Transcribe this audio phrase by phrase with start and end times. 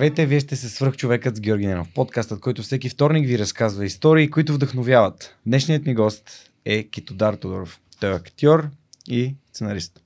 [0.00, 3.84] Здравейте, вие сте се свръх човекът с Георги Ненов, подкастът, който всеки вторник ви разказва
[3.84, 5.36] истории, които вдъхновяват.
[5.46, 7.80] Днешният ми гост е Китодар Тодоров.
[8.00, 8.68] Той е актьор
[9.08, 10.00] и сценарист.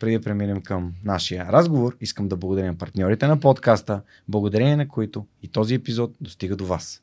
[0.00, 4.88] Преди да преминем към нашия разговор, искам да благодаря на партньорите на подкаста, благодарение на
[4.88, 7.02] които и този епизод достига до вас.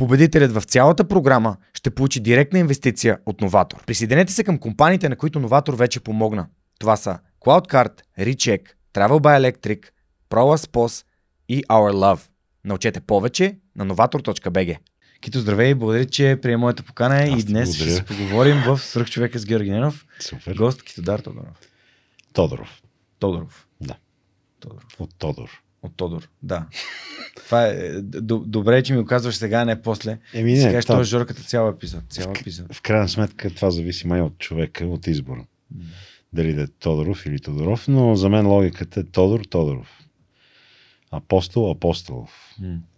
[0.00, 3.84] Победителят в цялата програма ще получи директна инвестиция от Новатор.
[3.86, 6.46] Присъединете се към компаниите, на които Новатор вече помогна.
[6.78, 8.60] Това са CloudCard, Recheck,
[8.94, 9.86] Travel by Electric,
[10.30, 11.04] ProLaspos
[11.48, 12.20] и Our Love.
[12.64, 14.78] Научете повече на novator.bg.
[15.20, 17.90] Кито, здравей, благодаря, че прие моята покана Аз и днес благодаря.
[17.90, 20.06] ще се поговорим в Свръхчовека с Георги Ненов.
[20.20, 20.54] Супер.
[20.54, 21.60] Гост Китодар Тодоров.
[22.32, 22.82] Тодоров.
[23.18, 23.66] Тодоров.
[23.80, 23.94] Да.
[24.60, 24.86] Тодоров.
[24.98, 25.62] От Тодор.
[25.82, 26.66] От Тодор, да.
[27.36, 27.92] Това е
[28.46, 30.18] добре, че ми го казваш сега, а не после.
[30.34, 32.02] Еми Сега не, ще е това, Жорката цял епизод.
[32.08, 32.74] Цял епизод.
[32.74, 35.44] в крайна сметка това зависи май от човека, от избора.
[36.32, 40.00] Дали да е Тодоров или Тодоров, но за мен логиката е Тодор, Тодоров.
[41.10, 42.54] Апостол, Апостолов.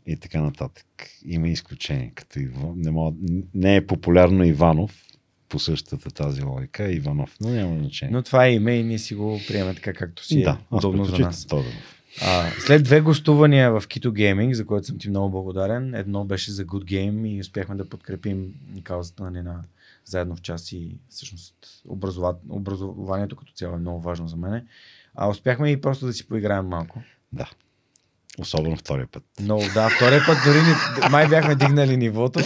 [0.07, 0.87] И така нататък.
[1.27, 2.13] Има изключение.
[2.15, 3.17] Като Иво, не, мога,
[3.55, 5.07] не е популярно Иванов
[5.49, 8.13] по същата тази логика, е Иванов, но няма значение.
[8.13, 10.79] Но това е име и ние си го приемаме така, както си е да, аз
[10.79, 11.47] удобно за нас.
[11.47, 12.02] Тодоров.
[12.21, 16.53] А, след две гостувания в Kito Gaming, за което съм ти много благодарен, едно беше
[16.53, 19.63] за Good Game и успяхме да подкрепим каузата нали, на
[20.05, 21.55] заедно в час и всъщност
[21.89, 22.35] образова...
[22.49, 24.65] образованието като цяло е много важно за мене.
[25.15, 27.03] А успяхме и просто да си поиграем малко.
[27.33, 27.51] Да.
[28.39, 29.25] Особено втория път.
[29.41, 32.41] Много, да, втория път дори ни, май бяхме дигнали нивото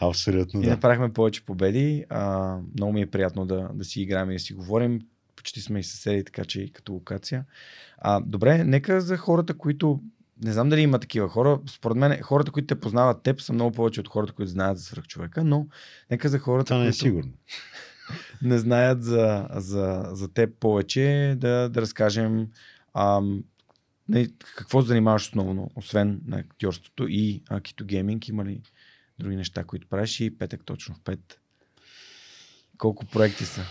[0.00, 0.70] Абсолютно и да.
[0.70, 2.04] направихме повече победи.
[2.08, 5.00] А, много ми е приятно да, да си играем и да си говорим.
[5.36, 7.44] Почти сме и съседи, така че и като локация.
[7.98, 10.00] А, добре, нека за хората, които.
[10.44, 11.60] Не знам дали има такива хора.
[11.66, 14.84] Според мен, хората, които те познават теб, са много повече от хората, които знаят за
[14.84, 15.66] свръхчовека, но
[16.10, 17.32] нека за хората, Това не е които сигурно.
[18.42, 22.48] не знаят за, за, за теб повече, да, да разкажем
[22.94, 23.44] ам,
[24.08, 28.62] не, какво се занимаваш основно, освен на актьорството и а, Кито Гейминг, има ли
[29.18, 31.40] други неща, които правиш и петък точно в пет.
[32.78, 33.62] Колко проекти са?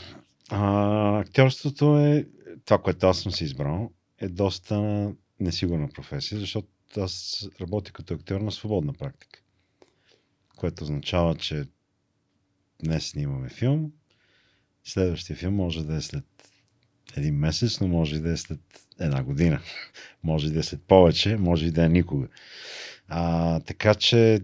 [0.54, 2.28] А, актьорството е
[2.66, 6.68] това, което аз съм си избрал, е доста несигурна професия, защото
[6.98, 9.42] аз работя като актьор на свободна практика.
[10.58, 11.66] Което означава, че
[12.84, 13.92] днес снимаме филм,
[14.84, 16.26] следващия филм може да е след
[17.16, 18.60] един месец, но може да е след
[19.00, 19.62] една година.
[20.24, 22.28] Може да е след повече, може да е никога.
[23.08, 24.42] А, така че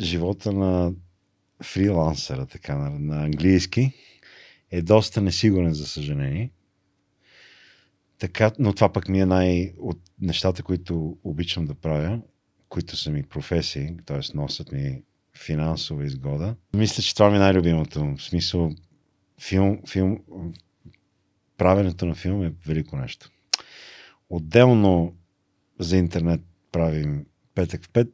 [0.00, 0.92] живота на
[1.62, 3.92] фрилансера, така на, на английски,
[4.70, 6.50] е доста несигурен, за съжаление.
[8.18, 12.20] Така, но това пък ми е най- от нещата, които обичам да правя,
[12.68, 14.36] които са ми професии, т.е.
[14.36, 15.02] носят ми
[15.38, 16.56] финансова изгода.
[16.74, 18.14] Мисля, че това ми е най-любимото.
[18.16, 18.72] В смисъл,
[19.40, 20.18] филм, филм,
[21.56, 23.30] правенето на филм е велико нещо.
[24.30, 25.16] Отделно
[25.80, 26.40] за интернет
[26.72, 28.08] правим петък в пет,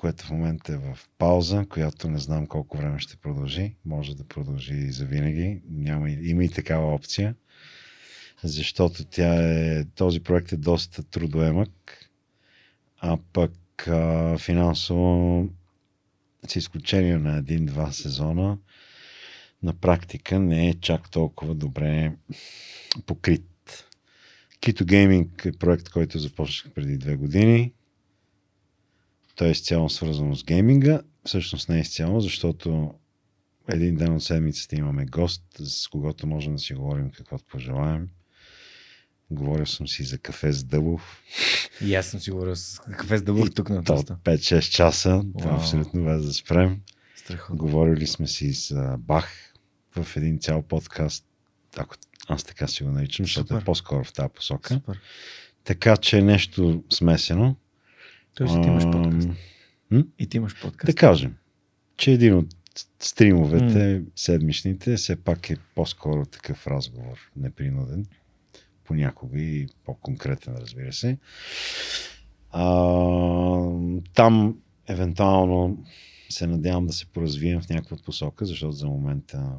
[0.00, 3.74] което в момента е в пауза, която не знам колко време ще продължи.
[3.84, 5.62] Може да продължи и за винаги.
[5.70, 7.34] Няма, има и такава опция.
[8.42, 11.70] Защото тя е, този проект е доста трудоемък,
[12.98, 15.48] а пък а, финансово,
[16.48, 18.58] с изключение на един-два сезона,
[19.62, 22.12] на практика не е чак толкова добре
[23.06, 23.86] покрит.
[24.60, 27.72] Kito Gaming е проект, който започнах преди две години.
[29.40, 31.00] Той е изцяло свързано с гейминга.
[31.24, 32.94] Всъщност не е изцяло, защото
[33.68, 38.08] един ден от седмицата имаме гост, с когото можем да си говорим каквото пожелаем.
[39.30, 41.22] Говорил съм си за кафе с Дъбов.
[41.84, 44.18] И аз съм сигурен с кафе с дълъг тук на То тоста.
[44.24, 45.22] 5-6 часа.
[45.38, 45.60] Това Вау.
[45.60, 46.80] абсолютно без да спрем.
[47.16, 47.56] Страхотно.
[47.56, 49.54] Говорили сме си за Бах
[49.96, 51.24] в един цял подкаст,
[51.76, 51.94] ако
[52.28, 53.62] аз така си го наричам, защото Супер.
[53.62, 54.74] е по-скоро в тази посока.
[54.74, 55.00] Супер.
[55.64, 57.56] Така че нещо смесено.
[58.34, 59.28] Тоест ти имаш подкаст.
[59.90, 60.04] м?
[60.18, 60.86] И ти имаш подкаст.
[60.86, 61.34] Да кажем,
[61.96, 62.46] че един от
[63.00, 68.06] стримовете, седмичните, все пак е по-скоро такъв разговор, непринуден.
[68.84, 71.18] Понякога и по-конкретен, разбира се.
[72.50, 72.64] А,
[74.14, 74.56] там,
[74.88, 75.84] евентуално,
[76.28, 79.52] се надявам да се поразвием в някаква посока, защото за момента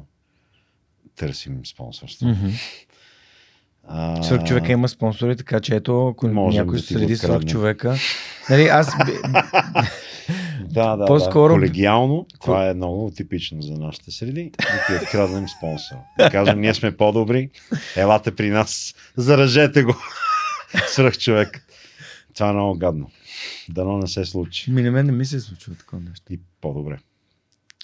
[1.16, 2.28] търсим спонсорство.
[2.28, 2.48] Мгм.
[3.84, 7.96] А, човека има спонсори, така че ето, ако Можем някой да следи свърх човека.
[8.50, 8.88] Нали, аз
[10.64, 11.54] Да, да, По-скоро- да.
[11.56, 14.52] Колегиално, това е много типично за нашите среди.
[14.52, 15.96] Да ти откраднем спонсор.
[16.18, 17.50] Да кажем, ние сме по-добри,
[17.96, 19.94] елате при нас, заражете го.
[20.86, 21.66] Свръх човек.
[22.34, 23.10] Това е много гадно.
[23.68, 24.70] Дано не се случи.
[24.70, 26.32] ми на мен не ми се случва такова нещо.
[26.32, 26.98] И по-добре.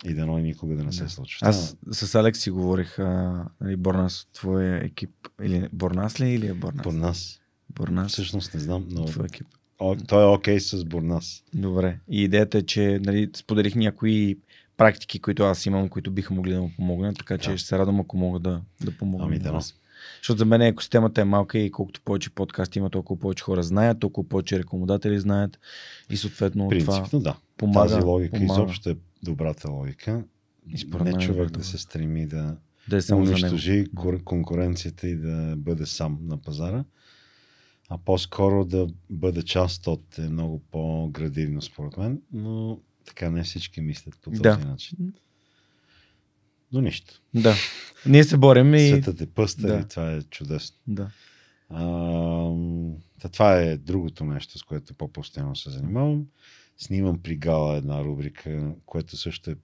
[0.05, 1.09] И дано и никога да не се Да.
[1.09, 1.49] случва.
[1.49, 5.11] Аз с Алекс си говорих, а, нали, Борнас, твоя екип,
[5.43, 6.83] или Борнас ли или е Борнас?
[6.83, 7.41] Бурнас.
[7.71, 9.47] Борнас, Всъщност не знам, но твой екип.
[9.79, 11.45] О, той е окей с Бурнас.
[11.55, 11.99] Добре.
[12.11, 14.39] И идеята е, че нали, споделих някои
[14.77, 17.59] практики, които аз имам, които биха могли да му помогнат, така че Да.
[17.59, 19.27] ще се радвам, ако мога да, да помогна.
[19.27, 19.75] Ами вас.
[20.21, 24.01] Защото за мен екосистемата е малка и колкото повече подкасти има, толкова повече хора знаят,
[24.01, 25.59] толкова повече рекомодатели знаят
[26.11, 27.37] и съответно това Принципно да.
[27.57, 27.89] помага.
[27.89, 28.53] Тази логика помага.
[28.63, 30.25] изобщо е добрата логика.
[31.05, 32.57] Не е човек да се стреми да
[32.89, 33.87] да е унищожи
[34.25, 36.85] конкуренцията и да бъде сам на пазара,
[37.89, 43.81] а по-скоро да бъде част от е много по-градивно според мен, но така не всички
[43.81, 44.59] мислят по този Да.
[44.59, 45.13] начин.
[46.73, 47.23] Но нищо.
[47.35, 47.55] Да.
[48.07, 48.89] Ние се борим и...
[48.89, 49.81] Светът е пъстър Да.
[49.81, 50.77] и това е чудесно.
[50.87, 51.11] Да.
[51.71, 51.85] А,
[53.21, 56.27] та това е другото нещо, с което по-постоянно се занимавам.
[56.77, 59.57] Снимам при Гала една рубрика, което също е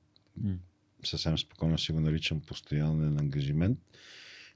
[1.04, 3.78] съвсем спокойно си го наричам постоянен ангажимент,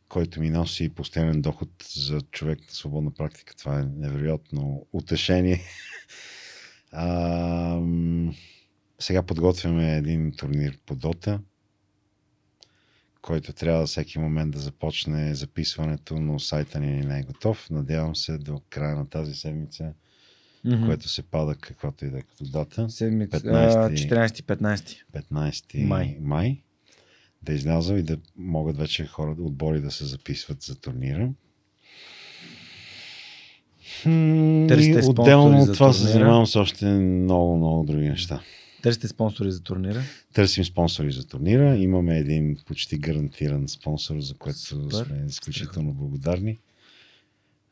[0.09, 3.57] който ми носи постоянен доход за човек на свободна практика.
[3.57, 5.61] Това е невероятно утешение.
[6.93, 7.81] А,
[8.99, 11.41] сега подготвяме един турнир по Дота,
[13.23, 17.71] който трябва всеки момент да започне записването, но сайта ни не е готов.
[17.71, 19.93] Надявам се до края на тази седмица,
[20.65, 20.87] Мгм.
[20.87, 22.91] което се пада каквато и да е като дата.
[22.91, 23.95] Седмица, 15.
[23.95, 24.97] 14-15.
[25.13, 26.17] 15 Май.
[26.21, 26.63] май
[27.43, 31.31] да изляза и да могат вече хора, отбори да се записват за турнира.
[34.69, 36.13] Търсите отделно от това се турнира?
[36.13, 38.43] занимавам с още много, много други неща.
[38.83, 40.03] Търсите спонсори за турнира.
[40.33, 41.77] Търсим спонсори за турнира.
[41.77, 45.07] Имаме един почти гарантиран спонсор, за което Супер.
[45.07, 46.59] сме изключително благодарни.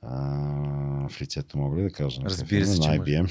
[0.02, 2.20] А, в лицето мога ли да кажа?
[2.24, 3.30] Разбира се, на IBM.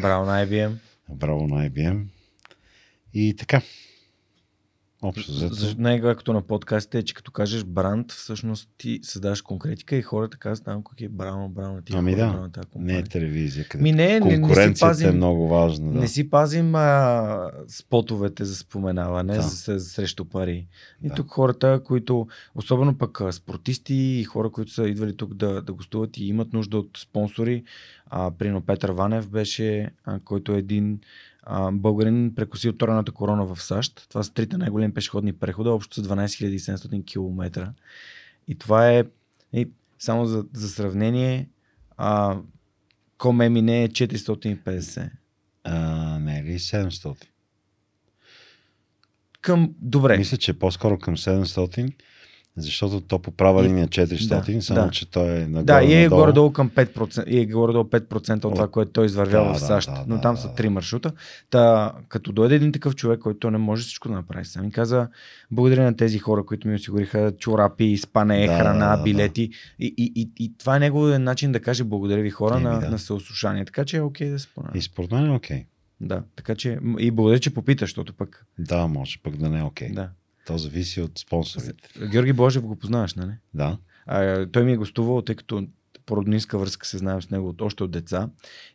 [0.00, 0.72] Браво на IBM.
[1.10, 2.04] Браво на IBM.
[3.14, 3.62] И така.
[5.04, 5.80] Общо За, взето.
[5.80, 10.64] най-якото на подкастите е, че като кажеш бранд, всъщност ти създаваш конкретика и хората казват,
[10.64, 13.64] там как е браво, браво на тия Ами да, браво на тази Не е телевизия,
[13.64, 15.92] където Ми не, не, не си конкуренцията пазим, е много важна.
[15.92, 15.98] Да.
[16.00, 19.42] не си пазим а, спотовете за споменаване Да.
[19.42, 20.66] за, за, срещу пари.
[21.02, 21.14] И Да.
[21.14, 26.16] тук хората, които, особено пък спортисти и хора, които са идвали тук да, да гостуват
[26.16, 27.64] и имат нужда от спонсори,
[28.06, 31.00] а, прино Петър Ванев беше, а, който е един
[31.42, 34.06] а, българин прекусил торената корона в САЩ.
[34.08, 37.72] Това са трите най-големи пешеходни прехода, общо са 12 700 км.
[38.48, 39.04] И това е,
[39.52, 39.68] и,
[39.98, 41.48] само за, за сравнение,
[41.96, 42.38] а,
[43.18, 45.10] Комемине е 450.
[45.64, 47.26] А, не е ли 700?
[49.40, 50.18] Към, добре.
[50.18, 51.94] Мисля, че е по-скоро към 700,
[52.56, 54.90] защото то по права линия 400, да, само да.
[54.90, 58.40] че той е нагоре Да, и е горе-долу към 5%, и е горе-долу 5% от
[58.40, 59.88] това, О, което той извървява да, в да, САЩ.
[59.88, 60.54] да, но да, там да, са да.
[60.54, 61.12] три маршрута.
[61.50, 65.08] Та, като дойде един такъв човек, който не може всичко да направи сам, и каза,
[65.50, 69.02] благодаря на тези хора, които ми осигуриха чорапи, спане, Да, храна, да, да.
[69.02, 69.50] билети.
[69.78, 72.80] И, и, и, и, това е неговия начин да каже благодаря ви хора Еми, на,
[72.80, 72.90] да.
[72.90, 73.64] на съослушание.
[73.64, 74.78] Така че е окей да се понравя.
[74.78, 75.64] И според мен е окей.
[76.00, 78.46] Да, така че и благодаря, че попита, защото пък.
[78.58, 79.92] Да, може пък да не е окей.
[79.92, 80.08] Да.
[80.46, 81.88] То зависи от спонсорите.
[82.06, 83.32] Георги Божев го познаваш, нали?
[83.54, 83.78] Да.
[84.06, 85.66] А, той ми е гостувал, тъй като
[86.06, 88.28] по роднинска връзка се знаем с него от, още от деца.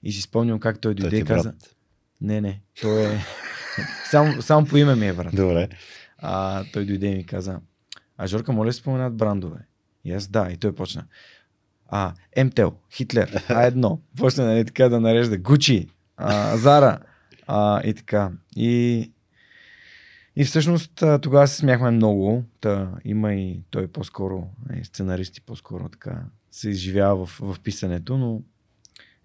[0.03, 1.49] И си спомням как той дойде и е каза...
[1.49, 1.75] брат.
[2.21, 3.19] Не, не, той е...
[4.09, 5.35] само, само по име ми е брат.
[5.35, 5.69] Добре.
[6.17, 7.59] А, той дойде и ми каза,
[8.17, 9.59] а Жорка, моля се споменат брандове.
[10.05, 11.05] И аз да, и той почна.
[11.87, 13.99] А, МТЛ, Хитлер, А1.
[14.17, 16.99] Почна нали, така да нарежда Гучи, а, Зара
[17.47, 18.31] а, и така.
[18.55, 19.11] И,
[20.37, 22.43] и всъщност тогава се смяхме много.
[22.59, 28.17] Та, има и той по-скоро, е, сценарист и по-скоро така се изживява в, в писането,
[28.17, 28.41] но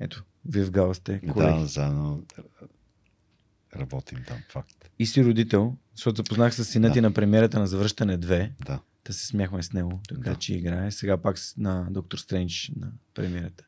[0.00, 1.60] ето, вие в гала сте колеги.
[1.60, 2.24] Да, заедно
[3.76, 4.90] работим там, факт.
[4.98, 6.94] И си родител, защото запознах с сина Да.
[6.94, 8.50] ти на премиерата на Завръщане 2.
[8.66, 8.80] Да.
[9.04, 10.00] Да се смяхме с него.
[10.08, 10.36] Така Да.
[10.36, 10.90] че играе.
[10.90, 13.64] Сега пак на Доктор Стрендж на премиерата.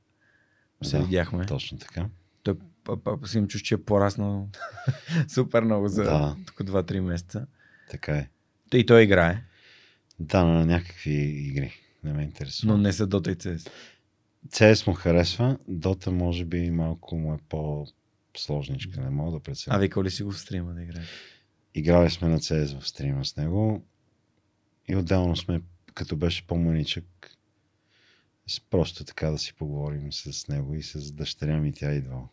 [0.83, 1.47] Се да, видяхме.
[1.47, 2.09] Точно така.
[3.27, 4.49] Си им чуш, че е пораснал
[5.29, 6.37] супер много за Да.
[6.47, 7.47] тук 2-3 месеца.
[7.91, 8.29] Така е.
[8.75, 9.45] И той играе,
[10.21, 11.13] Да, на някакви
[11.49, 11.73] игри.
[12.05, 12.73] Не ме интересува.
[12.73, 13.71] но не са Dota и CS.
[14.49, 19.79] CS му харесва, Дота може би малко му е по-сложничка, не мога да А преценя.
[19.79, 21.03] викал ли си го в стрима да играе?
[21.75, 23.85] Играли сме на CS в стрима с него
[24.89, 25.61] и отделно сме,
[25.95, 27.05] като беше по-маничък,
[28.71, 32.29] просто така да си поговорим с него и с дъщеря ми тя идва.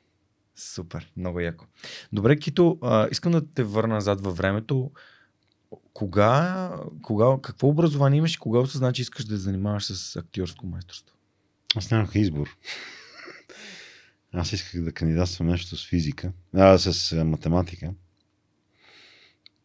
[0.56, 1.66] Супер, много яко.
[2.14, 4.92] Добре, Кито, а, искам да те върна назад във времето.
[5.94, 10.66] Кога, кога, какво образование имаш и кога осъзна, че искаш да се занимаваш с актьорско
[10.66, 11.16] майсторство?
[11.76, 12.58] Аз нямах избор.
[14.34, 17.94] Аз исках да кандидатствам нещо с физика, а, с математика.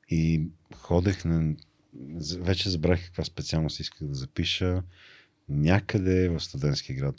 [0.09, 0.43] И
[0.75, 1.55] ходех на...
[2.39, 4.83] Вече забравих каква специалност исках да запиша.
[5.49, 7.15] Някъде в студентски град.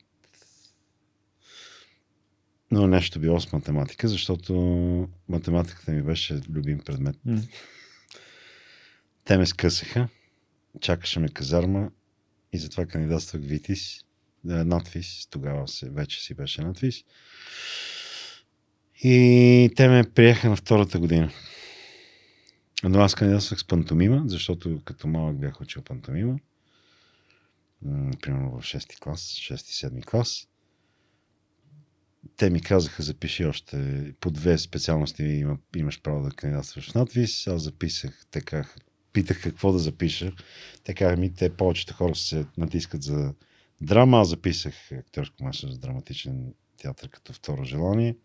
[2.72, 4.54] Но нещо било с математика, защото
[5.30, 7.16] математиката ми беше любим предмет.
[7.26, 7.42] М.
[9.24, 10.08] Те ме скъсаха,
[10.82, 11.92] чакаше ме казарма
[12.54, 14.00] и затова кандидатствах Витис,
[14.50, 17.04] е, надвис, тогава се, вече си беше надвис.
[19.04, 21.32] И те ме приеха на втората година.
[22.84, 26.40] Но аз кандидатствах с пантомима, защото като малък бях учил пантомима.
[28.22, 30.48] Примерно в 6 клас, 6-7 клас.
[32.38, 37.48] Те ми казаха, запиши още по две специалности има, имаш право да кандидатстваш в надвис.
[37.48, 38.80] Аз записах, казаха,
[39.14, 40.32] питах какво да запиша.
[40.96, 43.34] Казаха ми, те повечето хора се натискат за
[43.82, 44.20] драма.
[44.20, 48.16] Аз записах актьорско майсторство за драматичен театър като второ желание.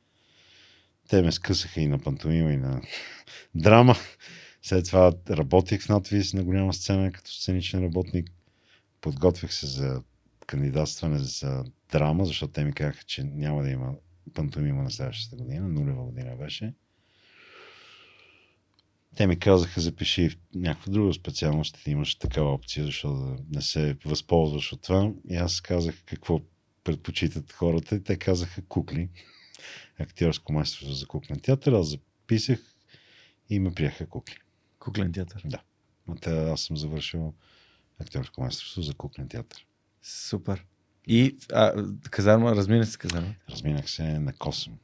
[1.08, 2.82] Те ме скъсаха и на пантомима, и на
[3.54, 3.96] драма.
[4.62, 8.30] След това работих в надвис на голяма сцена като сценичен работник.
[9.00, 10.02] Подготвих се за
[10.46, 13.94] кандидатстване за драма, защото те ми казаха, че няма да има
[14.34, 15.68] пантомима на следващата година.
[15.68, 16.74] Нулева година беше.
[19.16, 23.62] Те ми казаха, запиши в някаква друга специалност, ти имаш такава опция, защото да не
[23.62, 25.12] се възползваш от това.
[25.28, 26.40] И аз казах какво
[26.84, 29.08] предпочитат хората и те казаха кукли.
[29.98, 31.72] Актьорско майсторство за куклен театър.
[31.72, 32.74] Аз записах
[33.50, 34.36] и ме приеха кукли.
[34.78, 35.44] Куклен театър.
[36.08, 37.34] Но те, аз съм завършил
[37.98, 39.66] актьорско майсторство за куклен театър.
[40.02, 40.66] Супер.
[41.06, 43.34] И а, казарма, размина се казарма.
[43.50, 44.78] Разминах се на косъм.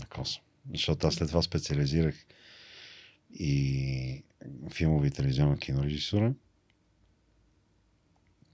[0.00, 0.42] На косъм.
[0.72, 2.26] Защото аз след това специализирах
[3.34, 4.24] и
[4.72, 6.34] филмови и телевизионна кинорежисура.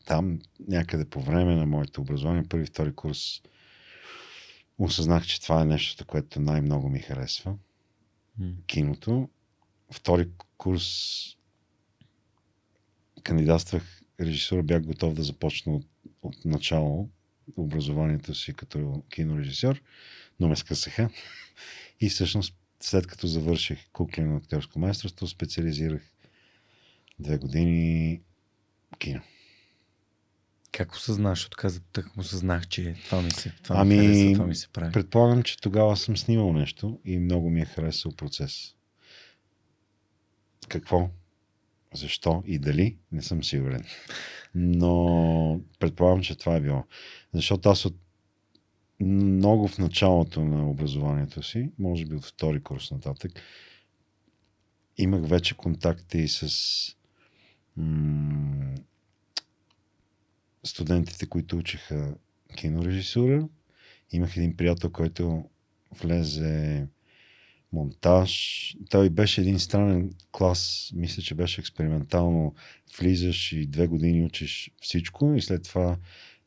[0.07, 3.43] Там някъде по време на моето образование, първи, втори курс,
[4.79, 7.57] осъзнах, че това е нещото, което най-много ми харесва.
[8.39, 8.53] М.
[8.67, 9.29] киното.
[9.91, 10.87] Втори курс
[13.23, 15.87] кандидатствах режисура, бях готов да започна от,
[16.23, 17.09] от начало
[17.57, 19.83] образованието си като кинорежисьор,
[20.41, 21.11] но ме скъсаха.
[22.01, 26.03] И всъщност след като завърших куклено актьорско майсторство, специализирах
[27.19, 28.21] две години
[28.99, 29.21] кино.
[30.73, 31.39] Как осъзнаш?
[31.39, 34.55] Защото каза, так му осъзнах, че това ми се, това Ами, ми харесва, това ми
[34.55, 34.93] се прави.
[34.93, 38.75] Предполагам, че тогава съм снимал нещо и много ми е харесал процес.
[40.69, 41.11] Какво?
[41.95, 42.97] Защо и дали?
[43.13, 43.85] Не съм сигурен.
[44.55, 46.85] Но предполагам, че това е било.
[47.33, 47.97] Защото аз от
[49.01, 53.33] много в началото на образованието си, може би от втори курс нататък,
[54.97, 56.49] имах вече контакти с
[57.77, 58.75] м-
[60.65, 62.15] студентите, които учиха
[62.57, 63.49] кинорежисура.
[64.11, 65.45] Имах един приятел, който
[66.03, 66.87] влезе
[67.75, 68.75] монтаж.
[68.91, 70.91] Той беше един странен клас.
[70.95, 72.55] Мисля, че беше експериментално.
[72.99, 75.97] Влизаш и две години учиш всичко и след това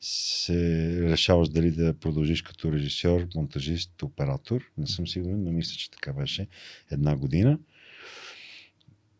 [0.00, 0.56] се
[1.02, 4.62] решаваш дали да продължиш като режисьор, монтажист, оператор.
[4.78, 6.46] Не съм сигурен, но мисля, че така беше
[6.90, 7.58] една година.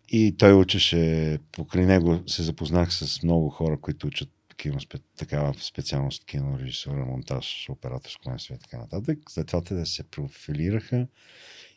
[0.09, 4.79] И той учеше, покрай него се запознах с много хора, които учат кино,
[5.17, 9.19] такава специалност кино, режисура, монтаж, операторско майсторство и така нататък.
[9.29, 11.07] След това те да се профилираха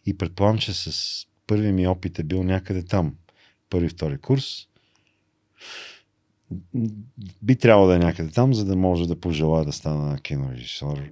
[0.05, 3.15] и предполагам, че с първи ми опит е бил някъде там.
[3.69, 4.67] Първи, втори курс.
[7.41, 11.11] Би трябвало да е някъде там, за да може да пожелая да стана кинорежисьор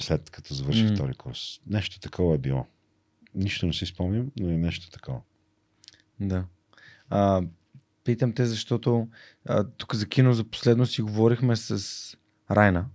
[0.00, 0.94] след като завърших М.
[0.94, 1.60] втори курс.
[1.66, 2.66] Нещо такова е било.
[3.34, 5.20] Нищо не си спомням, но е нещо такова.
[6.20, 6.44] Да.
[7.10, 7.42] А,
[8.04, 9.08] питам те, защото
[9.46, 11.86] а, тук за кино за последно си говорихме с
[12.50, 12.86] Райна.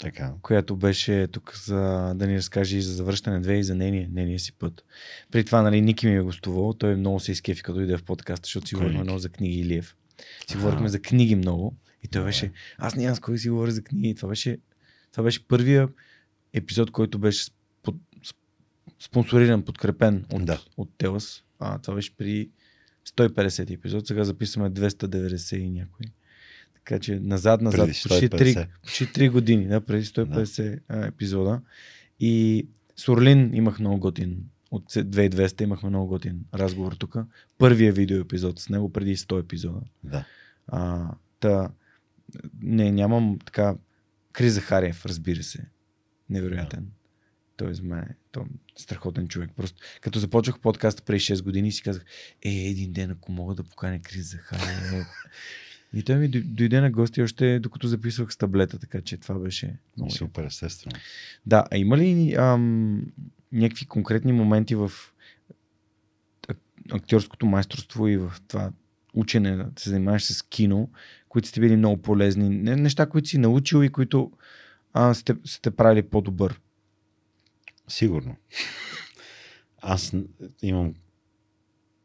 [0.00, 0.32] Така.
[0.42, 4.38] която беше тук за да ни разкаже и за завръщане две и за нейния, нейния
[4.38, 4.84] си път.
[5.30, 8.46] При това, нали, Ники ми е гостувал, той много се изкефи, като дойде в подкаста,
[8.46, 9.96] защото си говорихме много за книги Илиев.
[10.50, 13.82] Си говорихме за книги много и той беше, аз нямам с кой си говоря за
[13.82, 14.14] книги.
[14.14, 14.58] Това беше,
[15.12, 15.88] това беше първия
[16.52, 17.50] епизод, който беше
[17.82, 17.96] под,
[19.00, 20.60] спонсориран, подкрепен от, Да.
[20.76, 21.44] от Телас.
[21.58, 22.50] А, това беше при
[23.08, 26.06] 150 епизод, сега записваме 290 и някой.
[26.84, 28.66] Така че назад, назад, Преди почти 3, 150.
[28.82, 31.60] почти 3 години, да, преди 150 а, епизода.
[32.20, 34.44] И с Орлин имах много готин.
[34.70, 37.16] От 2200 имахме много готин разговор тук.
[37.58, 39.80] Първия видео епизод с него преди 100 епизода.
[40.04, 40.24] Да.
[40.66, 41.10] А,
[41.40, 41.70] та,
[42.62, 43.76] не, нямам така.
[44.32, 45.66] Крис Захариев, разбира се.
[46.30, 46.86] Невероятен.
[47.56, 49.50] Той за мен е той е страхотен човек.
[49.56, 52.04] Просто като започнах подкаста преди 6 години си казах,
[52.44, 55.06] е, един ден ако мога да поканя Крис Захариев.
[55.94, 59.34] И той ми дой- дойде на гости още докато записвах с таблета, така че това
[59.38, 60.10] беше много.
[60.10, 60.96] Супер, естествено.
[61.46, 63.06] Да, а има ли ам,
[63.52, 64.92] някакви конкретни моменти в
[66.48, 66.58] ак-
[66.92, 68.72] актьорското майсторство и в това
[69.14, 70.90] учене, да се занимаваш с кино,
[71.28, 72.48] които сте били много полезни?
[72.48, 74.32] Не- Неща, които си научил и които
[74.92, 76.60] а, сте, сте правили по-добър.
[77.88, 78.36] Сигурно.
[79.82, 80.12] Аз
[80.62, 80.94] имам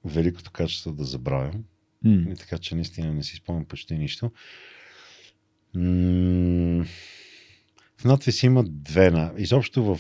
[0.06, 1.64] великото качество да забравям.
[2.06, 4.32] И така че наистина не си спомням почти нищо.
[5.74, 6.86] М-
[7.98, 9.12] В надвис има две.
[9.12, 10.00] на- Изобщо в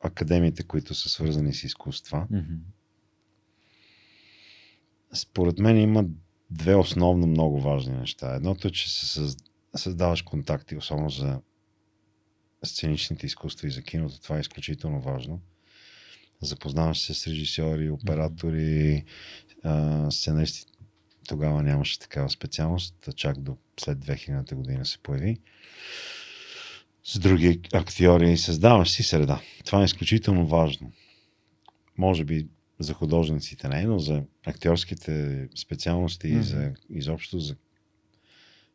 [0.00, 2.54] академиите, които са свързани с изкуства, Мгм.
[5.14, 6.04] според мен има
[6.50, 8.34] две основно много важни неща.
[8.34, 9.36] Едното е, че се съз-
[9.76, 11.40] създаваш контакти, особено за
[12.64, 14.20] сценичните изкуства и за киното.
[14.20, 15.40] Това е изключително важно.
[16.42, 19.04] Запознаваш се с режисьори, оператори,
[19.62, 20.71] а, сценаристи.
[21.28, 25.38] Тогава нямаше такава специалност, чак до след 2000 година се появи.
[27.04, 29.40] С други актьори създаваш си среда.
[29.64, 30.92] Това е изключително важно.
[31.98, 32.46] Може би
[32.78, 36.40] за художниците не, но за актьорските специалности Мгм.
[36.40, 37.56] и за изобщо за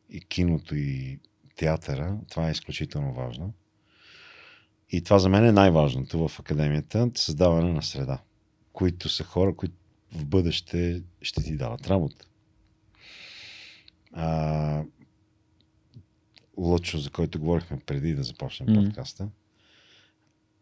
[0.10, 1.20] и киното и
[1.56, 3.54] театъра, това е изключително важно.
[4.90, 8.22] И това за мен е най-важното в академията създаване на среда,
[8.74, 9.76] които са хора, които
[10.12, 12.27] в бъдеще ще ти дават работа.
[14.14, 14.84] А,
[16.58, 18.86] Лъчо, за който говорихме преди да започнем Мгм.
[18.86, 19.30] подкаста,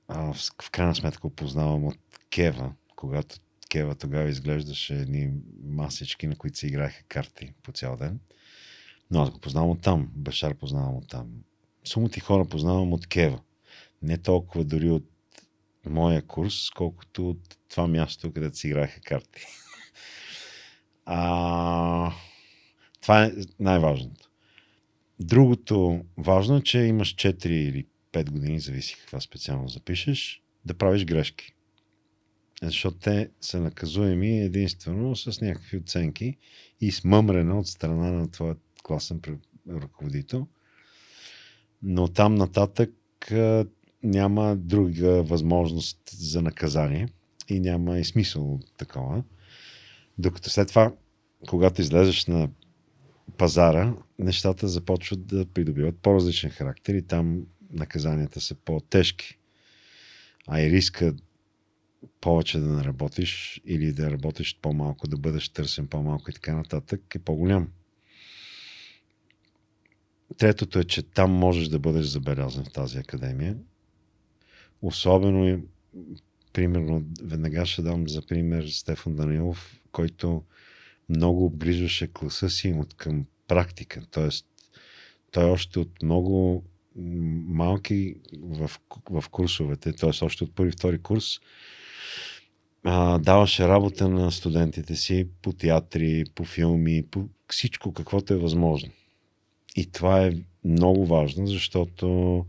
[0.08, 1.97] а, в, в крайна сметка го познавам от
[2.29, 3.36] Кева, когато
[3.69, 5.31] Кева тогава изглеждаше едни
[5.63, 8.19] масички, на които се играеха карти по цял ден.
[9.12, 10.12] Но аз го познавам от там.
[10.15, 11.27] Башар познавам от там.
[11.84, 13.39] Сумати хора познавам от Кева.
[14.01, 15.10] Не толкова дори от
[15.86, 19.45] моя курс, колкото от това място, където си играеха карти.
[21.08, 22.12] А,
[23.06, 24.30] това е най-важното.
[25.20, 31.06] Другото важно е, че имаш 4 или 5 години, зависи каква специално запишеш, да правиш
[31.06, 31.54] грешки.
[32.63, 36.38] Защото те са наказуеми единствено с някакви оценки
[36.82, 39.22] и с мъмрене от страна на твоят класен
[39.70, 40.48] ръководител.
[41.84, 42.91] Но там нататък
[44.04, 47.10] няма друга възможност за наказание
[47.50, 49.24] и няма и смисъл такова.
[50.18, 50.94] Докато след това,
[51.48, 52.50] когато излезеш на
[53.38, 59.39] пазара, нещата започват да придобиват по-различен характер и там наказанията са по-тежки.
[60.47, 61.13] А и риска
[62.21, 67.15] повече да не работиш или да работиш по-малко, да бъдеш търсен по-малко и така нататък
[67.15, 67.67] е по-голям.
[70.38, 73.57] Третото е, че там можеш да бъдеш забелязан в тази академия.
[74.81, 75.59] Особено и,
[76.53, 80.43] примерно, веднага ще дам за пример Стефан Данилов, който
[81.10, 84.02] много обгрижваше класа си от към практика.
[84.12, 84.46] Тоест,
[85.32, 86.63] той още от много
[86.96, 88.72] малки в,
[89.10, 90.26] в курсовете, т.е.
[90.26, 91.26] още от първи, втори курс,
[92.84, 98.91] а, даваше работа на студентите си по театри, по филми, по всичко, каквото е възможно.
[99.76, 100.32] И това е
[100.65, 102.46] много важно, защото,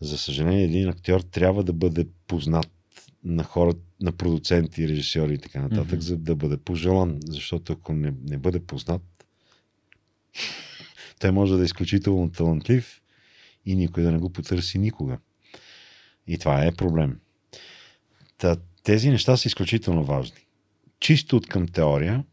[0.00, 2.70] за съжаление, един актьор трябва да бъде познат
[3.24, 6.00] на хора, на продуценти, режисьори и така нататък, Мгм.
[6.00, 7.20] за да бъде пожелан.
[7.28, 9.02] Защото ако не, не бъде познат,
[11.18, 13.02] той може да е изключително талантлив
[13.66, 15.18] и никой да не го потърси никога.
[16.26, 17.20] И това е проблем.
[18.38, 20.38] Та, тези неща са изключително важни.
[21.00, 22.24] Чисто от към теория,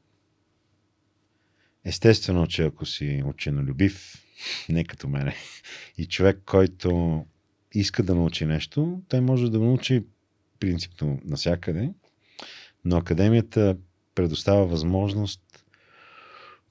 [1.86, 4.26] естествено, че ако си ученолюбив,
[4.70, 5.36] не като мене,
[5.98, 7.26] и човек, който
[7.74, 10.04] иска да научи нещо, той може да научи
[10.62, 11.94] принципно навсякъде,
[12.86, 13.78] но академията
[14.16, 15.66] предоставя възможност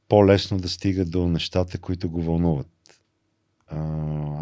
[0.09, 3.03] по-лесно да стига до нещата, които го вълнуват.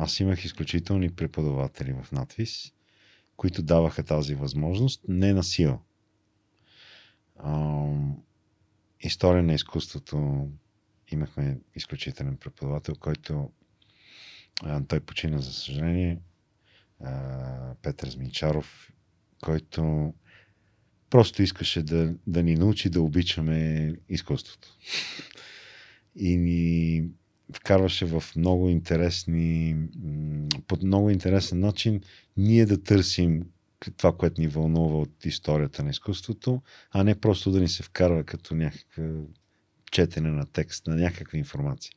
[0.00, 2.72] Аз имах изключителни преподаватели в надвис,
[3.37, 5.78] които даваха тази възможност, не на сила.
[9.00, 10.48] История на изкуството
[11.08, 13.50] имахме изключителен преподавател, който
[14.88, 16.18] той почина, за съжаление,
[17.82, 18.92] Петър Зминчаров,
[19.44, 20.12] който
[21.11, 24.68] просто искаше да, да ни научи да обичаме изкуството.
[26.16, 27.05] И ни
[27.53, 29.77] вкарваше в много интересни,
[30.66, 32.01] под много интересен начин
[32.37, 33.46] ние да търсим
[33.96, 38.24] това, което ни вълнува от историята на изкуството, а не просто да ни се вкарва
[38.24, 39.05] като някаква
[39.90, 41.92] четене на текст, на някаква информация.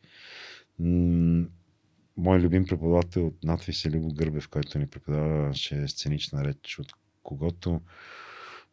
[2.18, 7.82] Мой любим преподавател от надвис е Любо Гърбев, който ни преподаваше сценична реч, от когото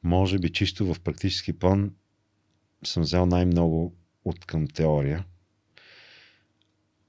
[0.03, 1.93] може би чисто в практически план
[2.85, 5.25] съм взел най-много от към теория.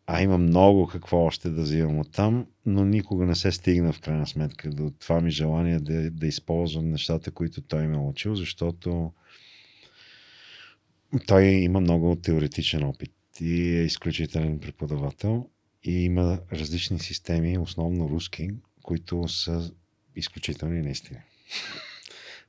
[0.07, 4.01] А има много какво още да взимам от там, но никога не се стигна в
[4.01, 8.35] крайна сметка до това ми желание да, да използвам нещата, които той ме е учил,
[8.35, 9.13] защото
[11.27, 15.49] той има много теоретичен опит и е изключителен преподавател
[15.83, 18.49] и има различни системи, основно руски,
[18.83, 19.71] които са
[20.15, 21.19] изключителни наистина.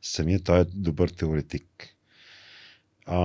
[0.03, 1.97] Самият той е добър теоретик.
[3.07, 3.19] А,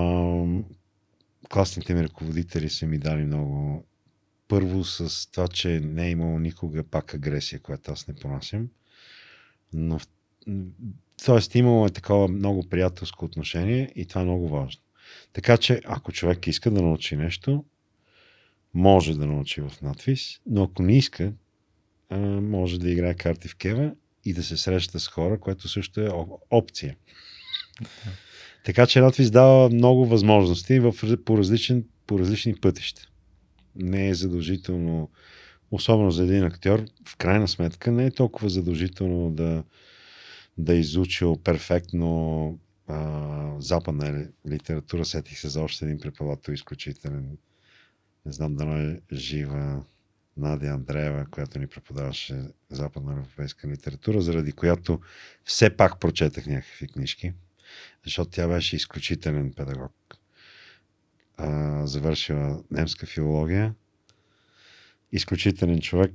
[1.49, 3.85] класните ми ръководители са ми дали много.
[4.47, 8.69] Първо с това, че не е имало никога пак агресия, която аз не понасям.
[9.73, 9.99] Но
[11.25, 14.81] Тоест, имало е такова много приятелско отношение и това е много важно.
[15.33, 17.65] Така че, ако човек иска да научи нещо,
[18.73, 21.33] може да научи в надвис, но ако не иска,
[22.41, 26.09] може да играе карти в кева и да се среща с хора, което също е
[26.51, 26.95] опция.
[28.65, 30.93] Така че надвис дава много възможности в,
[31.25, 33.09] по, различен, по различни пътища.
[33.75, 35.09] Не е задължително,
[35.71, 39.63] особено за един актьор, в крайна сметка не е толкова задължително да,
[40.57, 45.05] да изучил перфектно а, западна литература.
[45.05, 47.37] Сетих се за още един преподавател, изключителен.
[48.25, 49.83] Не знам дали е жива
[50.37, 54.99] Надя Андреева, която ни преподаваше западна европейска литература, заради която
[55.43, 57.33] все пак прочетах някакви книжки,
[58.03, 59.93] защото тя беше изключителен педагог.
[61.37, 63.73] А, завършила немска филология,
[65.11, 66.13] изключителен човек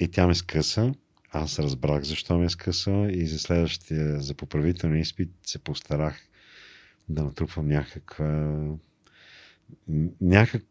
[0.00, 0.94] и тя ме скъса.
[1.30, 6.28] Аз разбрах защо ме скъса и за следващия, за поправителния изпит се постарах
[7.08, 8.56] да натрупвам някаква
[10.20, 10.62] някак,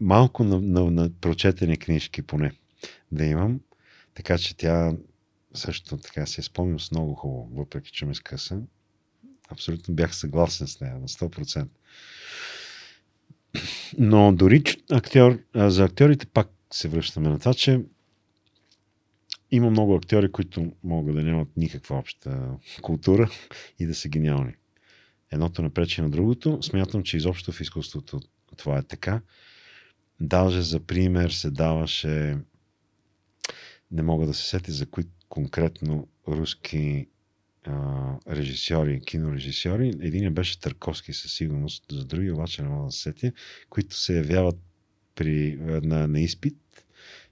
[0.00, 2.52] малко на, на, на прочетени книжки поне
[3.12, 3.60] да имам.
[4.14, 4.92] Така че тя
[5.54, 8.60] също така се спомням с много хубаво, въпреки че ме скъса.
[9.48, 11.66] Абсолютно бях съгласен с нея на 100%.
[13.98, 17.80] Но дори актьор, за актьорите пак се връщаме на това, че
[19.50, 23.30] има много актьори, които могат да нямат никаква обща култура
[23.78, 24.54] и да са гениални.
[25.30, 26.62] Едното не пречи на другото.
[26.62, 28.20] Смятам, че изобщо в изкуството
[28.56, 29.20] това е така.
[30.22, 32.38] Даже за пример се даваше,
[33.90, 37.06] не мога да се сети за кои конкретно руски
[37.66, 39.88] а, режисьори, кинорежисьори.
[40.00, 43.32] Един беше Търковски със сигурност, за други обаче не мога да се сетя,
[43.70, 44.58] които се явяват
[45.14, 46.56] при, на, на изпит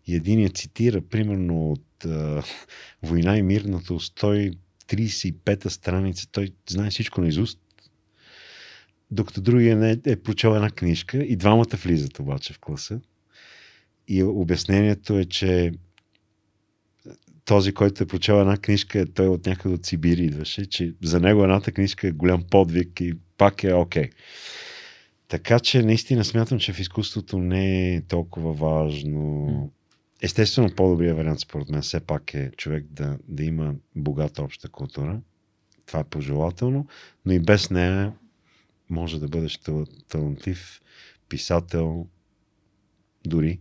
[0.07, 2.43] и един я цитира примерно от а,
[3.03, 4.51] Война и мир на Толстой
[4.89, 6.29] 35-та страница.
[6.33, 7.61] Той знае всичко на изуст
[9.11, 13.01] докато другия не е прочел една книжка и двамата влизат обаче в класа.
[14.09, 15.73] И обяснението е, че
[17.45, 21.43] този, който е прочел една книжка, той от някъде от Сибир идваше, че за него
[21.43, 24.05] едната книжка е голям подвиг и пак е окей.
[24.05, 24.11] Okay.
[25.29, 29.73] Така че наистина смятам, че в изкуството не е толкова важно.
[30.23, 35.21] Естествено, по-добрият вариант според мен все пак е човек да, да има богата обща култура.
[35.87, 36.87] Това е пожелателно,
[37.27, 38.13] но и без нея
[38.91, 39.61] може да бъдеш
[40.09, 40.81] талантлив
[41.29, 42.07] писател,
[43.27, 43.61] дори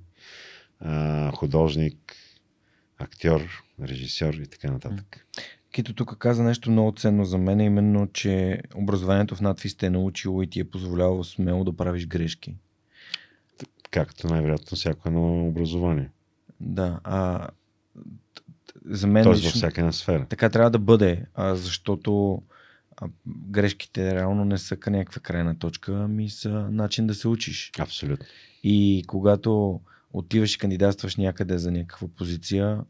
[0.79, 2.15] а, художник,
[2.97, 5.27] актьор, режисьор и така нататък.
[5.71, 9.89] Кито тук каза нещо много ценно за мен, именно, че образованието в надвис те е
[9.89, 12.55] научило и ти е позволяло смело да правиш грешки.
[13.91, 16.09] Както най-вероятно всяко едно образование.
[16.59, 17.47] Да, а
[18.85, 19.23] за мен.
[19.23, 20.25] Тоест във всяка една сфера.
[20.29, 22.41] Така трябва да бъде, а, защото
[23.01, 27.71] а грешките реално не са към някаква крайна точка, ами са начин да се учиш.
[27.79, 28.25] Абсолютно.
[28.63, 29.81] И когато
[30.13, 32.81] отиваш и кандидатстваш някъде за някаква позиция,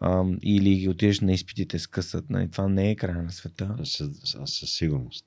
[0.00, 3.76] а, или отидеш на изпитите с късът, нали, това не е края на света.
[3.84, 4.10] Със,
[4.44, 5.26] със сигурност.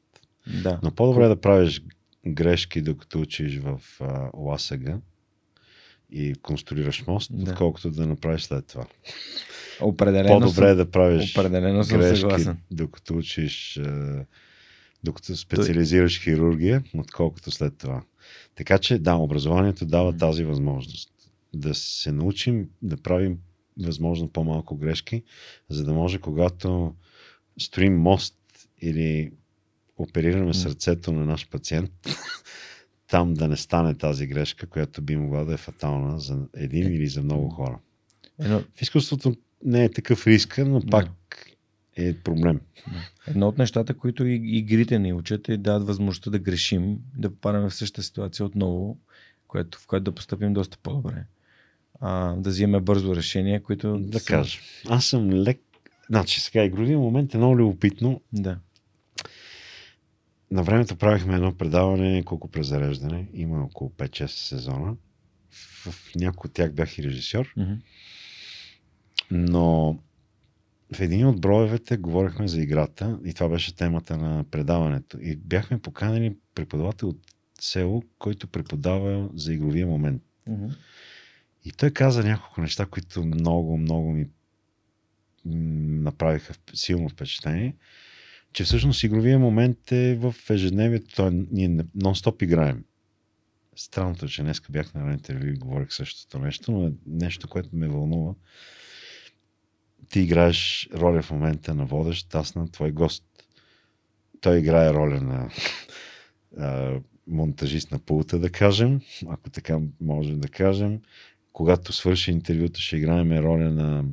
[0.64, 0.80] Да.
[0.84, 1.82] Но по-добре е да правиш
[2.28, 3.82] грешки, докато учиш в
[4.34, 5.00] ЛАСАГА,
[6.16, 7.52] и конструираш мост, Да.
[7.52, 8.86] отколкото да направиш след това.
[9.82, 12.58] Определено По-добре съм, да правиш определено съм грешки, съгласен.
[12.72, 13.82] докато учиш, е,
[15.04, 18.04] докато специализираш хирургия, отколкото след това.
[18.56, 21.10] Така че, да, образованието дава тази възможност.
[21.54, 23.38] Да се научим да правим
[23.80, 25.24] възможно по-малко грешки,
[25.70, 26.94] за да може, когато
[27.60, 28.36] строим мост
[28.82, 29.32] или
[29.98, 31.92] оперираме сърцето на наш пациент,
[33.08, 37.08] там да не стане тази грешка, която би могла да е фатална за един или
[37.08, 37.80] за много хора.
[38.40, 40.88] Едно, В изкуството не е такъв риск, но Да.
[40.88, 41.10] пак
[41.96, 42.60] е проблем.
[43.28, 47.70] едно от нещата, които и игрите ни учат е дават възможността да грешим, да попадаме
[47.70, 48.98] в същата ситуация отново,
[49.48, 51.24] което, в която да поступим доста по-добре.
[52.02, 54.60] А, да взимаме бързо решение, които Да са- кажа.
[54.90, 55.62] Аз съм лек.
[56.10, 58.22] Значи сега игровия момент е много любопитно.
[58.34, 58.58] Да.
[60.52, 63.28] На времето правихме едно предаване, колко презареждане.
[63.34, 64.96] Има около 5-6 сезона.
[65.52, 67.54] В, в някои от тях бях и режисьор.
[69.32, 70.00] Но
[70.96, 75.18] в един от броевете говорихме за играта и това беше темата на предаването.
[75.22, 77.20] И бяхме поканени преподавател от
[77.60, 80.22] село, който преподава за игровия момент.
[81.66, 84.28] И той каза няколко неща, които много, много ми
[85.46, 87.76] направиха силно впечатление,
[88.56, 91.16] че всъщност игровия момент е в ежедневието.
[91.16, 92.84] Той, ние нон-стоп играем.
[93.76, 97.70] Странното е, че днес бях на интервю и говорих същото нещо, но е нещо, което
[97.74, 98.34] ме вълнува.
[100.10, 103.24] Ти играеш роля в момента на водещ, аз на твой гост.
[104.42, 105.50] Той играе роля на
[107.28, 111.02] монтажист на пулта, да кажем, ако така можем да кажем.
[111.54, 114.06] Когато свърши интервюто, ще играем роля на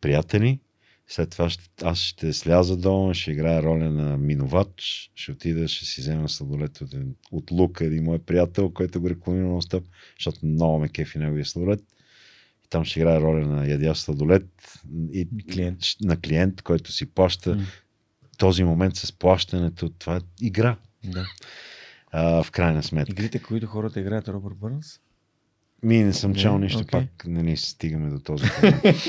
[0.00, 0.60] приятели.
[1.10, 5.84] След това ще, аз ще сляза долу, ще играя роля на минувач, ще отида, ще
[5.84, 6.94] си взема сладолет от,
[7.32, 9.84] от Лука, един мой приятел, който го рекламира на стъп,
[10.18, 11.80] защото много ме кефи неговия сладолет.
[12.64, 14.46] И там ще играя роля на ядящ сладолет
[15.12, 15.78] и Клиент.
[16.00, 17.54] на клиент, който си плаща.
[17.54, 17.62] М.
[18.38, 20.76] Този момент с плащането, това е игра.
[21.04, 21.26] Да.
[22.10, 23.12] А, в крайна сметка.
[23.12, 25.00] Игрите, които хората играят Робърт Бърнс?
[25.82, 27.00] Ми не съм чел нищо, окей.
[27.00, 28.44] пак нали, стигаме до този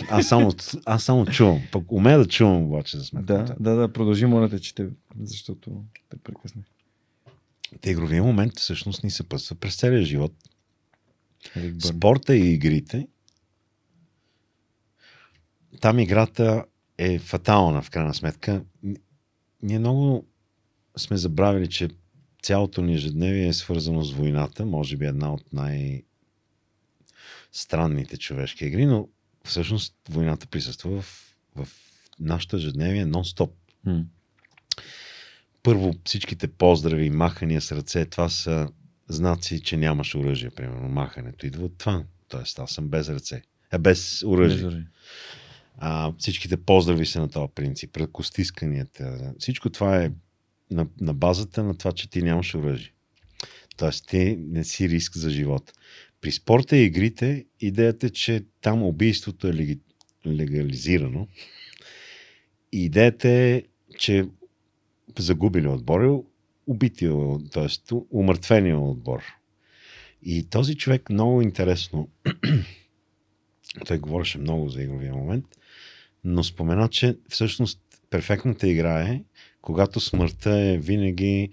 [0.09, 0.51] аз, само,
[0.85, 1.61] аз само чувам.
[1.71, 3.33] Пък умея да чувам обаче за сметка.
[3.33, 4.87] Да, да, да, продължи, моля те, че те,
[5.21, 6.65] защото те прекъснах.
[7.81, 10.33] Те игровия момент всъщност ни съпътства през целия живот.
[11.79, 13.07] Спорта и игрите.
[15.81, 16.65] Там играта
[16.97, 18.63] е фатална в крайна сметка.
[19.63, 20.27] Ние много
[20.97, 21.89] сме забравили, че
[22.43, 24.65] цялото ни ежедневие е свързано с войната.
[24.65, 26.03] Може би една от най-
[27.51, 29.07] странните човешки игри, но
[29.45, 31.67] всъщност войната присъства в, в
[32.19, 33.51] нашето ежедневие нон-стоп.
[33.85, 34.03] М.
[35.63, 38.67] Първо всичките поздрави, махания с ръце, това са
[39.07, 40.89] знаци, че нямаш оръжие, примерно.
[40.89, 42.03] Махането идва от това.
[42.27, 43.41] Тоест, аз съм без ръце.
[43.71, 44.57] Е, без оръжие.
[44.57, 44.87] Без оръжие.
[45.77, 47.97] А, всичките поздрави са на този принцип.
[47.97, 49.33] Ръкостисканията.
[49.39, 50.11] Всичко това е
[50.71, 52.93] на, на базата на това, че ти нямаш оръжие.
[53.77, 55.73] Тоест, ти не си риск за живота.
[56.21, 59.79] При спорта и игрите, идеята е, че там убийството е леги,
[60.27, 61.27] легализирано.
[62.71, 63.63] Идеята е,
[63.97, 64.25] че
[65.19, 66.23] загубили отбор е
[66.67, 67.13] убития,
[67.51, 67.95] т.е.
[68.11, 69.23] умъртвения отбор.
[70.23, 72.09] И този човек много интересно,
[73.85, 75.45] той говореше много за игровия момент,
[76.23, 79.23] но спомена, че всъщност перфектната игра е,
[79.61, 81.49] когато смъртта е винаги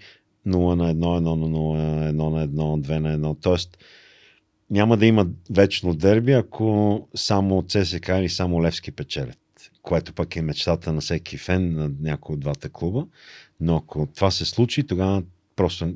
[0.47, 3.41] 0 на 1, 1 на 0, 1 на 1, 2 на 1.
[3.41, 3.77] Тоест,
[4.69, 9.37] няма да има вечно дерби, ако само ЦСК или само Левски печелят.
[9.81, 13.07] Което пък е мечтата на всеки фен на някой от двата клуба.
[13.59, 15.23] Но ако това се случи, тогава
[15.55, 15.93] просто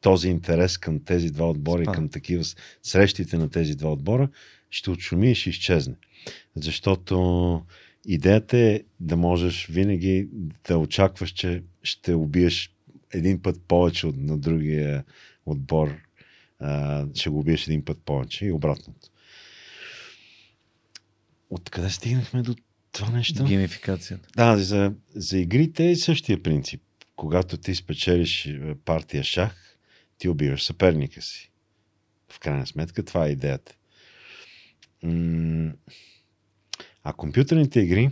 [0.00, 2.44] този интерес към тези два отбора и към такива
[2.82, 4.28] срещите на тези два отбора
[4.70, 5.94] ще отшуми и ще изчезне.
[6.56, 7.62] Защото
[8.06, 10.28] идеята е да можеш винаги
[10.68, 12.74] да очакваш, че ще убиеш
[13.12, 15.04] един път повече от на другия
[15.46, 15.96] отбор.
[16.62, 19.08] А, ще го убиеш един път повече и обратното.
[21.50, 22.54] Откъде стигнахме до
[22.92, 23.44] това нещо?
[23.44, 24.28] Геймификацията.
[24.36, 26.82] Да, за, за игрите е същия принцип.
[27.16, 29.78] Когато ти спечелиш е, партия шах,
[30.18, 31.50] ти убиваш съперника си.
[32.32, 33.74] В крайна сметка това е идеята.
[37.04, 38.10] А компютърните игри,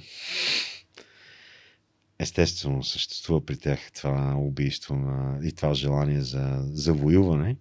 [2.19, 7.57] естествено, съществува при тях това убийство на, и това желание за завоюване.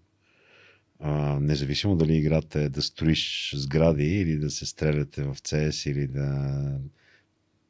[1.00, 6.08] А, независимо дали играта е да строиш сгради или да се стреляте в CS или
[6.08, 6.80] да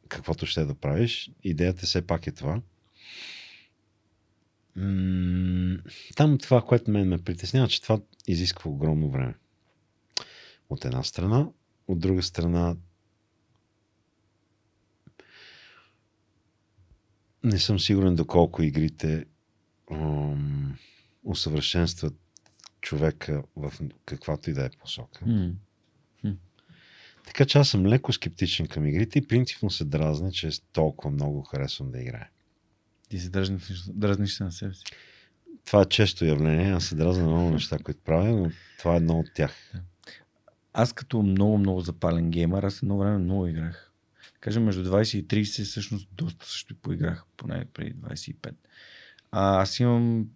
[0.09, 2.61] каквото ще да правиш, идеята все пак е това.
[6.15, 9.35] Там това, което мен ме притеснява, че това изисква огромно време.
[10.69, 11.49] От една страна.
[11.87, 12.75] От друга страна,
[17.43, 19.25] не съм сигурен доколко игрите
[21.23, 22.15] усъвършенстват
[22.81, 23.73] човека в
[24.05, 25.25] каквато и да е посока.
[25.25, 25.51] М.
[27.29, 31.41] Така че аз съм леко скептичен към игрите и принципно се дразня, че толкова много
[31.41, 32.29] харесвам да играя.
[33.09, 34.83] Ти се дразниш, дразниш се на себе си.
[35.65, 36.71] Това е често явление.
[36.71, 39.73] Аз се дразня на много неща, които правя, но това е едно от тях.
[40.73, 43.91] Аз като много, много запален геймър, аз едно време много играх.
[44.39, 48.53] Кажем, между 20 и 30 всъщност доста също поиграх, поне преди 25.
[49.31, 50.27] А, аз имам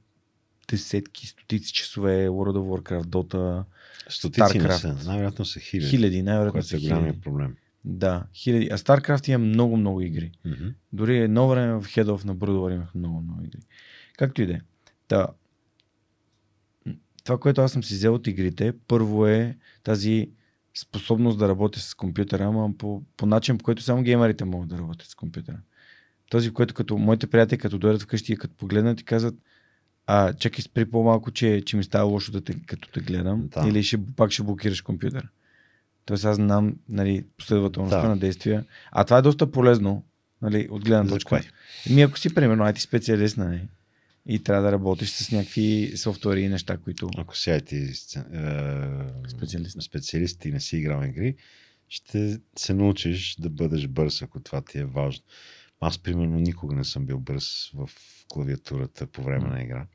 [0.70, 3.64] десетки, стотици часове World of Warcraft, Dota,
[4.10, 4.78] Стотици не Starcraft.
[4.78, 5.08] са.
[5.08, 5.90] Най-вероятно са хиляди.
[5.90, 7.22] хиляди, най-вероятно са е хиляди.
[7.22, 7.56] проблем.
[7.86, 8.70] Да, хиляди.
[8.72, 10.32] А StarCraft има много, много игри.
[10.46, 10.68] Мгм.
[10.94, 13.60] Дори едно време в Head of на Broodwar имах много, много игри.
[14.18, 14.62] Както и да е.
[15.08, 15.28] Та,
[17.24, 20.30] това, което аз съм си взел от игрите, първо е тази
[20.78, 24.78] способност да работя с компютъра, ама по, по начин, по който само геймерите могат да
[24.78, 25.58] работят с компютъра.
[26.30, 29.36] Този, който като моите приятели, като дойдат вкъщи и като погледнат и казват,
[30.08, 33.68] а, чакай спри по-малко, че, че ми става лошо да те, като те гледам, Да.
[33.70, 35.28] или ще, пак ще блокираш компютъра.
[36.06, 38.10] Тоест аз знам нали, последователността Да.
[38.10, 38.66] на действия.
[38.92, 40.04] А това е доста полезно,
[40.42, 41.30] нали, от гледна точка.
[41.30, 41.42] кое?
[41.90, 43.62] Ми ако си, примерно, IT специалист, нали,
[44.26, 47.10] и трябва да работиш с някакви софтуери и неща, които...
[47.18, 49.82] Ако си IT е, Специалист.
[49.82, 51.36] специалист и не си играл игри,
[51.90, 55.24] ще се научиш да бъдеш бърз, ако това ти е важно.
[55.84, 57.90] Аз, примерно, никога не съм бил бърз в
[58.28, 59.88] клавиатурата по време на игра.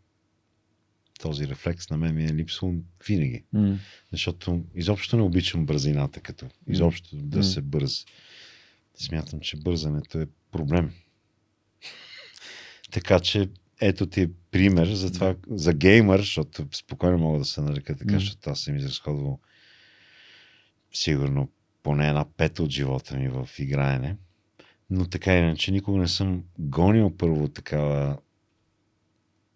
[1.20, 2.74] Този рефлекс на мен ми е липсвал
[3.06, 3.44] винаги.
[3.52, 3.78] М.
[4.12, 7.44] Защото изобщо не обичам бързината, като изобщо да М.
[7.44, 8.04] се бърз.
[8.94, 10.92] Смятам, че бързането е проблем.
[12.90, 17.60] така че ето ти е пример за това, за геймър, защото спокойно мога да се
[17.60, 18.20] нарека така, М.
[18.20, 19.40] защото аз съм изразходвал
[20.92, 21.50] сигурно
[21.82, 24.16] поне една пета от живота ми в играене.
[24.90, 28.18] Но така иначе никога не съм гонил първо такава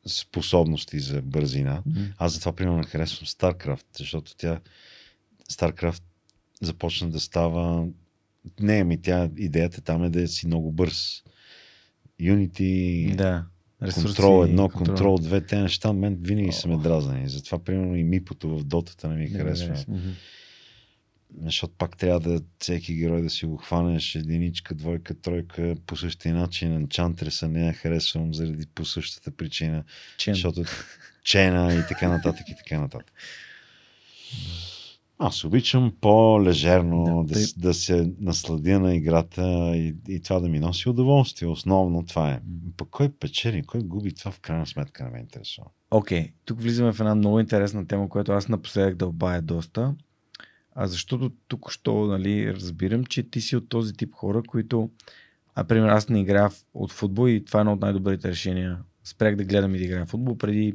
[0.07, 1.83] способности за бързина.
[1.87, 2.07] М.
[2.18, 4.61] Аз затова, примерно, не харесвам StarCraft, защото тя
[5.51, 6.03] StarCraft
[6.62, 7.87] започна да става...
[8.61, 11.23] Не, ами тя, идеята там е да си много бърз.
[12.21, 13.45] Unity, Да.
[13.95, 17.29] Контрол едно, контрол две, те неща мен винаги са ме дразнени.
[17.29, 19.66] Затова, примерно, и мипото в дотата не ми Не харесва.
[19.66, 19.95] харесва.
[21.40, 26.35] Защото пак трябва да всеки герой да си го хванеш единичка, двойка, тройка по същия
[26.35, 26.73] начин.
[26.73, 29.85] Енчантреса не я харесвам заради по същата причина.
[30.18, 30.35] Чен.
[30.35, 30.64] Защото
[31.25, 33.12] чена и така нататък и така нататък.
[35.18, 39.42] Аз обичам по-лежерно да, Да, при- да се насладя на играта
[39.77, 41.49] и, и това да ми носи удоволствие.
[41.49, 42.40] Основно това е.
[42.77, 45.66] Пък кой печели, кой губи, това в крайна сметка не ме интересува.
[45.90, 49.95] Окей, тук влизаме в една много интересна тема, която аз напоследък дълбая доста.
[50.75, 54.91] А защото тук що нали, разбирам, че ти си от този тип хора, които,
[55.55, 58.79] а пример, аз не играя от футбол и това е едно от най-добрите решения.
[59.05, 60.75] Спрях да гледам и да играя в футбол преди,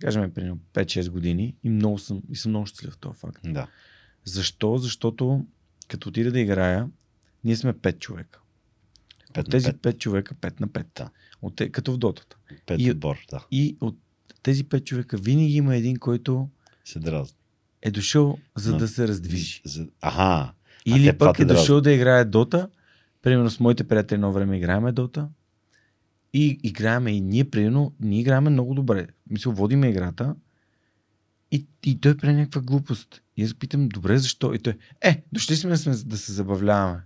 [0.00, 3.40] кажем, примерно 5-6 години и много съм, и съм много щастлив в този факт.
[3.44, 3.66] Да.
[4.24, 4.78] Защо?
[4.78, 5.46] Защото
[5.88, 6.88] като отида да играя,
[7.44, 8.40] ние сме 5 човека.
[9.34, 9.96] Пет от на тези пет.
[9.96, 10.86] 5 човека, 5 на 5.
[10.96, 11.10] Да.
[11.42, 12.36] От те, като в дотата.
[12.66, 13.46] Пет И- отбор, да.
[13.50, 13.98] И от
[14.42, 16.48] тези 5 човека винаги има един, който
[16.84, 17.37] Се дразни.
[17.82, 19.62] Е дошъл за Но- да се раздвижи.
[19.64, 19.86] За...
[20.00, 20.52] Аха.
[20.86, 21.60] Или това пък е дразни.
[21.62, 22.68] дошъл да играе Дота.
[23.22, 25.28] Примерно с моите приятели едно време играеме Дота.
[26.32, 29.06] И играеме и ние, примерно, ние играеме много добре.
[29.30, 30.34] Мисля, водиме играта.
[31.52, 33.22] И, и той прави някаква глупост.
[33.36, 34.54] И аз питам, добре, защо?
[34.54, 37.00] И той, е, дошли сме да, сме да се забавляваме.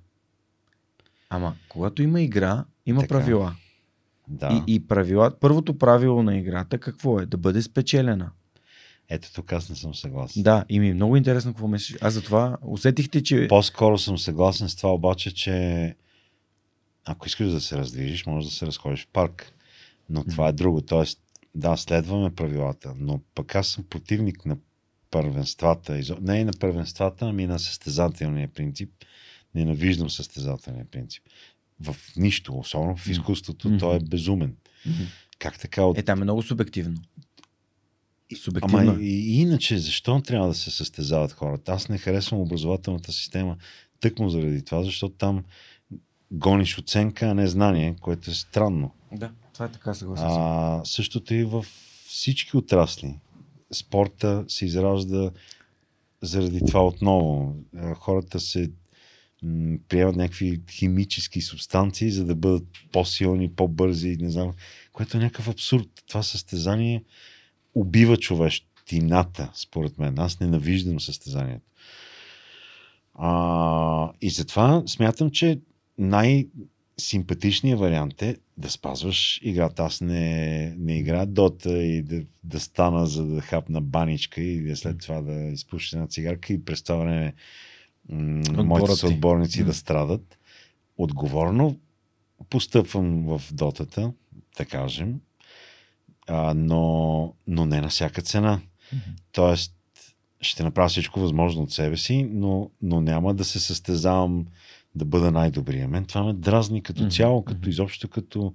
[1.30, 3.08] Ама, когато има игра, има Така.
[3.14, 3.54] правила.
[4.28, 4.64] Да.
[4.66, 7.26] И, и правила, първото правило на играта какво е?
[7.26, 8.30] Да бъде спечелена.
[9.14, 10.42] Ето тук аз не съм съгласен.
[10.42, 11.98] Да, и ми е много интересно какво мислиш.
[12.00, 13.46] Аз затова усетихте, че...
[13.48, 15.94] По-скоро съм съгласен с това обаче, че
[17.04, 19.52] ако искаш да се раздвижиш, може да се разходиш в парк.
[20.10, 20.80] Но това е друго.
[20.80, 21.18] Тоест,
[21.54, 24.56] да, следваме правилата, но пък аз съм противник на
[25.10, 26.00] първенствата.
[26.20, 28.90] Не и на първенствата, ами на състезателния принцип.
[29.54, 31.22] Ненавиждам състезателния принцип.
[31.80, 33.78] В нищо, особено в изкуството, Мгм.
[33.78, 34.56] той е безумен.
[35.38, 36.96] Как така от Е, там е много субективно.
[38.36, 38.90] Субективно.
[38.90, 41.72] Ама и, и иначе, защо трябва да се състезават хората?
[41.72, 43.56] Аз не харесвам образователната система
[44.00, 45.44] тъкмо заради това, защото там
[46.30, 48.90] гониш оценка, а не знание, което е странно.
[49.12, 50.42] Да, това е така, съгласен съм.
[50.42, 51.66] А, същото и в
[52.08, 53.14] всички отрасли.
[53.72, 55.30] Спорта се изражда
[56.22, 57.56] заради това отново.
[57.94, 58.70] Хората се
[59.42, 64.52] м, приемат някакви химически субстанции, за да бъдат по-силни, по-бързи, не знам,
[64.92, 65.88] което е някакъв абсурд.
[66.08, 67.04] Това състезание
[67.74, 70.18] убива човещината, според мен.
[70.18, 71.66] Аз ненавиждам състезанието.
[73.14, 75.60] А, и затова смятам, че
[75.98, 79.82] най-симпатичният вариант е да спазваш играта.
[79.82, 84.76] Аз не, не играя дота и да, да стана за да хапна баничка и да
[84.76, 87.34] след това да изпуща една цигарка и през това време
[88.08, 90.38] м- моите съотборници да страдат.
[90.96, 91.78] Отговорно
[92.50, 94.12] постъпвам в дотата,
[94.58, 95.20] да кажем,
[96.28, 98.60] а, но, но не на всяка цена.
[98.94, 99.00] Mm-hmm.
[99.32, 99.74] Тоест,
[100.40, 104.46] ще направя всичко възможно от себе си, но, но няма да се състезавам
[104.94, 105.88] да бъда най-добрия.
[105.88, 107.16] Мен това ме дразни като mm-hmm.
[107.16, 108.54] цяло, като изобщо като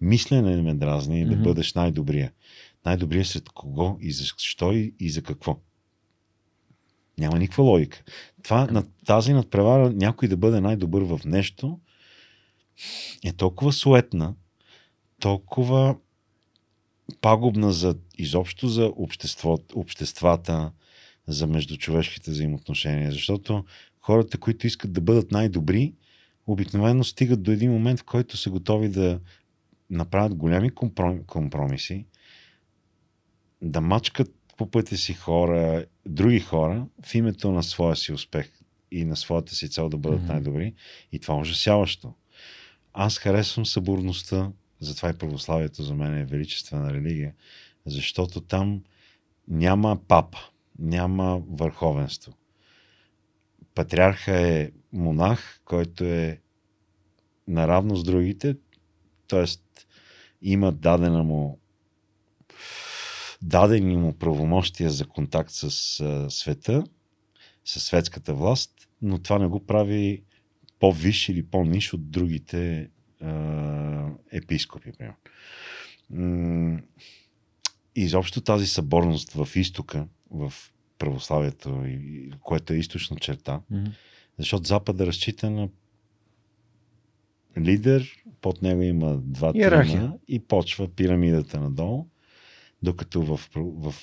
[0.00, 1.30] мислене ме дразни mm-hmm.
[1.30, 2.32] да бъдеш най-добрия.
[2.84, 5.58] Най-добрия след кого и защо и, и за какво.
[7.18, 8.02] Няма никаква логика.
[8.42, 11.80] Това, на тази надпревара някой да бъде най-добър в нещо
[13.24, 14.34] е толкова суетна,
[15.20, 15.96] толкова
[17.20, 20.72] пагубна за изобщо за общество, обществата,
[21.26, 23.12] за междучовешките взаимоотношения.
[23.12, 23.64] Защото
[24.00, 25.94] хората, които искат да бъдат най-добри,
[26.46, 29.20] обикновено стигат до един момент, в който са готови да
[29.90, 30.70] направят голями
[31.26, 32.06] компромиси,
[33.62, 38.52] да мачкат по пътя си хора, други хора, в името на своя си успех
[38.90, 40.28] и на своята си цел да бъдат mm-hmm.
[40.28, 40.74] най-добри.
[41.12, 42.14] И това е ужасяващо.
[42.92, 44.50] Аз харесвам съборността,
[44.80, 47.34] затова и православието за мен е величествена религия,
[47.86, 48.82] защото там
[49.48, 50.38] няма папа,
[50.78, 52.32] няма върховенство.
[53.74, 56.40] Патриарха е монах, който е
[57.48, 58.56] наравно с другите,
[59.28, 59.44] т.е.
[60.42, 61.58] има дадена му
[63.42, 65.64] дадени му правомощия за контакт с
[66.00, 66.84] а, света,
[67.64, 70.22] с светската власт, но това не го прави
[70.78, 72.90] по-виш или по-ниш от другите
[74.32, 74.92] епископи.
[76.10, 76.80] М-
[77.94, 80.52] изобщо тази съборност в изтока, в
[80.98, 81.84] православието,
[82.42, 83.90] което е източна черта, mm-hmm.
[84.38, 85.68] защото Запада разчита на
[87.58, 92.06] лидер, под него има два трима и почва пирамидата надолу,
[92.82, 93.94] докато в, в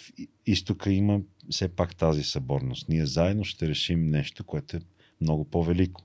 [0.46, 2.90] изтока има все пак тази съборност.
[2.90, 4.82] Ние заедно ще решим нещо, което е
[5.22, 6.04] много по-велико.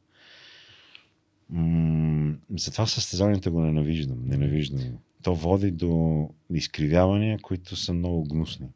[1.53, 4.18] М- затова състезанията го ненавиждам.
[4.26, 4.80] Ненавиждам.
[5.22, 8.68] То води до изкривявания, които са много гнусни.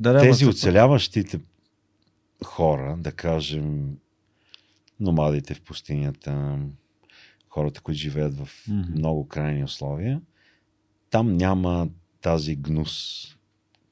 [0.00, 1.40] Да, да, Тези оцеляващите
[2.44, 3.96] хора, да кажем,
[5.00, 6.58] номадите в пустинята,
[7.48, 8.96] хората, които живеят в mm-hmm.
[8.96, 10.20] много крайни условия,
[11.10, 11.88] там няма
[12.20, 13.24] тази гнус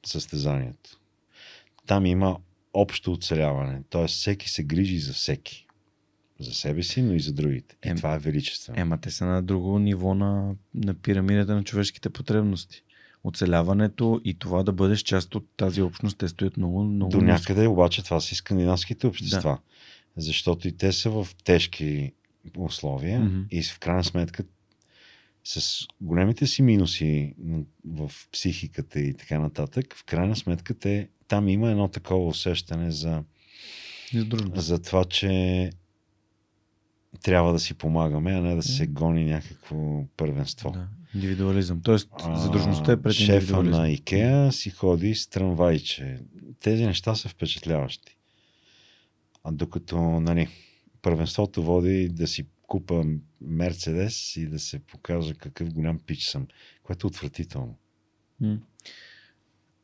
[0.05, 0.99] състезанието.
[1.85, 2.37] Там има
[2.73, 3.81] общо оцеляване.
[3.89, 4.07] Т.е.
[4.07, 5.67] всеки се грижи за всеки.
[6.39, 7.75] За себе си, но и за другите.
[7.85, 8.79] И е, това е величествено.
[8.79, 12.83] Ема те са на друго ниво на, на пирамидата на човешките потребности
[13.23, 17.11] оцеляването и това да бъдеш част от тази общност, те стоят много, много.
[17.11, 19.41] До някъде обаче това са и скандинавските общества.
[19.41, 19.59] Да.
[20.17, 22.11] Защото и те са в тежки
[22.57, 23.47] условия mm-hmm.
[23.51, 24.43] и в крайна сметка
[25.43, 27.35] с големите си минуси
[27.85, 33.23] в психиката и така нататък, в крайна сметка те, там има едно такова усещане за,
[34.55, 35.69] за това, че
[37.23, 40.71] трябва да си помагаме, а не да се гони някакво първенство.
[40.71, 40.87] Да.
[41.15, 41.81] Индивидуализъм.
[41.81, 46.19] Тоест, задружността е пред Шефа на Икеа си ходи с трамвайче.
[46.59, 48.17] Тези неща са впечатляващи.
[49.43, 50.47] А докато, нали,
[51.01, 53.03] първенството води да си купа
[53.41, 56.47] Мерцедес и да се покажа какъв голям пич съм,
[56.83, 57.77] което е отвратително.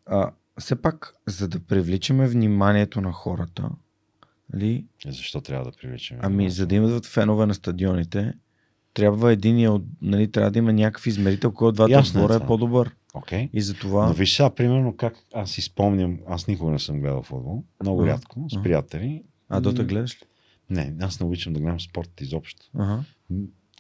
[0.06, 3.70] А, все пак, за да привличаме вниманието на хората,
[4.54, 4.86] нали?
[5.08, 6.20] Защо трябва да привличаме?
[6.24, 8.34] Ами, за да имат фенове на стадионите,
[8.94, 12.96] трябва един от, нали, трябва да има някакъв измерител, който двата отбора е, е по-добър.
[13.14, 13.50] Okay.
[13.54, 14.08] И затова...
[14.08, 18.02] Но виж сега, примерно, как аз си спомням, аз никога не съм гледал футбол, много
[18.02, 18.08] uh-huh.
[18.08, 19.24] рядко, с приятели.
[19.50, 20.26] А дота гледаш ли?
[20.70, 22.66] Не, аз не обичам да гледам спорт изобщо.
[22.76, 23.04] Uh-huh.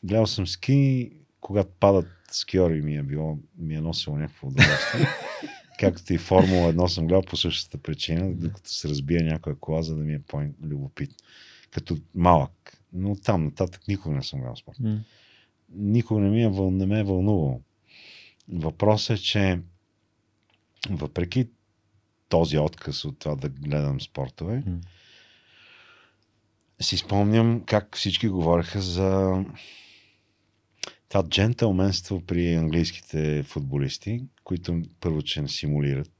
[0.03, 1.11] Гледал съм ски,
[1.41, 5.07] когато падат скиори ми е било, ми е носило някакво удоволствие.
[5.79, 9.95] Както и Формула 1 съм гледал по същата причина, докато се разбие някоя кола, за
[9.95, 11.15] да ми е по-любопитно.
[11.71, 12.81] Като малък.
[12.93, 14.77] Но там нататък никога не съм гледал спорт.
[14.77, 14.99] Mm.
[15.69, 17.61] Никога не, ми е, не ме е вълнувал.
[18.49, 19.59] Въпросът е, че
[20.89, 21.47] въпреки
[22.29, 24.81] този отказ от това да гледам спортове, mm.
[26.81, 29.43] си спомням как всички говореха за
[31.09, 36.11] това джентълменство при английските футболисти, които първо, че не симулират,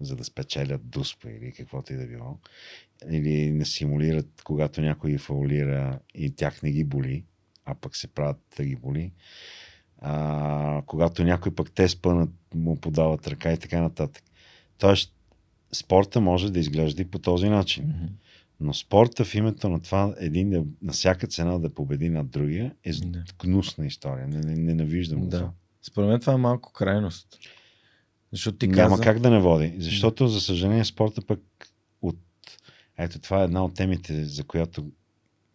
[0.00, 2.38] за да спечелят дуспа или каквото и да било.
[3.10, 7.24] Или не симулират, когато някой фаулира и тях не ги боли,
[7.64, 9.12] а пък се правят да ги боли.
[9.98, 14.24] А, когато някой пък те спънат, му подават ръка и така нататък.
[14.78, 15.14] Тоест,
[15.72, 17.84] спорта може да изглежда и по този начин.
[17.84, 18.06] Мгм.
[18.62, 22.74] Но спорта в името на това един да, на всяка цена да победи над другия
[22.84, 23.24] е Да.
[23.38, 24.28] гнусна история.
[24.28, 25.38] Не, не, ненавиждам го Да.
[25.38, 25.52] това.
[25.82, 27.38] Според мен това е малко крайност.
[28.32, 29.02] Защото ти Няма каза...
[29.02, 29.74] как да не води.
[29.78, 31.40] Защото, за съжаление, спорта пък
[32.02, 32.18] от...
[32.98, 34.90] Ето, това е една от темите, за която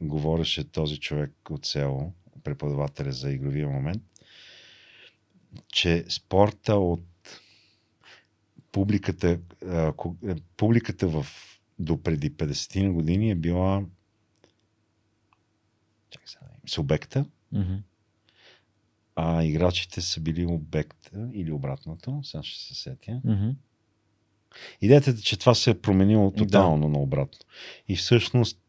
[0.01, 4.03] говореше този човек от село, преподавателя за игровия момент,
[5.67, 7.03] че спорта от
[8.71, 9.39] публиката,
[10.27, 11.25] е, публиката в
[11.79, 13.83] до преди 50 на години е била
[16.09, 17.75] чакай сега, да субекта, Мгм.
[19.15, 22.19] а играчите са били обекта или обратното.
[22.23, 23.21] Сега ще се сетя.
[23.23, 23.49] Мгм.
[24.81, 27.39] Идеята е, че това се е променило тотално на обратно.
[27.87, 28.59] И всъщност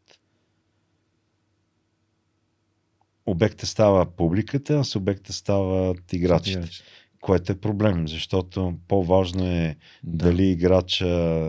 [3.25, 6.59] обекта става публиката, а субекта стават играчите.
[6.59, 6.83] Играч.
[7.21, 10.25] Което е проблем, защото по-важно е Да.
[10.25, 11.07] дали играча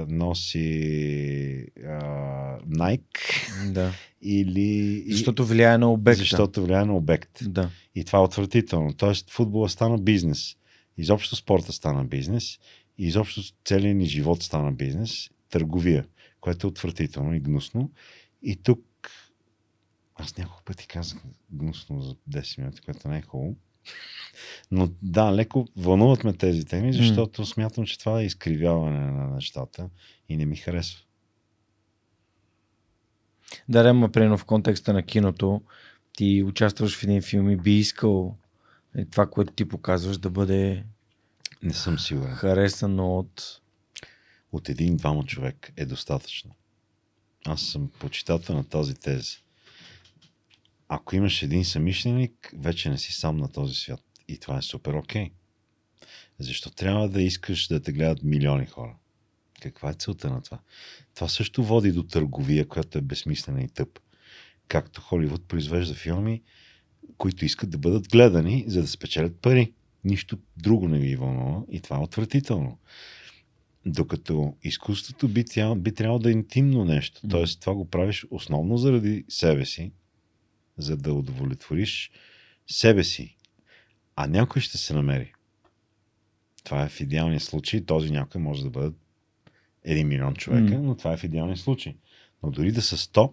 [0.08, 3.92] носи а, Nike Да.
[4.22, 5.04] или...
[5.10, 6.18] Защото влияе на обекта.
[6.18, 7.38] Защото влияе на обект.
[7.42, 7.70] Да.
[7.94, 8.94] И това е отвратително.
[8.94, 10.56] Тоест, футбола стана бизнес.
[10.98, 12.58] Изобщо спорта стана бизнес.
[12.98, 15.30] И изобщо целият ни живот стана бизнес.
[15.50, 16.06] Търговия,
[16.40, 17.90] което е отвратително и гнусно.
[18.42, 18.84] И тук
[20.14, 21.18] аз няколко пъти казах
[21.52, 23.56] гнусно за 10 минути, което не е хубаво.
[24.70, 29.88] Но да, леко вълнуват ме тези теми, защото смятам, че това е изкривяване на нещата
[30.28, 31.00] и не ми харесва.
[33.68, 35.62] Да, да, примерно в контекста на киното,
[36.12, 38.36] ти участваш в един филм и би искал
[38.96, 40.84] е, това, което ти показваш да бъде
[41.62, 42.34] Не съм сигурен.
[42.34, 43.60] харесано от...
[44.52, 46.50] от един-двама човек е достатъчно.
[47.46, 49.36] Аз съм почитател на тази теза.
[50.92, 54.00] Ако имаш един самишленик, вече не си сам на този свят.
[54.28, 55.30] И това е супер окей.
[56.38, 58.96] Защо трябва да искаш да те гледат милиони хора?
[59.62, 60.58] Каква е целта на това?
[61.14, 63.98] Това също води до търговия, която е безсмислена и тъп.
[64.68, 66.42] Както Холивуд произвежда филми,
[67.18, 69.72] които искат да бъдат гледани, за да спечелят пари.
[70.04, 72.78] Нищо друго не ги вълнува и това е отвратително.
[73.86, 77.20] Докато изкуството би, тя, би трябвало да е интимно нещо.
[77.28, 79.92] Тоест, това го правиш основно заради себе си,
[80.80, 82.10] за да удовлетвориш
[82.66, 83.36] себе си.
[84.16, 85.32] А някой ще се намери.
[86.64, 87.84] Това е в идеалния случай.
[87.84, 88.96] Този някой може да бъде
[89.84, 90.82] един милион човека, М.
[90.82, 91.96] но това е в идеалния случай.
[92.42, 93.32] Но дори да са 100,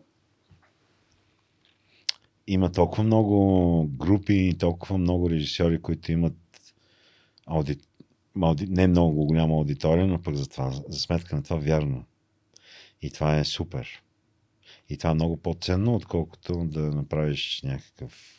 [2.48, 6.36] има толкова много групи и толкова много режисьори, които имат
[7.45, 7.78] ауди...
[8.41, 8.68] ауди...
[8.68, 12.06] не много голяма аудитория, но пък за, това, за сметка на това вярно.
[13.02, 14.04] И това е супер.
[14.90, 18.38] И това е много по-ценно, отколкото да направиш някакъв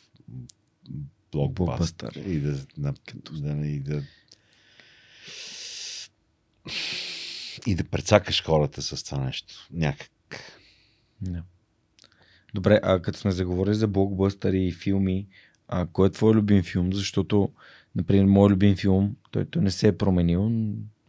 [1.31, 2.93] блокбастър и да, да,
[3.31, 4.03] да, и да
[7.67, 9.67] и да прецакаш хората с това нещо.
[9.71, 10.11] Някак.
[11.21, 11.43] Да.
[12.53, 15.27] Добре, а като сме заговорили за блокбъстъри и филми,
[15.67, 16.93] а кой е твой любим филм?
[16.93, 17.51] Защото,
[17.95, 20.51] например, мой любим филм, той, той не се е променил,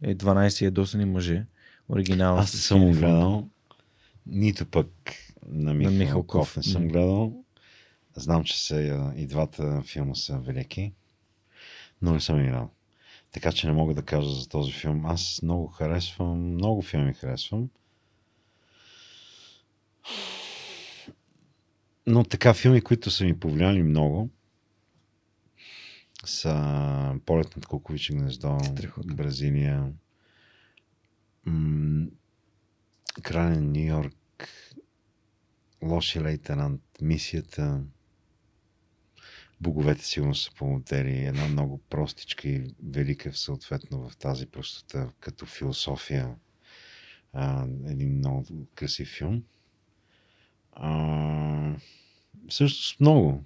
[0.01, 1.45] е 12 ядосани мъже.
[1.89, 2.37] Оригинал.
[2.37, 3.49] Аз съм гледал.
[4.25, 4.87] Нито пък
[5.47, 6.27] на Михалков.
[6.27, 7.43] Ков не съм гледал.
[8.15, 10.93] Знам, че са, и двата филма са велики,
[12.01, 12.69] но не съм ги гледал.
[13.31, 15.05] Така че не мога да кажа за този филм.
[15.05, 17.69] Аз много харесвам, много филми харесвам.
[22.07, 24.29] Но така филми, които са ми повлияли много,
[26.25, 29.15] са Полет над Куковиче гнездо, Страхотно.
[29.15, 29.91] Бразилия,
[33.23, 34.47] Крален Нью Йорк,
[35.81, 37.83] Лоши лейтенант, Мисията,
[39.61, 41.25] Боговете сигурно са помодели.
[41.25, 46.35] Една много простичка и велика съответно в тази простота като философия.
[47.33, 49.43] А, един много красив филм.
[50.71, 51.75] А,
[52.49, 53.43] също с много.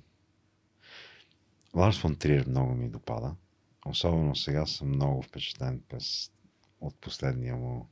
[1.75, 3.35] Ларс фон Триер много ми допада.
[3.85, 6.31] Особено сега съм много впечатлен през,
[6.81, 7.89] от последния му.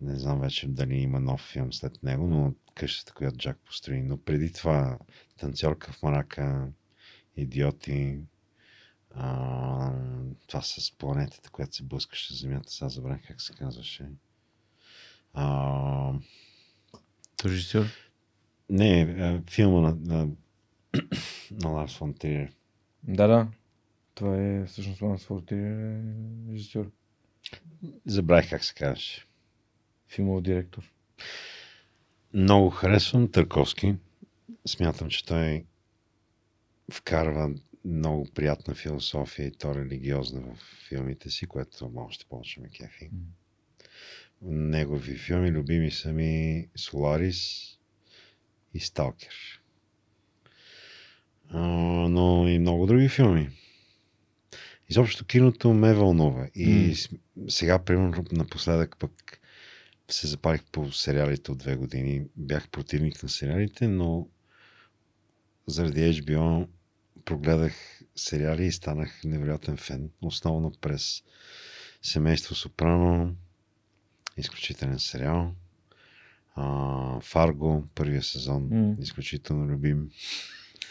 [0.00, 4.02] Не знам вече дали има нов филм след него, но къщата, която Джак построи.
[4.02, 4.98] Но преди това
[5.38, 6.68] танцорка в марака,
[7.36, 8.18] идиоти,
[9.10, 9.92] а,
[10.46, 14.10] това с планетата, която се блъскаше с Земята, сега забравих как се казваше.
[15.34, 16.12] А,
[17.44, 17.84] Режисьор.
[18.70, 20.28] не, филма на, на,
[21.50, 22.52] на Ларс фон Триер.
[23.02, 23.48] Да, да.
[24.14, 26.02] Това е всъщност Ланс Фортир, е
[26.52, 26.90] режисьор.
[28.06, 29.26] Забравих как се казваше.
[30.08, 30.92] Филмов директор.
[32.34, 33.94] Много харесвам Търковски.
[34.66, 35.64] Смятам, че той
[36.92, 37.54] вкарва
[37.84, 40.58] много приятна философия и то религиозна в
[40.88, 43.10] филмите си, което още повече ме кефи.
[44.42, 45.50] Негови филми.
[45.50, 47.72] Любими са ми Соларис
[48.74, 49.60] и Сталкер.
[51.48, 51.58] А,
[52.08, 53.50] но и много други филми.
[54.88, 56.48] Изобщо киното ме вълнува.
[56.54, 56.94] И
[57.36, 57.50] М.
[57.50, 59.37] сега, примерно, напоследък пък
[60.10, 62.26] се запалих по сериалите от две години.
[62.36, 64.28] Бях противник на сериалите, но
[65.66, 66.68] заради HBO
[67.24, 67.72] прогледах
[68.16, 70.10] сериали и станах невероятен фен.
[70.22, 71.22] Основно през
[72.02, 73.34] Семейство Сопрано,
[74.36, 75.54] изключителен сериал.
[76.54, 78.96] А, Фарго, първия сезон, М.
[79.00, 80.10] изключително любим.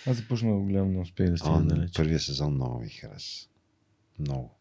[0.08, 1.94] Аз започнах да го гледам, но успех да стигна далеч.
[1.96, 3.48] първия сезон много ми хареса.
[4.20, 4.58] Много.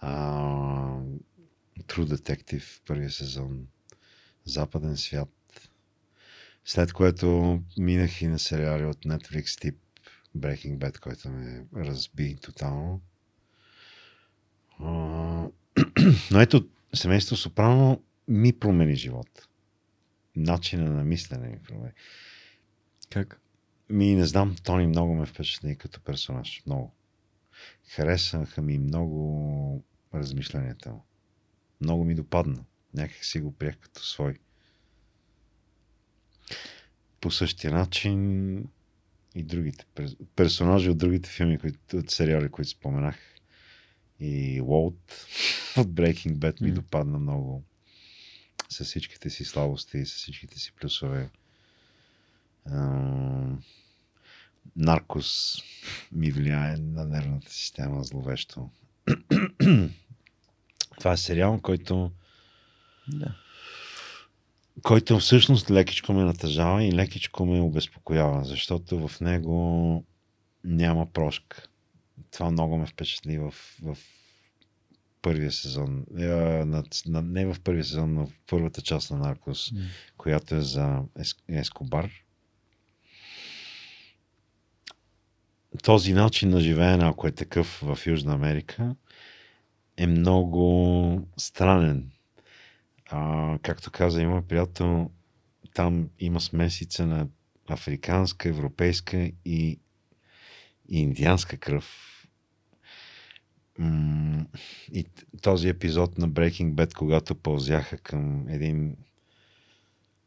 [0.00, 0.98] А,
[1.80, 3.66] True Detective, първия сезон.
[4.44, 5.28] Западен свят.
[6.64, 9.78] След което минах и на сериали от Netflix тип
[10.36, 13.00] Breaking Bad, който ме разби тотално.
[16.30, 19.46] Но ето, семейство Сопрано ми промени живота.
[20.36, 21.92] Начина на мислене ми промени.
[23.10, 23.40] Как?
[23.88, 26.62] Ми не знам, Тони много ме впечатли като персонаж.
[26.66, 26.94] Много.
[27.88, 31.04] Харесаха ми много размишленията му.
[31.82, 32.64] Много ми допадна.
[32.94, 34.38] Някак си го приех като свой.
[37.20, 38.58] По същия начин
[39.34, 43.18] и другите пер- персонажи от другите филми, които, от сериали, които споменах.
[44.20, 45.26] И Уолт
[45.76, 46.74] от Breaking Bad ми М.
[46.74, 47.64] допадна много.
[48.68, 51.30] С всичките си слабости и с всичките си плюсове.
[54.76, 55.62] Наркос
[56.12, 58.70] ми влияе на нервната система зловещо.
[61.02, 62.10] Това е сериал, който,
[63.08, 63.34] Да.
[64.82, 70.04] който всъщност лекичко ме натъжава и лекичко ме обезпокоява, защото в него
[70.64, 71.68] няма прошка.
[72.30, 73.96] Това много ме впечатли в, в
[75.22, 76.04] първия сезон.
[76.18, 76.24] Е,
[76.64, 79.80] на, на, не в първия сезон, но в първата част на Наркос, М.
[80.16, 82.10] която е за Ес, Ескобар.
[85.82, 88.94] Този начин на живеене, ако е такъв в Южна Америка,
[89.96, 92.10] е много странен.
[93.10, 95.10] А, както каза, има приятел,
[95.74, 97.26] там има смесица на
[97.68, 99.78] африканска, европейска и, и
[100.88, 102.08] индианска кръв.
[104.92, 105.06] И
[105.42, 108.96] този епизод на Breaking Bad, когато пълзяха към един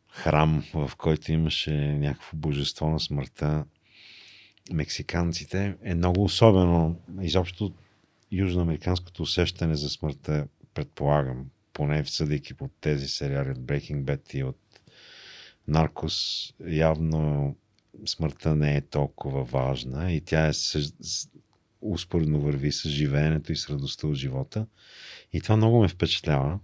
[0.09, 3.66] храм, в който имаше някакво божество на смъртта,
[4.74, 6.99] мексиканците, е много особено.
[7.22, 7.74] Изобщо
[8.36, 14.59] южноамериканското усещане за смъртта, предполагам, поне съдейки по тези сериали от Breaking Bad и от
[15.67, 17.55] Наркос, явно
[18.05, 20.51] смъртта не е толкова важна и тя е
[21.81, 24.67] успоредно върви с живеенето и с радостта от живота.
[25.33, 26.59] И това много ме впечатлява.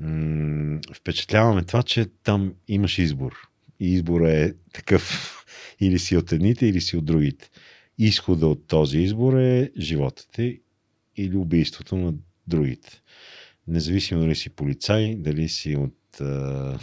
[0.00, 3.48] М, Впечатлява ме това, че там имаш избор.
[3.80, 5.36] И избора е такъв.
[5.80, 7.50] Или си от едните, или си от другите.
[8.02, 10.60] Изхода от този избор е живота ти
[11.16, 12.14] или убийството на
[12.46, 13.02] другите.
[13.68, 16.78] Независимо дали си полицай, дали си от а,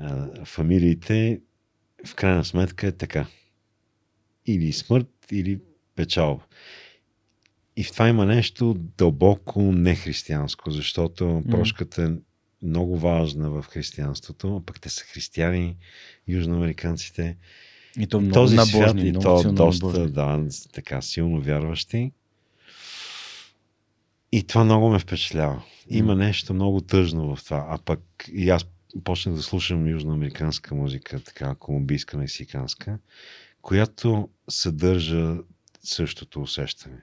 [0.00, 1.40] а, фамилиите,
[2.06, 3.26] в крайна сметка е така.
[4.46, 5.60] Или смърт, или
[5.94, 6.44] печалба.
[7.76, 12.08] И в това има нещо дълбоко нехристиянско, защото прошката е
[12.66, 15.76] много важна в християнството, а пък те са християни,
[16.28, 17.36] южноамериканците.
[17.98, 20.12] И то много Този набожни, свят и много то доста, набожни.
[20.12, 22.12] да, така силно вярващи.
[24.32, 25.62] И това много ме впечатлява.
[25.90, 27.66] Има нещо много тъжно в това.
[27.68, 28.00] А пък
[28.32, 28.66] и аз
[29.04, 32.98] почнах да слушам южноамериканска музика, така колумбийска, мексиканска,
[33.62, 35.36] която съдържа
[35.82, 37.02] същото усещане.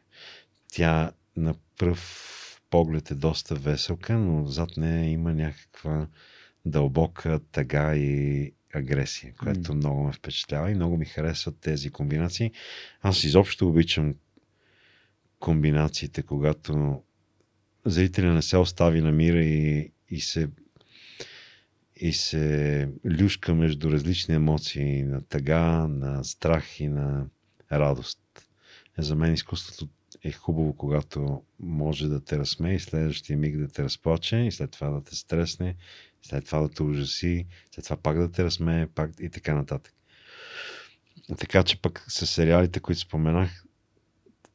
[0.71, 6.07] Тя на пръв поглед е доста веселка, но зад нея има някаква
[6.65, 9.75] дълбока тъга и агресия, което М.
[9.75, 12.51] много ме впечатлява и много ми харесват тези комбинации.
[13.01, 14.15] Аз изобщо обичам
[15.39, 17.01] комбинациите, когато
[17.85, 20.49] зрителя не се остави на мира и, и се
[21.95, 22.89] и се
[23.21, 27.25] люшка между различни емоции на тъга, на страх и на
[27.71, 28.19] радост.
[28.97, 29.87] За мен изкуството
[30.23, 34.71] е хубаво, когато може да те разсмее и следващия миг да те разплаче и след
[34.71, 35.75] това да те стресне,
[36.23, 39.93] след това да те ужаси, след това пак да те разсмее, пак и така нататък.
[41.37, 43.65] Така че пък с сериалите, които споменах,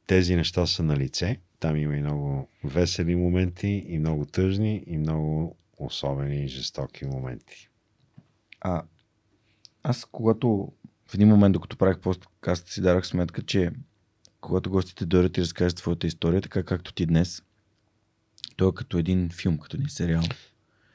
[0.06, 1.40] тези неща са на лице.
[1.60, 7.68] Там има и много весели моменти, и много тъжни, и много особени и жестоки моменти.
[8.60, 8.82] А
[9.82, 10.72] аз когато
[11.06, 13.70] в един момент, докато правих подкаста си, дарах сметка, че
[14.40, 17.42] когато гостите дойдат и разкажат своята история, така както ти днес,
[18.56, 20.22] той е като един филм, като един сериал.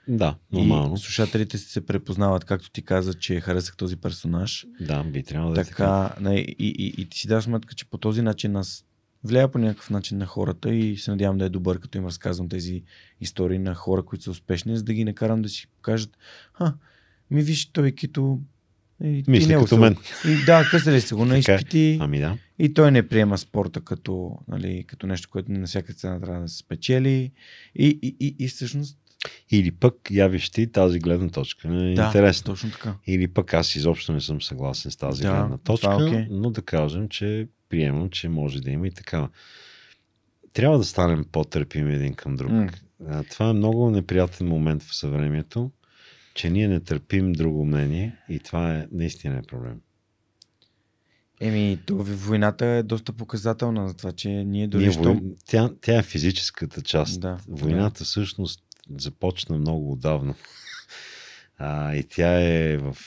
[0.08, 0.96] Да, нормално.
[0.96, 4.66] И слушателите се препознават, както ти каза, че харесах този персонаж.
[4.82, 5.76] Да, би трябвало да е така.
[5.76, 8.86] Така, не, и, и, и ти си даш сметка, че по този начин нас
[9.24, 12.50] влияе по някакъв начин на хората и се надявам да е добър, като им разказвам
[12.50, 12.84] тези
[13.22, 16.18] истории на хора, които са успешни, за да ги накарам да си кажат,
[16.54, 16.74] а,
[17.32, 18.40] ми виж той Кито
[19.04, 19.96] и, Мисли и него като мен.
[20.28, 21.56] И, да, късали са го на Така е.
[21.56, 21.98] изпити.
[22.02, 22.38] Ами да.
[22.60, 26.48] И той не приема спорта като, нали, като нещо, което на всяка цена трябва да
[26.48, 27.32] се спечели.
[27.76, 28.98] И, и, и, и всъщност.
[29.52, 31.68] Или пък явиш ти тази гледна точка.
[31.68, 32.54] Е Да, интересно.
[32.54, 32.96] точно така.
[33.08, 36.28] Или пък аз изобщо не съм съгласен с тази Да, гледна точка, това е окей.
[36.30, 39.30] но да кажем, че приемам, че може да има и такава.
[40.54, 42.52] Трябва да станем по-търпими един към друг.
[43.10, 45.72] А, Това е много неприятен момент в съвремието,
[46.34, 49.82] че ние не търпим друго мнение и това е наистина е проблем.
[51.42, 55.04] Еми, то, войната е доста показателна за това, че ние дори Ние, що...
[55.04, 55.22] вой...
[55.48, 57.22] тя, тя е физическата част.
[57.22, 58.64] Да, Войната всъщност
[58.98, 60.36] започна много отдавна.
[61.58, 62.98] А, и тя е в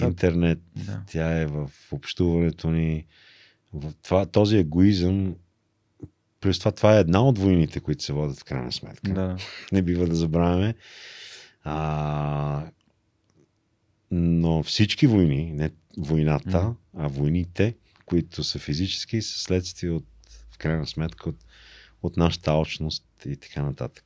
[0.00, 1.02] интернет, Да.
[1.06, 3.06] тя е в общуването ни.
[3.72, 5.36] В това, този егоизъм,
[6.40, 9.12] плюс това, това е една от войните, които се водят в крайна сметка.
[9.14, 9.36] Да.
[9.72, 10.74] Не бива да забравяме.
[11.64, 12.66] А,
[14.10, 16.72] но всички войни, не войната, Мгм.
[16.96, 17.74] а войните,
[18.06, 20.04] които са физически, са следствие от,
[20.50, 21.36] в крайна сметка, от,
[22.02, 24.04] от нашата алчност и така нататък.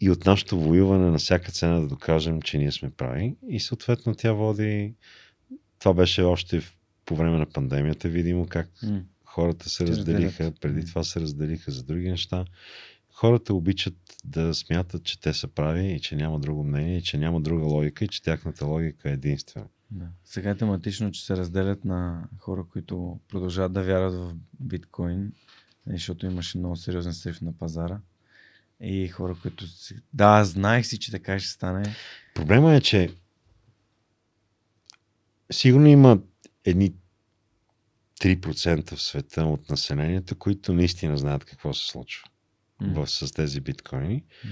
[0.00, 3.36] И от нашето воюване на всяка цена да докажем, че ние сме прави.
[3.48, 4.94] И съответно тя води.
[5.78, 6.62] Това беше още
[7.04, 9.00] по време на пандемията, видимо как М.
[9.24, 12.44] хората се разделиха, преди това се разделиха за други неща.
[13.12, 17.18] Хората обичат да смятат, че те са прави и че няма друго мнение, и че
[17.18, 19.66] няма друга логика и че тяхната логика е единствена.
[19.90, 20.06] Да.
[20.24, 25.32] Сега е тематично, че се разделят на хора, които продължават да вярват в биткоин,
[25.86, 28.00] защото имаше много сериозен срив на пазара.
[28.80, 29.64] И хора, които.
[30.12, 31.94] Да, знаех си, че така ще стане.
[32.34, 33.10] Проблема е, че
[35.52, 36.18] сигурно има
[36.64, 36.92] едни
[38.20, 42.28] 3% в света от населението, които наистина знаят какво се случва
[42.80, 42.92] М.
[43.04, 44.24] в, с тези биткоини.
[44.44, 44.50] М.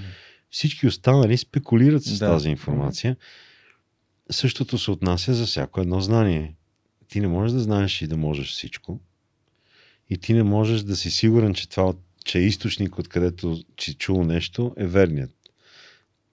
[0.50, 2.26] Всички останали спекулират с Да.
[2.26, 3.16] тази информация.
[4.30, 6.54] Същото се отнася за всяко едно знание.
[7.08, 9.00] Ти не можеш да знаеш и да можеш всичко.
[10.10, 11.94] И ти не можеш да си сигурен, че, това,
[12.24, 15.30] че източник, откъдето си чул нещо, е верният.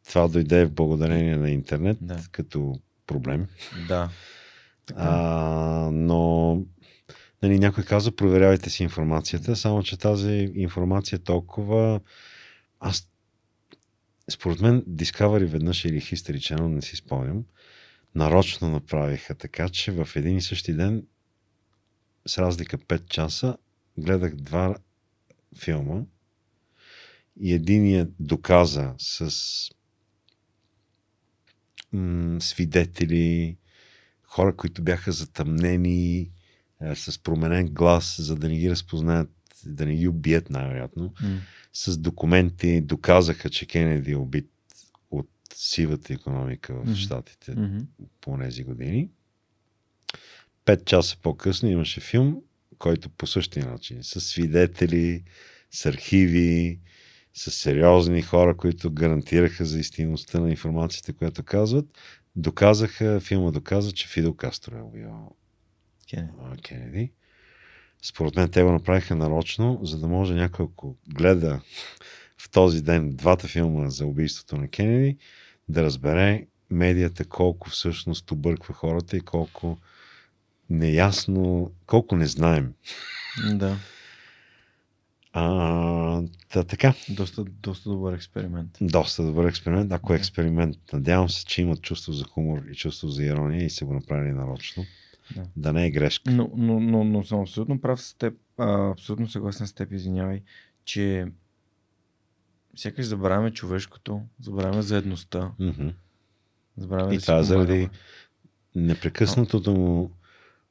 [0.08, 2.24] Това дойде в благодарение на интернет Да.
[2.32, 3.48] като проблем.
[3.88, 4.10] Да.
[4.96, 6.62] А, но
[7.44, 12.00] нали, някой каза, проверявайте си информацията, само че тази информация е толкова...
[12.80, 13.08] Аз
[14.32, 17.44] според мен Discovery веднъж или History Channel, не си спомням,
[18.16, 21.04] нарочно направиха така, че в един и същи ден
[22.28, 23.58] с разлика 5 часа
[23.98, 24.76] гледах два
[25.58, 26.02] филма
[27.40, 29.32] и единият доказа с
[31.94, 33.58] м- свидетели,
[34.24, 36.20] хора, които бяха затъмнени
[36.82, 39.30] е, с променен глас, за да не ги разпознаят,
[39.66, 41.14] да не ги убият най-вероятно.
[41.22, 41.40] М.
[41.74, 44.50] С документи доказаха, че Кенеди е убит
[45.12, 46.96] от сивата економика в Мгм.
[46.96, 47.78] Штатите Мгм.
[48.22, 49.10] по тези години.
[50.66, 52.42] Пет часа по-късно имаше филм,
[52.82, 55.24] който по същия начин, с свидетели,
[55.72, 56.80] с архиви,
[57.34, 61.86] с сериозни хора, които гарантираха за истинността на информацията, която казват,
[62.36, 65.32] доказаха, филма доказа, че Фидел Кастро е убил
[66.64, 67.12] Кенеди.
[68.02, 71.62] Според мен те го направиха нарочно, за да може някой, ако гледа
[72.38, 75.18] в този ден двата филма за убийството на Кенеди,
[75.70, 79.78] да разбере медията колко всъщност обърква хората и колко
[80.72, 82.74] неясно, колко не знаем.
[83.54, 83.76] Да.
[85.34, 88.78] А, та, така, Доста, доста добър експеримент.
[88.82, 89.92] доста добър експеримент.
[89.92, 90.20] Ако е Да.
[90.20, 93.94] експеримент, надявам се, че имат чувство за хумор и чувство за ирония и са го
[93.94, 94.86] направили нарочно.
[95.36, 95.44] Да.
[95.56, 96.32] Да не е грешка.
[96.32, 100.42] Но, но, но, но съм абсолютно прав с теб, а, абсолютно съгласен с теб, извинявай,
[100.86, 101.26] че
[102.76, 105.88] сякаш забравяме човешкото, забравяме заедността, Мгм.
[106.78, 107.90] забравяме И да това заради
[108.76, 110.12] непрекъснатото му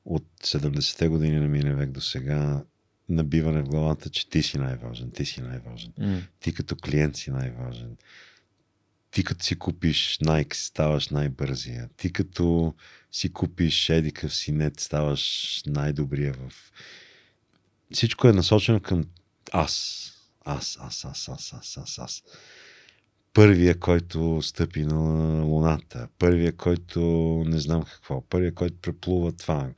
[0.05, 2.65] от 70-те години на мине век до сега
[3.09, 5.93] набиване в главата, че ти си най-важен, ти си най-важен.
[5.99, 7.97] М, Ти като клиент си най-важен.
[9.11, 11.89] Ти като си купиш Nike, ставаш най-бързия.
[11.97, 12.75] Ти като
[13.13, 16.73] си купиш едикъв си нет, ставаш най-добрия в...
[17.93, 19.05] Всичко е насочено към
[19.53, 20.07] аз.
[20.45, 22.23] Аз, аз, аз, аз, аз, аз, аз.
[23.35, 26.09] Първия, който стъпи на луната.
[26.19, 27.01] Първия, който
[27.47, 28.21] не знам какво.
[28.21, 29.71] Първия, който преплува това.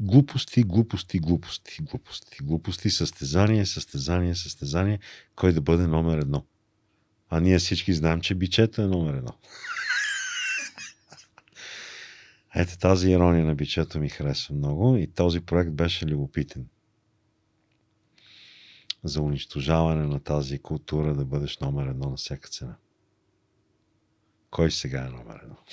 [0.00, 4.98] Глупости, глупости, глупости, глупости, глупости, състезание, състезание, състезание,
[5.36, 6.44] кой да бъде номер едно.
[7.30, 9.32] А ние всички знаем, че бичето е номер едно.
[12.54, 16.66] Ето тази ирония на бичето ми харесва много и този проект беше любопитен.
[19.04, 22.76] За унищожаване на тази култура да бъдеш номер едно на всяка цена.
[24.50, 25.56] Кой сега е номер едно?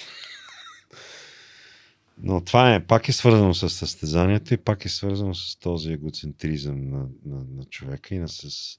[2.17, 6.89] Но това е, пак е свързано с състезанието и пак е свързано с този егоцентризъм
[6.89, 8.77] на, на, на човека и на с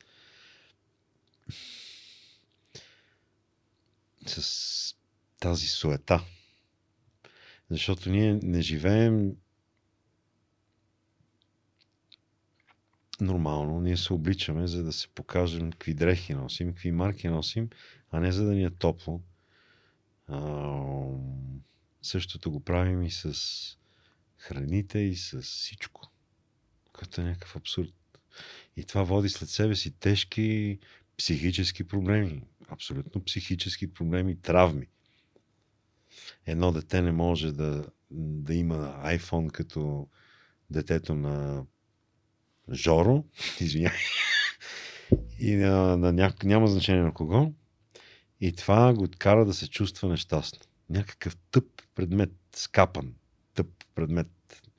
[4.26, 4.94] с
[5.40, 6.24] тази суета.
[7.70, 9.36] Защото ние не живеем
[13.22, 13.80] нормално.
[13.80, 17.68] Ние се обличаме, за да се покажем какви дрехи носим, какви марки носим,
[18.10, 19.20] а не за да ни е топло.
[20.28, 20.80] А,
[22.02, 23.34] същото го правим и с
[24.38, 26.12] храните, и с всичко.
[26.92, 27.92] Което е някакъв абсурд.
[28.76, 30.78] И това води след себе си тежки
[31.16, 32.42] психически проблеми.
[32.68, 34.86] Абсолютно психически проблеми, травми.
[36.46, 40.08] Едно дете не може да, да има iPhone като
[40.70, 41.64] детето на
[42.72, 43.24] Жоро,
[43.60, 43.98] извинявай,
[45.38, 46.44] и на, на няк...
[46.44, 47.52] няма значение на кого.
[48.40, 50.60] И това го кара да се чувства нещастно.
[50.90, 51.64] Някакъв тъп
[51.94, 53.14] предмет, скапан,
[53.54, 54.28] тъп предмет.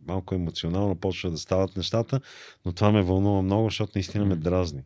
[0.08, 2.22] Малко емоционално почва да стават нещата,
[2.66, 4.84] но това ме вълнува много, защото наистина ме дразни.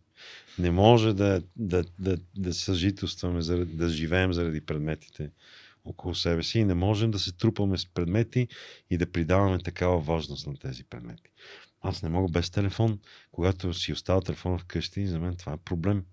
[0.59, 5.29] Не може да, да, да, да съжителстваме, да живеем заради предметите
[5.85, 8.47] около себе си и не можем да се трупаме с предмети
[8.89, 11.31] и да придаваме такава важност на тези предмети.
[11.81, 12.99] Аз не мога без телефон.
[13.31, 16.05] Когато си остава телефона вкъщи, за мен това е проблем.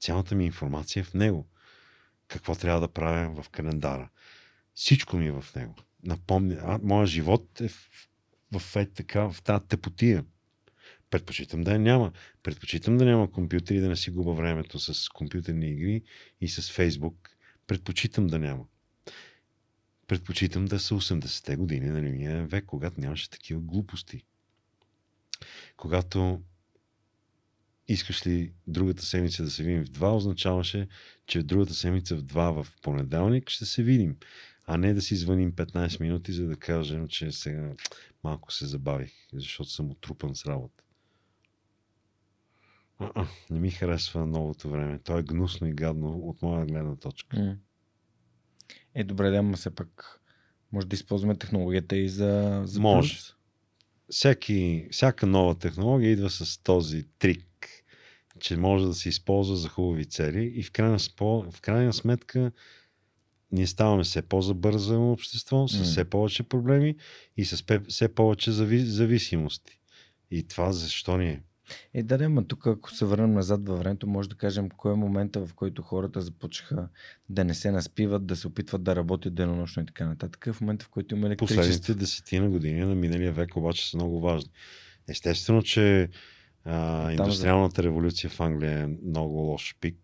[0.00, 1.48] Цялата ми информация е в него.
[2.28, 4.08] Какво трябва да правя в календара.
[4.74, 5.74] Всичко ми е в него.
[6.02, 7.90] Напомня, а, моя живот е в,
[8.58, 10.24] в, е така, в тази тепотия.
[11.10, 12.12] Предпочитам да я няма.
[12.42, 16.02] Предпочитам да няма компютър и да не си губа времето с компютърни игри
[16.40, 17.30] и с Фейсбук.
[17.66, 18.64] Предпочитам да няма.
[20.06, 24.24] Предпочитам да са 80-те години на миналия век, когато нямаше такива глупости.
[25.76, 26.42] Когато
[27.88, 30.88] искаш ли другата седмица да се видим в 2, означаваше,
[31.26, 34.16] че другата седмица в 2 в понеделник ще се видим.
[34.66, 37.72] А не да си звъним 15 минути, за да кажем, че сега
[38.24, 40.84] малко се забавих, защото съм отрупан с работа.
[42.98, 44.98] А-а, не ми харесва новото време.
[44.98, 47.58] То е гнусно и гадно от моя гледна точка.
[48.94, 50.20] Е, добре, да, ама все пак
[50.72, 53.14] може да използваме технологията и за, за може.
[53.14, 53.33] Плюс.
[54.10, 57.68] Всеки, всяка нова технология идва с този трик,
[58.40, 62.52] че може да се използва за хубави цели и в крайна, спо, в крайна сметка
[63.52, 66.96] ние ставаме все по-забързано общество, с все повече проблеми
[67.36, 69.78] и с все повече зави, зависимости.
[70.30, 71.42] И това защо ни е?
[71.94, 74.92] Е, да, да, но тук ако се върнем назад във времето, може да кажем кой
[74.92, 76.88] е момента, в който хората започнаха
[77.28, 80.48] да не се наспиват, да се опитват да работят денонощно и така нататък.
[80.52, 81.60] В момента, в който има електричество.
[81.60, 84.50] Последните десетина години на миналия век обаче са много важни.
[85.08, 86.08] Естествено, че
[86.64, 89.96] а, индустриалната революция в Англия е много лош пик.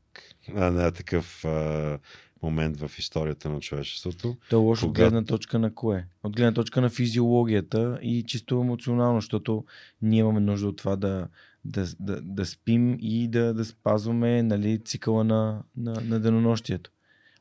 [0.54, 1.98] А, не е такъв а,
[2.42, 4.36] момент в историята на човечеството.
[4.50, 5.02] То е лошо Кога...
[5.02, 6.06] от гледна точка на кое?
[6.22, 9.64] От гледна точка на физиологията и чисто емоционално, защото
[10.02, 11.28] ние имаме нужда от това да,
[11.64, 16.90] да, да, да спим и да, да спазваме нали, цикъла на, на, на денонощието.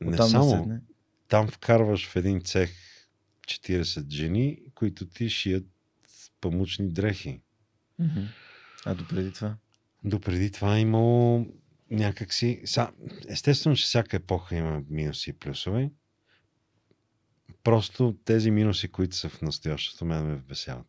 [0.00, 0.66] Не там само.
[0.66, 0.80] Да
[1.30, 2.70] там вкарваш в един цех
[3.46, 5.66] 40 жени, които ти шият
[6.40, 7.40] памучни дрехи.
[8.86, 9.56] А допреди това?
[10.04, 11.46] Допреди това е имало
[11.90, 12.62] някакси...
[13.28, 15.90] Естествено, че всяка епоха има минуси и плюсове.
[17.62, 20.86] Просто тези минуси, които са в настоящото, мен ме вбесяват.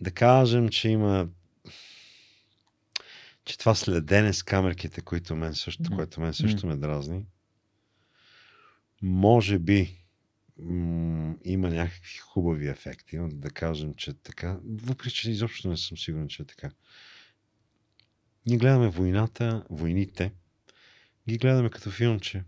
[0.00, 1.28] Да кажем, че има
[3.48, 5.96] че това следене с камерките, които мен също, mm.
[5.96, 7.26] което мен също ме дразни,
[9.02, 10.04] може би
[10.58, 15.98] м- има някакви хубави ефекти, но да кажем, че така, въпреки че изобщо не съм
[15.98, 16.70] сигурен, че е така.
[18.46, 20.32] Ние гледаме войната, войните,
[21.28, 22.44] ги гледаме като филмче.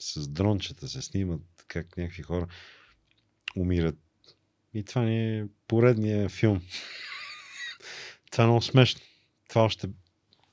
[0.00, 2.46] С дрончета се снимат как някакви хора
[3.56, 3.98] умират.
[4.74, 6.62] И това ни е поредния филм.
[8.30, 9.00] това е много смешно.
[9.48, 9.88] Това още,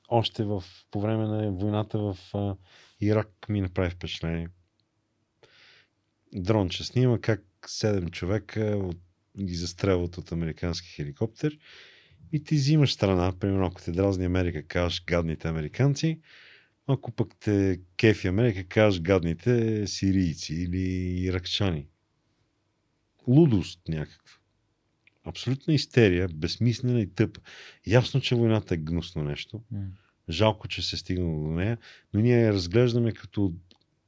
[0.08, 2.56] още в, по време на войната в а,
[3.00, 4.48] Ирак ми направи впечатление.
[6.32, 8.96] Дронче снима как седем човека от,
[9.40, 11.58] ги застрелват от американски хеликоптер
[12.32, 16.20] и ти взимаш страна, примерно ако те дразни Америка, кажеш гадните американци,
[16.86, 20.80] ако пък те кефи Америка, кажеш гадните сирийци или
[21.24, 21.86] иракчани.
[23.28, 24.32] Лудост някаква.
[25.24, 27.40] Абсолютна истерия, безсмислена и тъпа.
[27.86, 29.62] Ясно, че войната е гнусно нещо,
[30.30, 31.78] Жалко, че се е стигнало до нея,
[32.14, 33.52] но ние я разглеждаме като,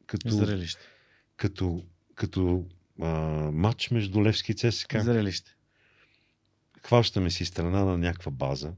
[0.06, 0.80] като, Зрелище.
[1.36, 2.66] като, като
[3.00, 3.08] а,
[3.52, 5.00] матч между Левски и ЦСКА.
[5.00, 5.56] Зрелище.
[6.86, 8.72] Хващаме си страна на някаква база.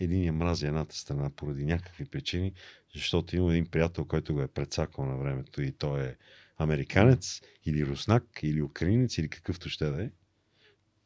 [0.00, 2.52] Един я мрази едната страна поради някакви причини,
[2.94, 6.16] защото има един приятел, който го е прецакал на времето и той е
[6.58, 10.10] американец или руснак, или украинец, или какъвто ще да е.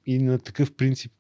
[0.07, 1.13] И на такъв принцип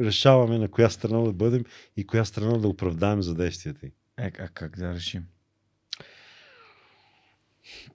[0.00, 1.64] решаваме на коя страна да бъдем
[1.96, 3.92] и коя страна да оправдаем за действията й.
[4.18, 5.26] Е, а как да решим?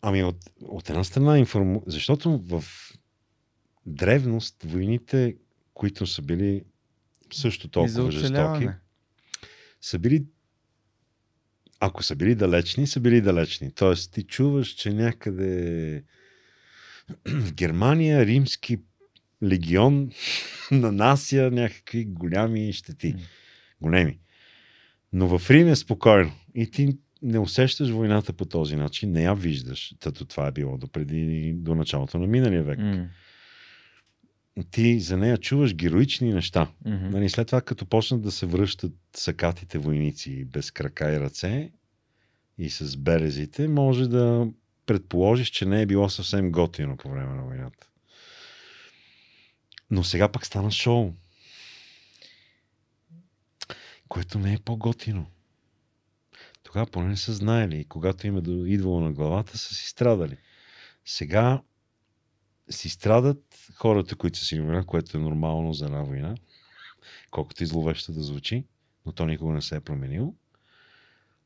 [0.02, 1.82] Ами от, от една страна информ...
[1.88, 2.64] Защото в
[3.86, 5.38] древност войните,
[5.74, 6.64] които са били
[7.34, 8.68] също толкова жестоки,
[9.82, 10.26] са били
[11.82, 13.72] ако са били далечни, са били далечни.
[13.72, 16.04] Тоест, ти чуваш, че някъде
[17.28, 18.78] в Германия римски
[19.44, 20.12] легион
[20.72, 23.16] нанася някакви голями щети.
[23.82, 24.20] Големи.
[25.14, 26.32] Но в Рим е спокойно.
[26.56, 29.96] И ти не усещаш войната по този начин, не я виждаш.
[30.00, 32.80] Тато това е било до, преди, до началото на миналия век.
[32.80, 33.08] М.
[34.72, 36.72] Ти за нея чуваш героични неща.
[36.86, 37.10] Мгм.
[37.10, 41.72] Нали, след това, като почнат да се връщат сакатите войници без крака и ръце
[42.58, 44.48] и с березите, може да
[44.86, 47.88] предположиш, че не е било съвсем готино по време на войната.
[49.92, 51.14] Но сега пък стана шоу.
[54.08, 55.28] Което не е по-готино.
[56.64, 60.38] Тогава поне не са знаели и когато им е идвало на главата, са си страдали.
[61.06, 61.62] Сега
[62.70, 66.36] си страдат хората, които са си война, което е нормално за една война,
[67.32, 68.66] колкото и зловещо да звучи,
[69.06, 70.36] но то никога не се е променило.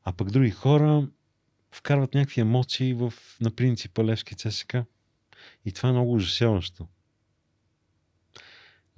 [0.04, 1.08] А пък други хора
[1.70, 4.76] вкарват някакви емоции в, на принципа Левски ЦСК.
[5.64, 6.88] И това е много ужасяващо.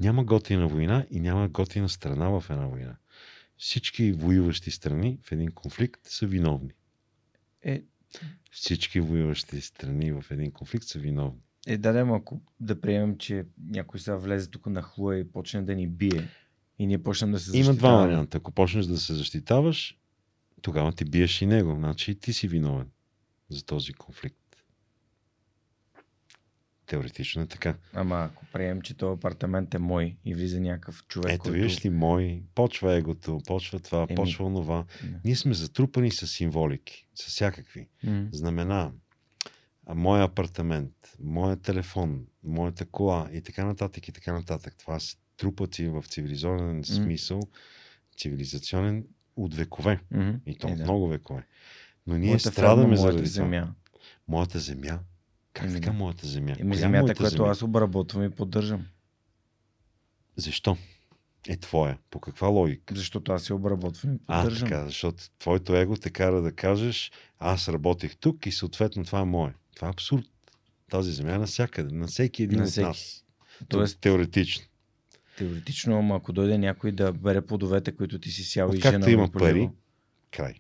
[0.00, 2.96] Няма готина война и няма готина страна в една война.
[3.56, 6.72] Всички воюващи страни в един конфликт са виновни.
[7.62, 7.82] Е,
[8.50, 11.47] Всички воюващи страни в един конфликт са виновни.
[11.66, 15.62] Е, да, да, ако да приемем, че някой сега влезе тук на хлуа и почне
[15.62, 16.28] да ни бие
[16.78, 18.06] и ние почнем да се Има два защитаваме.
[18.06, 18.38] варианта.
[18.38, 19.98] Ако почнеш да се защитаваш,
[20.62, 21.74] тогава ти биеш и него.
[21.74, 22.86] Значи и ти си виновен
[23.48, 24.38] за този конфликт.
[26.86, 27.74] Теоретично е така.
[27.94, 31.52] Ама ако приемем, че този апартамент е мой и влиза някакъв човек, Ето, който...
[31.62, 34.14] виж ли, мой, почва егото, почва това, Еми.
[34.16, 34.84] почва онова.
[35.02, 35.20] Да.
[35.24, 37.88] Ние сме затрупани с символики, с всякакви.
[38.04, 38.28] М.
[38.32, 38.92] Знамена,
[39.94, 44.74] моя апартамент, моя телефон, моята кола и така нататък и така нататък.
[44.78, 47.40] Това са трупаци в цивилизован смисъл,
[48.18, 49.04] цивилизационен
[49.36, 50.00] от векове.
[50.10, 50.30] Мгм.
[50.46, 50.84] И то от да.
[50.84, 51.46] много векове.
[52.06, 53.44] Но ние Моята страдаме ферма, заради моята това.
[53.44, 53.74] земя.
[54.28, 55.00] Моята земя.
[55.52, 56.56] Как Еми, така моята земя?
[56.58, 57.50] Еми земята, моята която земя?
[57.50, 58.86] аз обработвам и поддържам.
[60.36, 60.76] Защо?
[61.48, 61.98] Е твоя.
[62.10, 62.94] По каква логика?
[62.94, 64.68] Защото аз я обработвам и А, поддържам.
[64.68, 69.24] така, защото твоето его те кара да кажеш, аз работех тук и съответно това е
[69.24, 69.54] мое.
[69.78, 70.24] Това е абсурд.
[70.90, 72.86] Тази земя е навсякъде, на всеки един На от всеки.
[72.86, 73.24] нас.
[73.68, 74.64] Тоест, Теоретично.
[75.38, 79.28] теоретично, ама ако дойде някой да бере плодовете, които ти си сял и жена има
[79.28, 79.70] полива, пари,
[80.30, 80.54] край.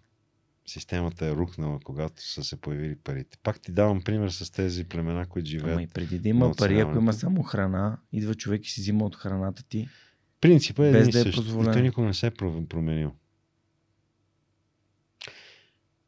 [0.66, 3.38] Системата е рухнала, когато са се появили парите.
[3.42, 5.72] Пак ти давам пример с тези племена, които живеят.
[5.72, 9.04] Ама и преди да има пари, ако има само храна, идва човек и си взима
[9.04, 9.88] от храната ти.
[10.40, 11.38] Принципът е без да е същ.
[11.38, 13.12] И той никога не се е про- променил.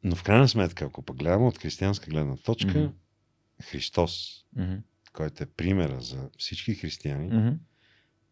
[0.04, 2.92] Но в крайна сметка, ако пък гледаме от християнска гледна точка, Мгм.
[3.62, 4.74] Христос, Мгм.
[5.12, 7.56] който е примера за всички християни, Мгм.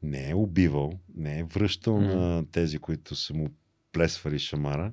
[0.02, 2.06] не е убивал, не е връщал Мгм.
[2.06, 3.50] на тези, които са му
[3.92, 4.92] плесвали шамара.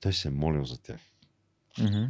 [0.00, 1.00] Той се е молил за тях.
[1.78, 2.04] Мгм.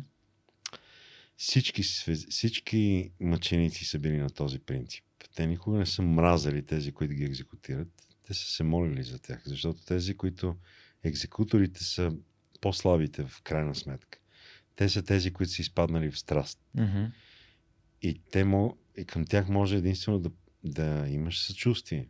[1.36, 1.82] Всички,
[2.30, 5.04] всички мъченици са били на този принцип.
[5.34, 7.88] Те никога не са мразали тези, които ги екзекутират.
[8.26, 10.56] Те са се молили за тях, защото тези, които
[11.02, 12.12] екзекуторите са
[12.60, 14.18] по-слабите в крайна сметка.
[14.76, 16.60] Те са тези, които са изпаднали в страст.
[16.74, 17.04] Мгм.
[18.02, 20.30] И, те мо, и към тях може единствено да,
[20.64, 22.08] да имаш съчувствие.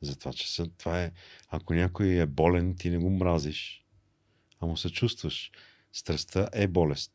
[0.00, 1.12] За това, че са, това е,
[1.48, 3.84] ако някой е болен, ти не го мразиш,
[4.60, 5.50] а му съчувстваш.
[5.92, 7.12] Страстта е болест.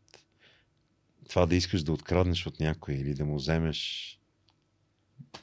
[1.30, 4.20] Това да искаш да откраднеш от някой или да му вземеш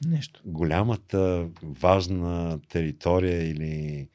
[0.06, 0.42] Нещо.
[0.44, 4.08] голямата важна територия или,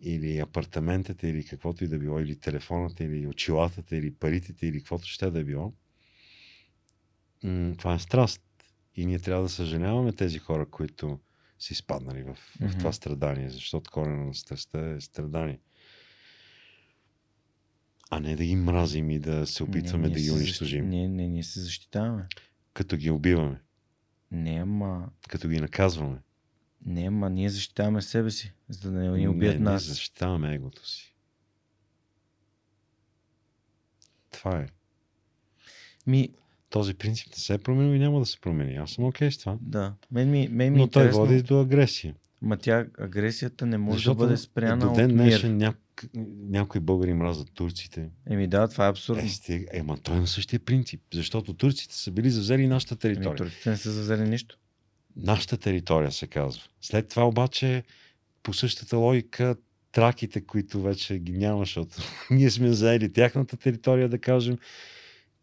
[0.00, 5.06] или апартаментите или каквото и да било, или телефоната, или очилата, или парите, или каквото
[5.06, 5.72] ще да било,
[7.78, 8.42] това е страст.
[8.94, 11.18] И ние трябва да съжаляваме тези хора, които
[11.58, 12.78] са изпаднали в, в Мгм.
[12.78, 15.60] това страдание, защото корена на страстта е страдание.
[18.10, 20.84] А не да ги мразим и да се опитваме Не, да ги унищожим.
[20.84, 20.96] Защи...
[20.96, 22.26] Не, не, ние се защитаваме.
[22.72, 23.60] Като ги убиваме,
[24.30, 25.10] Не, ама...
[25.28, 26.18] като ги наказваме.
[26.86, 29.88] Не, ама ние защитаваме себе си, за да не ни убият не, нас.
[29.88, 31.14] Не защитаваме егото си.
[34.30, 34.66] Това е.
[36.06, 36.28] Ми,
[36.70, 38.76] Този принцип не се е променил и няма да се промени.
[38.76, 39.58] Аз съм окей с това.
[39.60, 39.94] да.
[40.10, 42.14] Мен ми, мен ми е Но той интересно, води до агресия.
[42.42, 45.14] ма тя агресията не може Защото да бъде спряна до от ден мир.
[45.14, 45.78] днешен няк...
[46.38, 48.10] някои българи мразят турците.
[48.26, 49.22] Еми да, това е абсурдно.
[49.24, 49.66] Е, стига.
[49.72, 51.02] е, ма той е на същия принцип.
[51.14, 53.36] Защото турците са били завзели нашата Еми, територия.
[53.36, 54.58] турците не са завзели нищо.
[55.18, 56.62] Нашата територия се казва.
[56.80, 57.84] След това обаче
[58.42, 59.56] по същата логика
[59.92, 64.58] траките, които вече ги няма, защото ние сме заели тяхната територия, да кажем.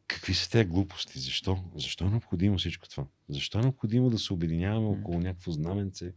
[0.07, 1.19] Какви са тези глупости?
[1.19, 1.63] Защо?
[1.75, 3.05] Защо е необходимо всичко това?
[3.29, 6.13] Защо е необходимо да се обединяваме около някакво знаменце,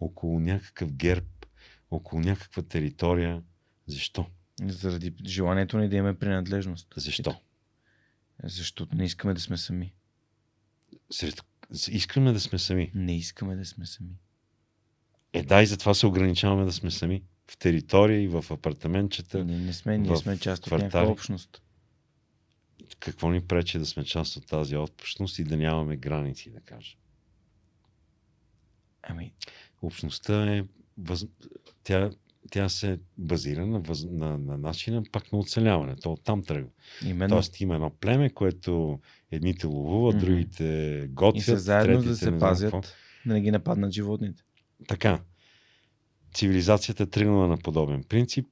[0.00, 1.46] около някакъв герб,
[1.90, 3.42] около някаква територия?
[3.86, 4.26] Защо?
[4.64, 6.94] Заради желанието ни да имаме принадлежност.
[6.96, 7.40] Защо?
[8.44, 9.92] Защото не искаме да сме сами.
[11.10, 11.42] Сред...
[11.88, 12.90] Искаме да сме сами.
[12.94, 14.18] Не искаме да сме сами.
[15.32, 17.22] Е, да, и затова се ограничаваме да сме сами.
[17.50, 19.44] В територия и в апартаментчета.
[19.44, 21.62] Ние не сме, ние сме част от някаква общност.
[23.00, 26.98] какво ни пречи да сме част от тази общност и да нямаме граници, да кажем.
[29.02, 29.32] Ами,
[29.82, 30.64] Общността е,
[30.98, 31.26] въз...
[31.84, 32.10] тя,
[32.50, 34.04] тя се базира на, въз...
[34.10, 35.96] на, на начина пак на оцеляване.
[35.96, 36.70] То оттам тръгва.
[37.06, 37.34] именно.
[37.34, 40.24] Тоест има едно племе, което едните ловуват, Мгм.
[40.24, 40.64] другите
[41.04, 42.88] и готвят, са заедно третите да се пазят, какво.
[43.26, 44.42] да не ги нападнат животните.
[44.88, 45.20] Така.
[46.34, 48.46] Цивилизацията е тръгнала на подобен принцип.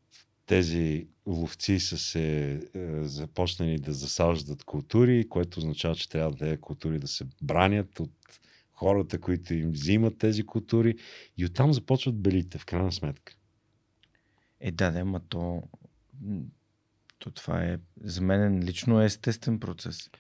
[0.46, 2.58] Тези ловци са се е,
[3.02, 8.10] започнали да засаждат култури, което означава, че трябва тези култури да се бранят от
[8.72, 10.94] хората, които им взимат тези култури.
[11.36, 13.37] И оттам започват белите, в крайна сметка.
[14.60, 15.62] Е, да, да, ма то,
[17.18, 20.10] то това е, за мен лично е естествен процес.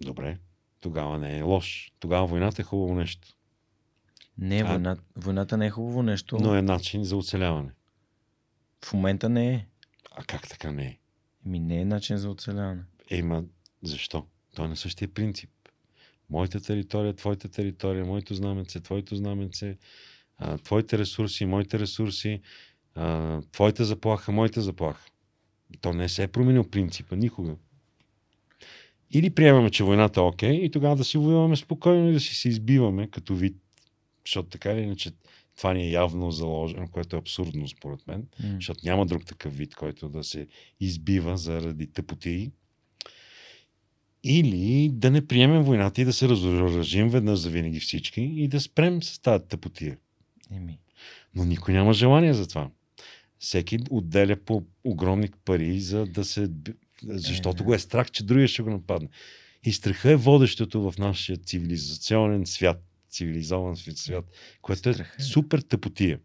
[0.00, 0.38] Добре,
[0.80, 1.92] тогава не е лош.
[2.00, 3.28] Тогава войната е хубаво нещо.
[4.38, 6.38] Не, А- война, войната не е хубаво нещо.
[6.40, 7.70] Но е начин за оцеляване.
[8.84, 9.66] В момента не е.
[10.10, 10.98] А как така не е?
[11.44, 12.82] Ми не е начин за оцеляване.
[13.10, 13.44] Ема,
[13.82, 14.26] защо?
[14.54, 15.50] Той е на същия принцип.
[16.30, 19.78] Моята територия, твоята територия, моето знаменце, твоето знаменце,
[20.36, 22.40] а, твоите ресурси, моите ресурси,
[22.94, 25.10] а, твоята заплаха, моята заплаха.
[25.80, 27.56] То не се е променил принципа никога.
[29.10, 32.34] Или приемаме, че войната е окей и тогава да си воюваме спокойно и да си
[32.34, 33.56] се избиваме като вид.
[34.26, 35.12] Защото така или иначе
[35.56, 38.26] това ни е явно заложено, което е абсурдно според мен.
[38.42, 38.54] М.
[38.54, 40.46] Защото няма друг такъв вид, който да се
[40.80, 42.50] избива заради тъпотии.
[44.24, 48.60] Или да не приемем войната и да се разоръжим веднъж за винаги всички и да
[48.60, 49.98] спрем с тази тъпотия.
[50.50, 50.78] Еми,
[51.34, 52.70] Но никой няма желание за това.
[53.44, 56.50] Всеки отделя по огромни пари, за да се.
[57.04, 57.66] Защото Е.
[57.66, 59.08] го е страх, че другия ще го нападне.
[59.64, 64.24] И страха е водещото в нашия цивилизационен свят, цивилизован свят,
[64.62, 65.22] което е е.
[65.22, 66.18] супер тъпотия.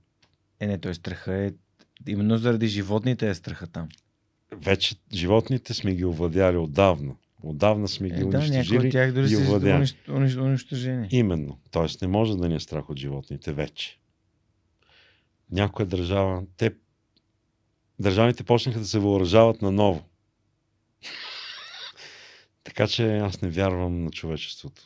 [0.59, 1.51] е, не, той страха е,
[2.07, 3.89] именно заради животните е страха там.
[4.53, 7.15] Вече животните сме ги овладяли отдавна.
[7.43, 8.87] Отдавна сме ги Е, да, унищожили.
[8.87, 11.07] от тях дори и са унищ- унищожени.
[11.11, 11.59] Именно.
[11.71, 13.99] Тоест не може да ни е страх от животните вече.
[15.51, 16.71] Някоя държава, те
[17.99, 20.05] държавите почнаха да се въоръжават наново.
[22.63, 24.81] така че аз не вярвам на човечеството.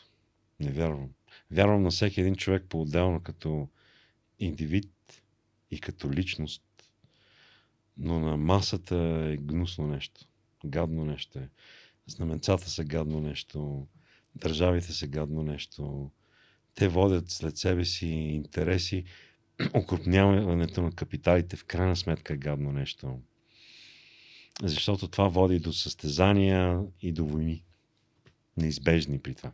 [0.60, 1.10] Не вярвам.
[1.52, 3.68] Вярвам на всеки един човек по-отделно като
[4.40, 4.92] индивид
[5.72, 6.64] и като личност.
[7.98, 8.96] Но на масата
[9.34, 10.22] е гнусно нещо.
[10.66, 11.50] Гадно нещо е.
[12.08, 13.88] Знаменцата са гадно нещо.
[14.36, 16.12] Държавите са гадно нещо.
[16.76, 19.04] Те водят след себе си интереси.
[19.74, 23.20] Окрупняването на капиталите в крайна сметка е гадно нещо.
[24.62, 27.64] Защото това води до състезания и до войни.
[28.58, 29.52] Неизбежни при това.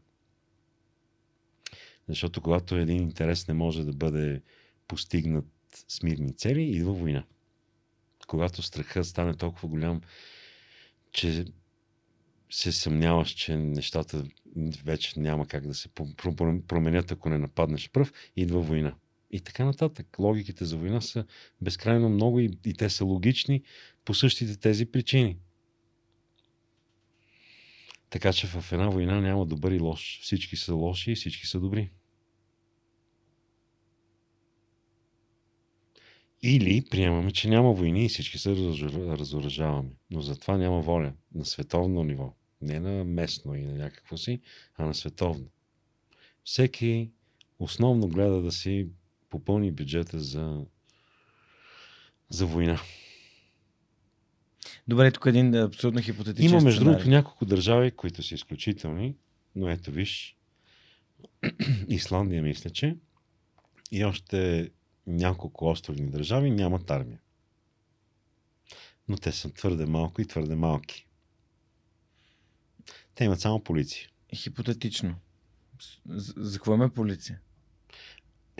[2.07, 4.41] Защото когато един интерес не може да бъде
[4.87, 5.45] постигнат
[5.87, 7.25] с мирни цели, идва война.
[8.27, 10.01] Когато страхът стане толкова голям,
[11.11, 11.45] че
[12.49, 14.23] се съмняваш, че нещата
[14.83, 18.95] вече няма как да се про- променят, ако не нападнеш пръв, идва война.
[19.31, 20.19] И така нататък.
[20.19, 21.25] Логиките за война са
[21.61, 23.63] безкрайно много и, и те са логични
[24.05, 25.37] по същите тези причини.
[28.09, 30.19] Така че в една война няма добър и лош.
[30.21, 31.91] Всички са лоши и всички са добри.
[36.41, 39.89] Или приемаме, че няма войни и всички се разор- разоръжаваме.
[40.11, 42.33] Но за това няма воля на световно ниво.
[42.61, 44.41] Не на местно и на някакво си,
[44.75, 45.47] а на световно.
[46.43, 47.11] Всеки
[47.59, 48.87] основно гледа да си
[49.29, 50.65] попълни бюджета за,
[52.29, 52.79] за война.
[54.87, 56.93] Добре, тук един абсолютно хипотетичен Има между сценарий.
[56.93, 59.15] другото няколко държави, които са изключителни,
[59.55, 60.37] но ето виж,
[61.87, 62.97] Исландия мисля, че
[63.91, 64.71] и още
[65.07, 67.19] няколко островни държави нямат армия.
[69.07, 71.07] Но те са твърде малко и твърде малки.
[73.15, 74.09] Те имат само полиция.
[74.35, 75.15] Хипотетично.
[76.09, 77.39] За, за какво има полиция?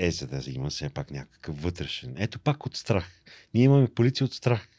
[0.02, 2.16] Е, за да има все пак някакъв вътрешен.
[2.18, 3.22] Ето пак от страх.
[3.54, 4.70] Ние имаме полиция от страх.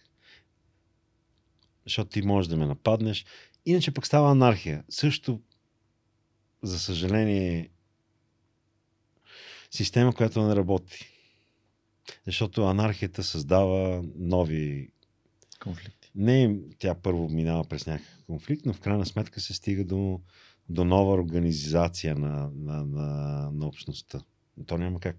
[1.84, 3.26] Защото ти можеш да ме нападнеш.
[3.66, 4.84] Иначе пък става анархия.
[4.88, 5.40] Също,
[6.62, 7.70] за съжаление,
[9.70, 11.08] система, която не работи.
[12.26, 14.90] Защото анархията създава нови
[15.62, 16.10] Конфликти.
[16.14, 20.20] не тя първо минава през някакъв конфликт, но в крайна сметка се стига до,
[20.68, 24.20] до нова организация на, на, на, на общността.
[24.66, 25.16] То няма как.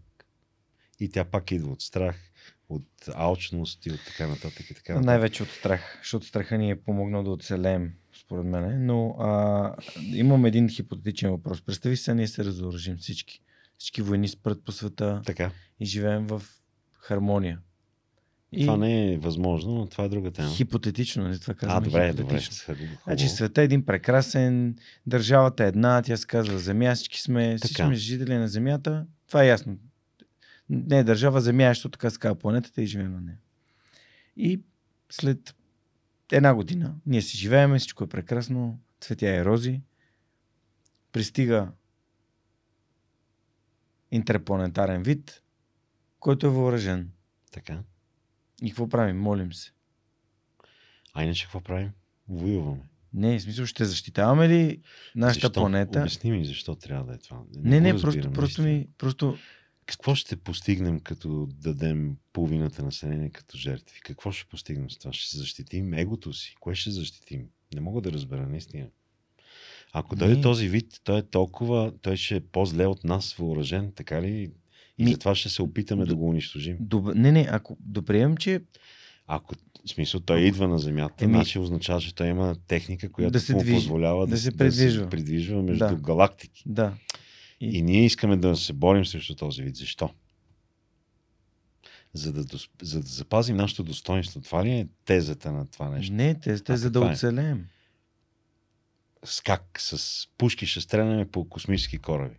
[1.00, 2.32] И тя пак идва от страх,
[2.70, 4.70] от алчност и от така нататък.
[4.70, 5.06] И така нататък.
[5.06, 8.86] Най-вече от страх, защото страха ни е помогнал да оцелеем, според мен.
[8.86, 11.62] Но а, имам един хипотетичен въпрос.
[11.62, 13.42] Представи се, ние се разоръжим всички.
[13.78, 15.52] Всички войни спрат по света Така.
[15.80, 16.44] и живеем в
[16.92, 17.60] хармония.
[18.52, 20.50] И Това не е възможно, но това е друга тема.
[20.50, 21.78] хипотетично, не това казвам.
[21.78, 22.42] а, добре, добре.
[23.04, 24.76] Значи света е един прекрасен,
[25.08, 29.06] държавата е една, тя се казва Земя, всички сме, всички сме жители на Земята.
[29.32, 29.78] Това е ясно.
[30.70, 33.40] Не е държава, Земя защото така се планетата и живеем на нея.
[34.36, 34.62] И
[35.10, 35.56] след
[36.32, 39.82] една година ние си живеем, всичко е прекрасно, цветя е рози.
[41.12, 41.72] Пристига
[44.12, 45.44] интерпланетарен вид,
[46.20, 47.12] който е въоръжен.
[47.52, 47.84] Така.
[48.62, 49.20] И какво правим?
[49.20, 49.72] Молим се.
[51.14, 51.92] А иначе какво правим?
[52.28, 52.91] Воюваме.
[53.14, 54.82] Не, в смисъл ще защитаваме ли
[55.16, 55.60] нашата защо?
[55.60, 56.00] планета?
[56.00, 57.42] Обясни ми защо трябва да е това.
[57.56, 59.38] Не, не, разбирам, просто, просто ми, просто
[59.86, 64.00] Какво ще постигнем, като дадем половината население като жертви?
[64.04, 65.14] Какво ще постигнем с това?
[65.14, 66.56] Ще защитим егото си?
[66.60, 67.48] Кое ще защитим?
[67.74, 68.88] Не мога да разбера, наистина.
[69.94, 70.42] Ако дойде Не.
[70.42, 74.52] този вид, той е толкова, той ще е по-зле от нас въоръжен, така ли?
[74.98, 76.78] И Ми- затова ще се опитаме да го унищожим.
[76.80, 77.16] Доб...
[77.16, 78.62] Не, не, ако доприемем, че
[79.28, 79.56] Ако,
[79.86, 83.40] в смисъл, той идва на земята, Еми- значи означава, че той има техника, която Да
[83.40, 85.04] се му движи, позволява да да, се да придвижва.
[85.04, 85.96] се придвижва между Да.
[85.96, 86.64] галактики.
[86.66, 86.94] да.
[87.62, 89.76] И ние искаме да се борим срещу този вид.
[89.76, 90.10] Защо?
[92.14, 92.44] За да,
[92.82, 94.42] за да запазим нашето достоинство.
[94.42, 96.14] Това ли е тезата на това нещо?
[96.14, 97.02] Не, те сте А за да е?
[97.04, 97.66] оцелеем.
[99.24, 99.64] С как?
[99.78, 102.36] С пушки ще стреляме по космически кораби.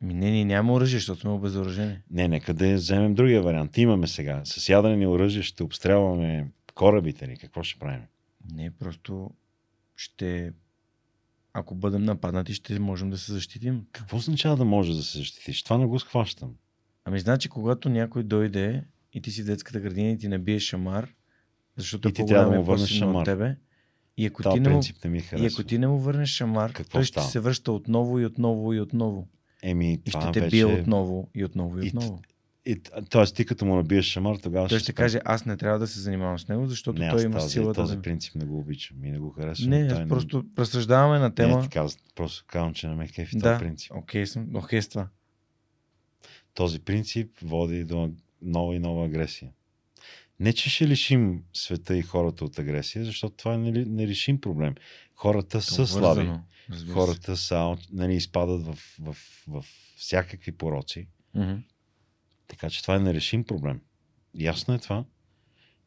[0.00, 1.98] Ми, не, ние нямаме оръжие, защото сме обезоръжени.
[2.10, 3.78] Не, нека да вземем другия вариант.
[3.78, 4.40] Имаме сега.
[4.44, 7.36] С ядрени оръжия ще обстрелваме корабите ли?
[7.36, 8.02] Какво ще правим?
[8.52, 9.30] Не, просто
[9.96, 10.52] ще...
[11.52, 13.86] Ако бъдем нападнати, ще можем да се защитим.
[13.92, 15.62] Какво означава да може да се защитиш?
[15.62, 16.54] Това не го схващам.
[17.04, 21.14] Ами, значи, когато някой дойде и ти си в детската градина и ти набие шамар,
[21.76, 23.24] защото И е ти трябва да му и върнеш по-силен от шамар.
[23.24, 23.56] тебе,
[24.16, 26.72] и ако, Това ти не му, не ми и ако ти не му върнеш шамар,
[26.72, 27.26] Какво той ще става?
[27.28, 29.28] се връща отново и отново и отново.
[29.62, 30.50] Еми, И ще те вече...
[30.50, 32.22] бие отново и отново и И отново.
[32.24, 32.34] И,
[33.10, 35.86] тоест, ти като му набиеш шамар, тогава Той ще ще каже, аз не трябва да
[35.86, 38.02] се занимавам с него, защото не, той има този, силата този да...
[38.02, 39.70] принцип не го обичам и не го харесвам.
[39.70, 41.58] Не, аз просто разсъждаваме на Не, тема.
[41.58, 43.92] е така, просто казвам, че не ме кефи да, този принцип.
[43.94, 45.08] окей съм, окей с това.
[46.54, 48.10] Този принцип води до
[48.42, 49.50] нова и нова агресия.
[50.40, 54.74] Не, че ще лишим света и хората от агресия, защото това е нерешим проблем.
[55.14, 56.20] Хората са слаби.
[56.20, 56.44] Обвързано,
[56.86, 56.92] се.
[56.92, 59.16] Хората са, нали, изпадат в, в,
[59.48, 59.64] в
[59.96, 61.08] всякакви пороци.
[61.34, 61.54] Мгм.
[62.48, 63.80] Така че това е нерешим проблем.
[64.34, 65.04] Ясно е това.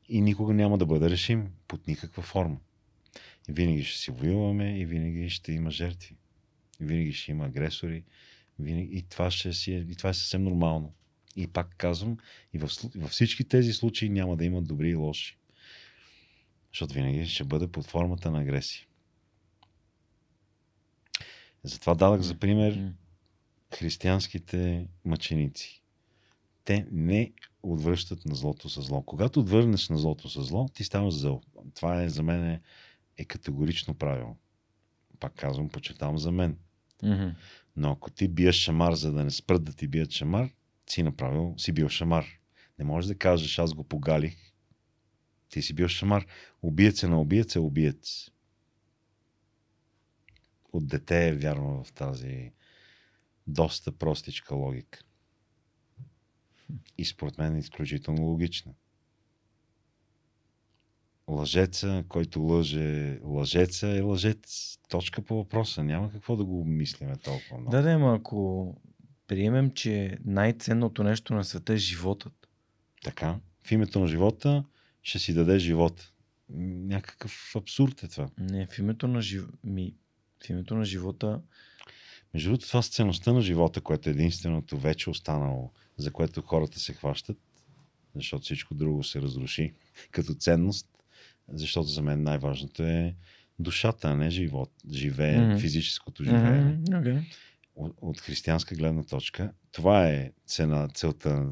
[0.09, 2.57] И никога няма да бъде решим под никаква форма.
[3.49, 6.15] И винаги ще си воюваме и винаги ще има жертви.
[6.81, 8.03] И винаги ще има агресори.
[8.59, 8.97] Винаги...
[8.97, 9.77] И, това ще си е...
[9.89, 10.93] и това е съвсем нормално.
[11.35, 12.17] И пак казвам,
[12.53, 12.69] и в...
[12.95, 15.37] във всички тези случаи няма да има добри и лоши.
[16.73, 18.85] Защото винаги ще бъде под формата на агресия.
[21.63, 22.93] Затова дадах за пример
[23.73, 25.80] християнските мъченици.
[26.71, 27.33] Те не
[27.63, 29.03] отвръщат на злото с зло.
[29.03, 31.41] Когато отвърнеш на злото с зло, ти ставаш зъл.
[31.73, 32.61] Това е за мен е,
[33.17, 34.35] е категорично правило.
[35.19, 36.57] Пак казвам, почетавам за мен.
[37.75, 40.49] Но ако ти биеш шамар, за да не спрат да ти бият шамар,
[40.89, 42.25] си направил, си бил шамар.
[42.79, 44.37] Не можеш да кажеш, аз го погалих.
[45.49, 46.25] Ти си бил шамар.
[46.61, 48.31] Убиец е на убиец е убиец.
[50.73, 52.51] От дете е вярвам в тази
[53.47, 54.99] доста простичка логика.
[56.97, 58.73] И според мен е изключително логична.
[61.27, 64.77] Лъжеца, който лъже лъжеца е лъжец.
[64.89, 65.83] Точка по въпроса.
[65.83, 67.71] Няма какво да го мислиме толкова много.
[67.71, 68.75] Да, да, ама ако
[69.27, 72.47] приемем, че най-ценното нещо на света е животът.
[73.03, 73.39] Така.
[73.63, 74.63] В името на живота
[75.03, 76.11] ще си даде живот.
[76.49, 78.29] Някакъв абсурд е това.
[78.37, 79.47] Не, в името на, жив...
[79.63, 79.95] ми,
[80.45, 81.41] в името на живота
[82.33, 85.71] Между другото, това с ценността на живота, което е единственото вече останало,
[86.01, 87.37] за което хората се хващат,
[88.15, 89.73] защото всичко друго се разруши
[90.11, 90.87] като ценност,
[91.47, 93.15] защото за мен най-важното е
[93.59, 95.59] душата, а не живот, живее, mm-hmm.
[95.59, 96.77] физическото живеене.
[96.77, 97.03] Mm-hmm.
[97.03, 97.23] Okay.
[97.75, 101.51] От, от християнска гледна точка, това е цена, целта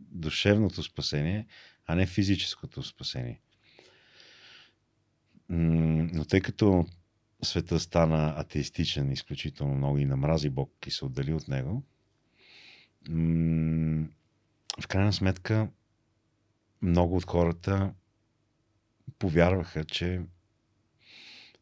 [0.00, 1.46] душевното спасение,
[1.86, 3.40] а не физическото спасение.
[5.48, 6.86] Но тъй като
[7.42, 11.84] света стана атеистичен изключително много и намрази Бог и се отдали от него,
[13.08, 15.70] в крайна сметка
[16.82, 17.94] много от хората
[19.18, 20.22] повярваха, че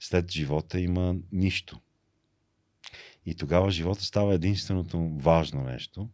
[0.01, 1.81] след живота има нищо.
[3.27, 6.11] И тогава живота става единственото важно нещо.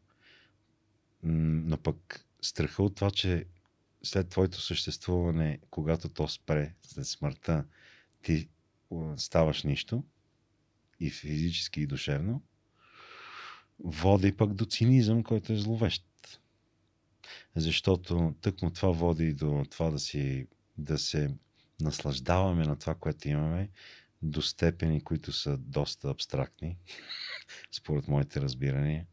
[1.22, 3.46] Но пък страха от това, че
[4.02, 7.64] след твоето съществуване, когато то спре, след смъртта,
[8.22, 8.48] ти
[9.16, 10.04] ставаш нищо,
[11.00, 12.42] и физически, и душевно,
[13.78, 16.04] води пък до цинизъм, който е зловещ.
[17.56, 20.46] Защото тъкмо това води до това да, си,
[20.78, 21.34] да се
[21.80, 23.68] наслаждаваме на това, което имаме,
[24.22, 26.76] до степени, които са доста абстрактни,
[27.72, 29.06] според моите разбирания.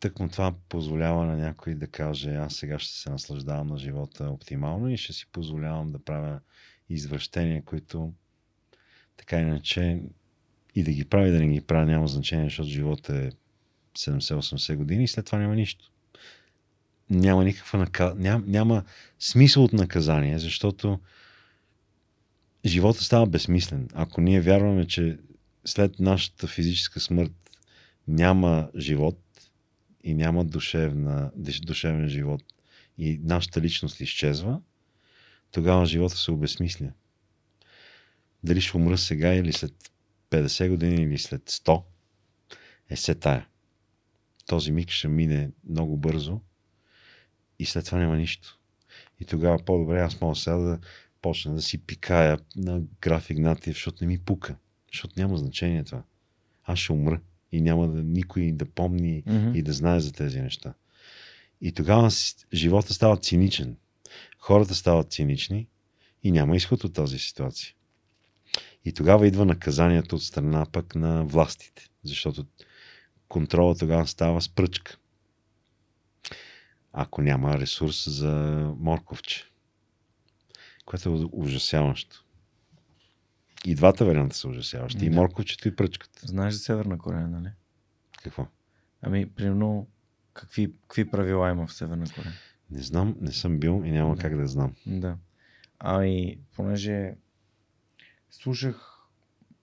[0.00, 4.88] Тъкмо това позволява на някой да каже, аз сега ще се наслаждавам на живота оптимално
[4.88, 6.40] и ще си позволявам да правя
[6.88, 8.12] извращения, които
[9.16, 10.02] така иначе
[10.78, 13.30] и да ги прави, да не ги прави, няма значение, защото живота е
[13.98, 15.90] 70-80 години и след това няма нищо.
[17.10, 18.12] Няма никаква наказ...
[18.46, 18.84] няма,
[19.18, 21.00] смисъл от наказание, защото
[22.66, 23.88] живота става безсмислен.
[23.94, 25.18] Ако ние вярваме, че
[25.64, 27.32] след нашата физическа смърт
[28.08, 29.20] няма живот
[30.04, 31.30] и няма душевна,
[31.62, 32.42] душевен живот
[32.98, 34.60] и нашата личност изчезва,
[35.50, 36.92] тогава живота се обесмисля.
[38.44, 39.72] Дали ще умра сега или след
[40.30, 41.82] 50 години или след 100,
[42.90, 43.46] е се тая.
[44.46, 46.40] Този миг ще мине много бързо
[47.58, 48.58] и след това няма нищо.
[49.20, 50.78] И тогава по-добре аз мога сега да
[51.22, 54.56] почна да си пикая на граф Игнатиев, защото не ми пука.
[54.92, 56.02] Защото няма значение това.
[56.64, 57.20] Аз ще умра
[57.52, 59.54] и няма да никой да помни mm-hmm.
[59.54, 60.74] и да знае за тези неща.
[61.60, 62.10] И тогава
[62.54, 63.76] живота става циничен.
[64.38, 65.68] Хората стават цинични
[66.22, 67.74] и няма изход от тази ситуация.
[68.84, 72.46] И тогава идва наказанието от страна пък на властите, защото
[73.28, 74.96] контрола тогава става с пръчка.
[76.92, 78.32] Ако няма ресурс за
[78.78, 79.44] морковче,
[80.84, 82.24] което е ужасяващо.
[83.64, 84.98] И двата варианта са ужасяващи.
[84.98, 85.06] Да.
[85.06, 86.26] И морковчето, и пръчката.
[86.26, 87.48] Знаеш за Северна Корея, нали?
[88.22, 88.46] Какво?
[89.02, 89.88] Ами, примерно,
[90.32, 92.34] какви, какви правила има в Северна Корея?
[92.70, 94.22] Не знам, не съм бил и няма да.
[94.22, 94.74] как да знам.
[94.86, 95.16] Да.
[95.78, 97.14] Ами, понеже
[98.30, 99.06] слушах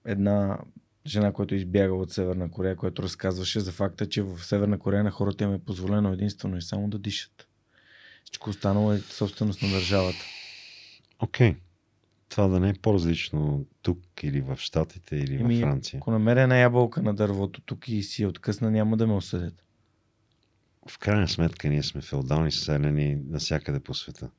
[0.05, 0.57] една
[1.05, 5.11] жена, която избяга от Северна Корея, която разказваше за факта, че в Северна Корея на
[5.11, 7.47] хората им е позволено единствено и само да дишат.
[8.23, 10.25] Всичко останало е собственост на държавата.
[11.19, 11.51] Окей.
[11.51, 11.55] Okay.
[12.29, 15.97] Това да не е по-различно тук или в Штатите или Еми, във Франция.
[15.97, 19.63] Ако намеря една ябълка на дървото тук и си откъсна, няма да ме осъдят.
[20.89, 24.29] В крайна сметка ние сме феодални селени навсякъде по света.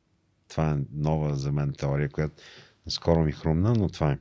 [0.48, 2.42] Това е нова за мен теория, която
[2.88, 4.18] скоро ми хрумна, но това е.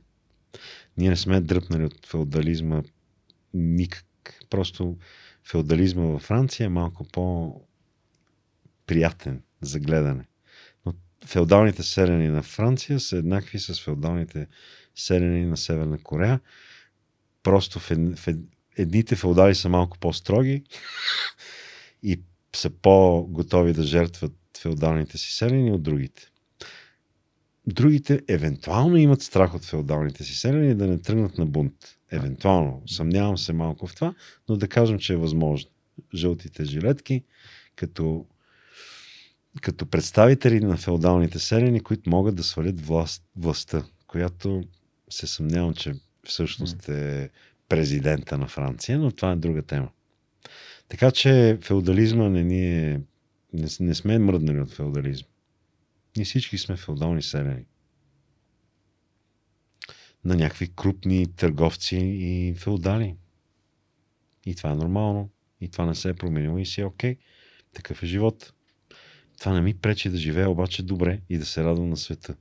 [0.96, 2.82] Ние не сме дръпнали от феодализма
[3.54, 4.04] никак.
[4.50, 4.96] Просто
[5.44, 7.62] феодализма във Франция е малко по-приятен
[9.60, 10.24] за гледане.
[10.86, 10.94] Но
[11.26, 14.46] феодалните селени на Франция са еднакви с феодалните
[14.94, 16.40] селени на Северна Корея.
[17.42, 18.28] Просто в, в,
[18.76, 20.64] едните феодали са малко по-строги
[22.02, 22.20] и
[22.56, 26.30] са по-готови да жертват феодалните си селени от другите.
[27.66, 31.74] Другите евентуално имат страх от феодалните си селени да не тръгнат на бунт.
[32.10, 32.82] Евентуално.
[32.86, 34.14] Съмнявам се малко в това,
[34.48, 35.70] но да кажем, че е възможно.
[36.14, 37.24] Жълтите жилетки,
[37.76, 38.26] като,
[39.62, 44.64] като представители на феодалните селени, които могат да свалят власт, властта, която
[45.10, 45.94] се съмнявам, че
[46.24, 47.30] всъщност е
[47.68, 49.88] президента на Франция, но това е друга тема.
[50.88, 53.00] Така че феодализма не ни е...
[53.52, 55.28] Не, не сме мръднали от феодализма.
[56.16, 57.64] Ние всички сме феодални селени.
[60.24, 63.16] На някакви крупни търговци и феодали.
[64.46, 65.30] И това е нормално.
[65.60, 67.16] И това не се е променило и си е окей.
[67.74, 68.52] Такъв е живот.
[69.38, 72.36] Това не ми пречи да живея обаче добре и да се радвам на света.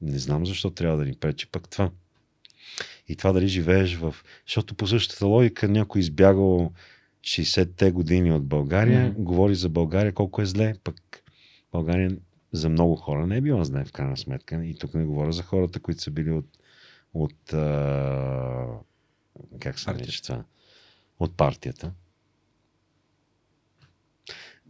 [0.00, 1.90] Не знам защо трябва да ни пречи пък това.
[3.08, 4.14] И това дали живееш в...
[4.46, 6.72] Защото по същата логика някой избягал
[7.22, 9.22] 60-те години от България, mm-hmm.
[9.22, 11.22] говори за България колко е зле, пък
[11.72, 12.16] България
[12.52, 14.64] за много хора не е била зле в крайна сметка.
[14.64, 16.46] И тук не говоря за хората, които са били от,
[17.14, 18.66] от а...
[19.60, 20.44] как се нарича това?
[21.18, 21.92] От партията.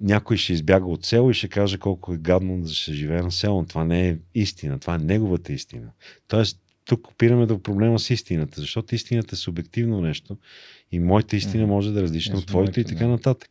[0.00, 3.32] някой ще избяга от село и ще каже колко е гадно да се живее на
[3.32, 3.64] село.
[3.64, 5.90] Това не е истина, това е неговата истина.
[6.28, 10.38] Тоест, тук опираме до проблема с истината, защото истината е субективно нещо
[10.92, 13.50] и моята истина може да е различна от твоята и така нататък.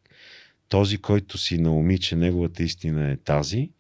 [0.69, 3.71] Този, който си науми, че неговата истина е тази,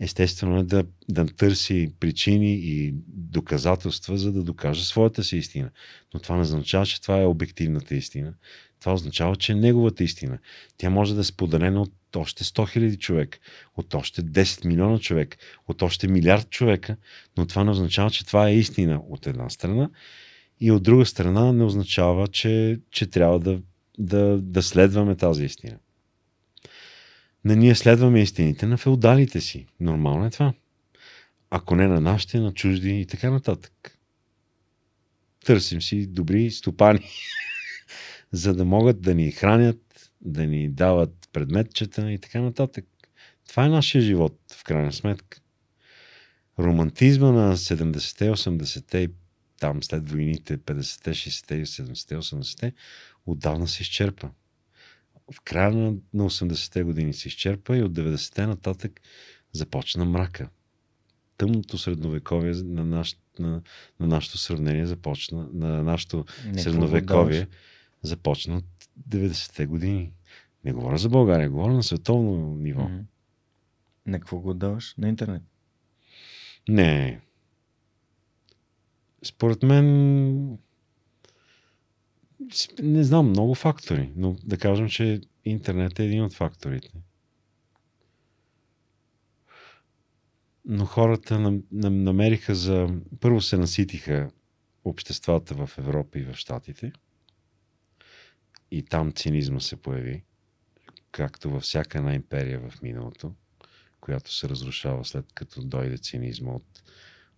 [0.00, 5.70] естествено е да, да търси причини и доказателства, за да докаже своята си истина.
[6.14, 8.34] Но това не означава, че това е обективната истина.
[8.80, 10.38] Това означава, че е неговата истина.
[10.76, 13.40] Тя може да е споделена от още 100 000 човек,
[13.76, 15.36] от още 10 милиона човек,
[15.68, 16.96] от още милиард човека,
[17.36, 19.90] но това не означава, че това е истина от една страна
[20.60, 23.60] и от друга страна не означава, че, че трябва да,
[23.98, 25.78] да, да следваме тази истина.
[27.44, 29.66] Не ние следваме истините на феодалите си.
[29.80, 30.54] Нормално е това.
[31.50, 33.98] Ако не на нашите, на чужди и така нататък.
[35.44, 37.10] Търсим си добри стопани,
[38.32, 42.84] за да могат да ни хранят, да ни дават предметчета и така нататък.
[43.48, 45.40] Това е нашия живот, в крайна сметка.
[46.58, 49.08] Романтизма на 70-те, 80-те,
[49.60, 52.72] там след войните, 50-те, 60-те, 70-те, 80-те,
[53.26, 54.30] отдавна се изчерпа
[55.32, 59.00] в края на, на 80-те години се изчерпа и от 90-те нататък
[59.52, 60.48] започна мрака.
[61.36, 63.62] Тъмното средновековие на, наш, на,
[64.00, 67.48] на нашето сравнение започна, на нашето Не, средновековие
[68.02, 68.64] започна от
[69.08, 70.12] 90-те години.
[70.64, 72.82] Не говоря за България, говоря на световно ниво.
[72.82, 73.04] Mm-hmm.
[74.06, 74.94] На какво го даваш?
[74.98, 75.42] На интернет?
[76.68, 77.20] Не.
[79.22, 80.58] Според мен
[82.82, 86.90] не знам, много фактори, но да кажем, че интернет е един от факторите.
[90.64, 92.88] Но хората намериха за...
[93.20, 94.30] Първо се наситиха
[94.84, 96.92] обществата в Европа и в Штатите.
[98.70, 100.24] И там цинизма се появи,
[101.10, 103.34] както във всяка една империя в миналото,
[104.00, 106.82] която се разрушава след като дойде цинизма от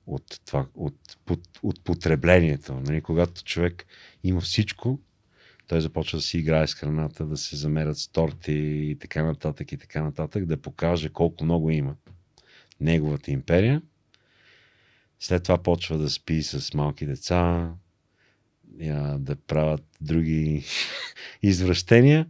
[0.07, 2.75] от, това, от, от, от потреблението.
[2.75, 3.01] Нали?
[3.03, 3.87] Когато човек
[4.25, 5.01] има всичко,
[5.67, 9.73] той започва да си играе с храната, да се замерят с торти и така нататък
[9.73, 11.97] и така нататък, да покаже колко много има
[12.81, 13.83] неговата империя.
[15.21, 17.73] След това почва да спи с малки деца,
[19.19, 20.65] да правят други
[21.43, 22.27] извращения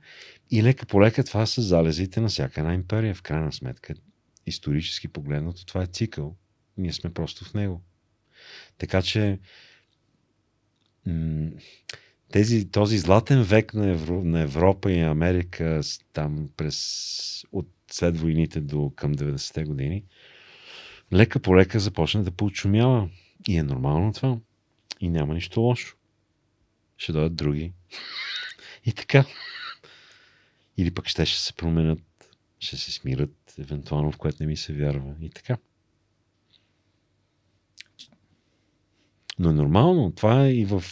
[0.50, 3.14] и лека по лека това са залезите на всяка една империя.
[3.14, 3.94] В крайна сметка,
[4.46, 6.36] исторически погледнато, това е цикъл
[6.76, 7.82] ние сме просто в него.
[8.78, 9.38] Така че
[12.32, 15.80] тези, този златен век на, Евро, на Европа и Америка
[16.12, 20.04] там през от след войните до към 90-те години,
[21.12, 23.08] лека по лека започна да поучумява.
[23.48, 24.38] И е нормално това.
[25.00, 25.96] И няма нищо лошо.
[26.96, 27.72] Ще дойдат други.
[28.84, 29.24] И така.
[30.76, 32.00] Или пък ще, ще се променят,
[32.58, 35.14] ще се смират, евентуално в което не ми се вярва.
[35.20, 35.56] И така.
[39.38, 40.12] Но е нормално.
[40.12, 40.84] Това е и в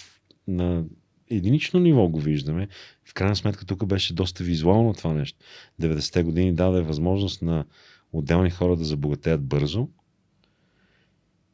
[0.49, 0.85] на
[1.31, 2.69] единично ниво го виждаме.
[3.05, 5.39] В крайна сметка тук беше доста визуално това нещо.
[5.81, 7.65] 90-те години даде възможност на
[8.13, 9.89] отделни хора да забогатеят бързо.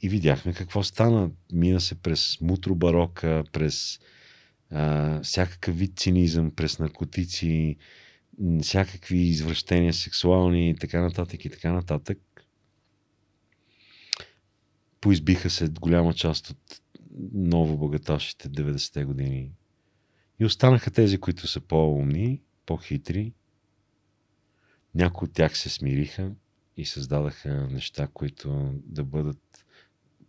[0.03, 1.31] И видяхме какво стана.
[1.53, 3.99] Мина се през мутро барока, през
[4.71, 7.77] а, всякакъв вид цинизъм, през наркотици,
[8.63, 12.19] всякакви извращения сексуални и така нататък и така нататък.
[15.07, 16.81] Поизбиха се голяма част от
[17.33, 19.53] ново богаташите 90-те години.
[20.41, 23.33] И останаха тези, които са по-умни, по-хитри.
[24.95, 26.33] Някои от тях се смириха
[26.77, 29.67] и създадаха неща, които да бъдат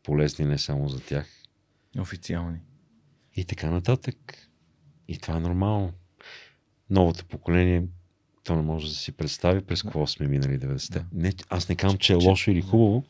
[0.04, 1.28] полезни не само за тях.
[1.99, 2.60] Официални.
[3.36, 4.49] И така нататък.
[5.08, 5.94] И това е нормално.
[6.90, 7.84] Новото поколение,
[8.44, 10.99] то не може да си представи през какво сме минали 90-те.
[10.99, 11.06] Да.
[11.14, 13.04] Не, аз не казвам, че е лошо или хубаво.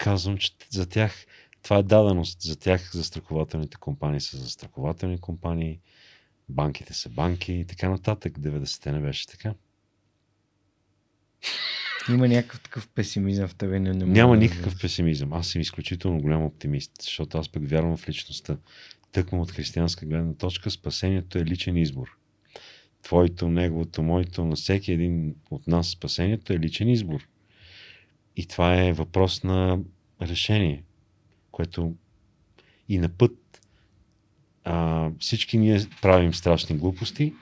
[0.00, 1.26] Казвам, че за тях
[1.62, 2.42] това е даденост.
[2.42, 5.80] За тях застрахователните компании са застрахователни компании,
[6.48, 8.38] банките са банки и така нататък.
[8.38, 9.54] 90-те не беше така.
[12.08, 13.80] Има някакъв такъв песимизъм в тебе.
[13.80, 14.80] Не, не Няма да никакъв да...
[14.80, 15.32] песимизъм.
[15.32, 18.56] Аз съм изключително голям оптимист, защото аз пък вярвам в личността.
[19.12, 22.18] Тъкмо от християнска гледна точка, спасението е личен избор.
[23.02, 27.29] Твоето, неговото, моето, на всеки един от нас спасението е личен избор.
[28.36, 29.78] И това е въпрос на
[30.22, 30.84] решение
[31.60, 31.94] което
[32.88, 33.60] и на път
[34.64, 37.34] а, всички ние правим страшни глупости,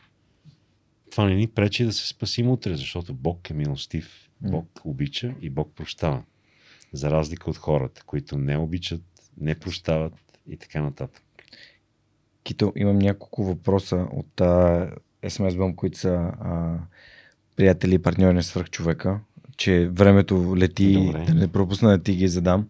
[1.10, 5.50] това не ни пречи да се спасим утре, защото Бог е милостив, Бог обича и
[5.50, 6.22] Бог прощава.
[6.92, 9.02] За разлика от хората, които не обичат,
[9.40, 11.22] не прощават и така нататък.
[12.42, 14.90] Кито, имам няколко въпроса от а,
[15.22, 16.78] SMS Бъм, които са а,
[17.56, 19.20] приятели и партньори на свърх човека,
[19.58, 21.24] че времето лети, Добре.
[21.24, 22.68] да не пропусна да ти ги задам.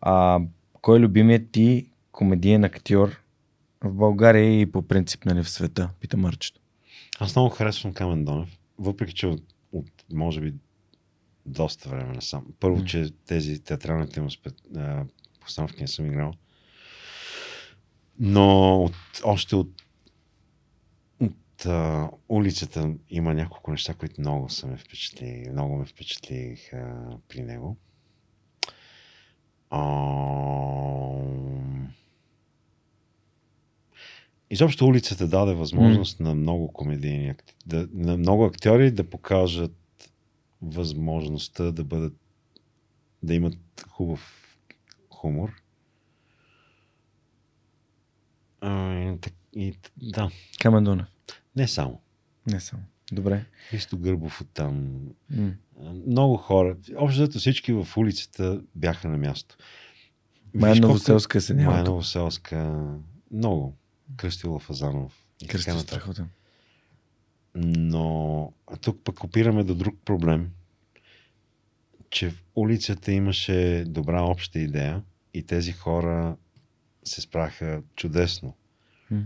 [0.00, 0.40] А,
[0.72, 3.20] кой е любимият ти комедиен актьор
[3.84, 5.90] в България и по принцип нали, в света?
[6.00, 6.60] Пита Марчето.
[7.18, 9.42] Аз много харесвам Камен Донев, въпреки че от,
[9.72, 10.54] от може би
[11.46, 12.46] доста време насам.
[12.60, 12.84] Първо, М.
[12.84, 15.04] че тези театралните му спе, а,
[15.40, 16.32] постановки не съм играл.
[18.18, 18.94] Но от,
[19.24, 19.81] още от,
[21.62, 27.10] от а, улицата има няколко неща, които много са ме впечатли, много ме впечатлих а,
[27.28, 27.76] при него.
[29.70, 29.82] А,
[34.50, 37.34] Изобщо улицата даде възможност на много комедийни,
[37.66, 39.76] да, на много актьори да покажат
[40.62, 42.14] възможността да бъдат,
[43.22, 43.58] да имат
[43.88, 44.56] хубав
[45.10, 45.52] хумор.
[48.60, 49.18] А, и,
[49.56, 50.30] и, да,
[50.60, 51.06] Камен Дунев.
[51.56, 52.00] Не само.
[52.46, 52.82] Не само.
[53.12, 53.44] Добре.
[53.68, 55.00] Христо Гърбов от там.
[56.06, 56.76] Много хора.
[56.96, 59.56] Общо всички в улицата бяха на място.
[60.76, 61.78] Колко- Новоселска се няма.
[61.78, 61.86] Тук.
[61.86, 62.88] Новоселска.
[63.30, 63.76] Много.
[64.16, 65.26] Кръстила Фазанов.
[65.74, 65.82] нататък.
[65.88, 66.28] страхотен.
[67.54, 70.50] Но а тук пък опираме до друг проблем,
[72.10, 75.02] че в улицата имаше добра обща идея
[75.34, 76.36] и тези хора
[77.04, 78.54] се справяха чудесно.
[79.10, 79.24] М.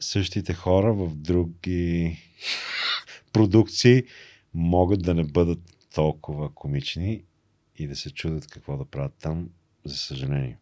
[0.00, 2.18] Същите хора в други
[3.32, 4.04] продукции
[4.54, 5.60] могат да не бъдат
[5.94, 7.22] толкова комични
[7.76, 9.48] и да се чудят какво да правят там,
[9.84, 10.58] за съжаление.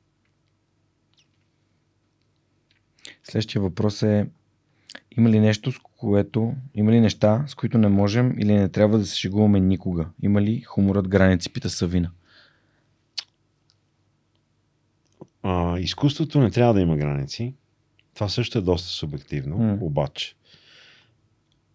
[3.22, 4.26] Следващия въпрос е
[5.16, 8.98] има ли нещо, с което, има ли неща, с които не можем или не трябва
[8.98, 10.08] да се шегуваме никога?
[10.22, 12.10] Има ли хуморът граници, пита Савина.
[15.42, 17.54] А, изкуството не трябва да има граници.
[18.18, 19.78] Това също е доста субективно, М.
[19.80, 20.34] обаче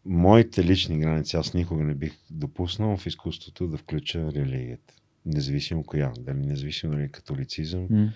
[0.05, 4.93] моите лични граници аз никога не бих допуснал в изкуството да включа религията.
[5.25, 6.11] Независимо коя.
[6.19, 8.13] Дали независимо дали католицизъм, М.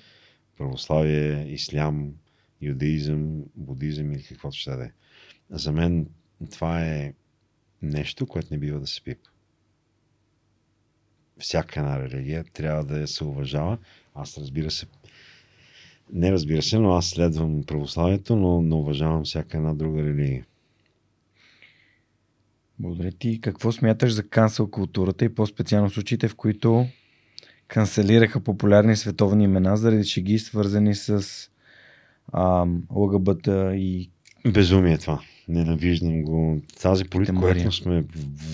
[0.58, 2.14] православие, ислям,
[2.62, 4.92] юдеизъм, будизъм или каквото ще да е.
[5.50, 6.10] За мен
[6.52, 7.14] това е
[7.82, 9.30] нещо, което не бива да се пипа.
[11.40, 13.78] Всяка една религия трябва да се уважава.
[14.16, 14.86] Аз разбира се,
[16.14, 20.46] не разбира се, но аз следвам православието, но не уважавам всяка една друга религия.
[22.80, 23.42] Благодаря ти.
[23.42, 26.88] Какво смяташ за кансъл културата и по-специално случаите, в които
[27.68, 31.24] канцелираха популярни световни имена заради шеги, свързани с
[32.34, 34.10] ам, ЛГБТ и
[34.52, 35.22] Безумие е това.
[35.48, 36.62] Ненавиждам го.
[36.82, 38.06] Тази политкоректност ме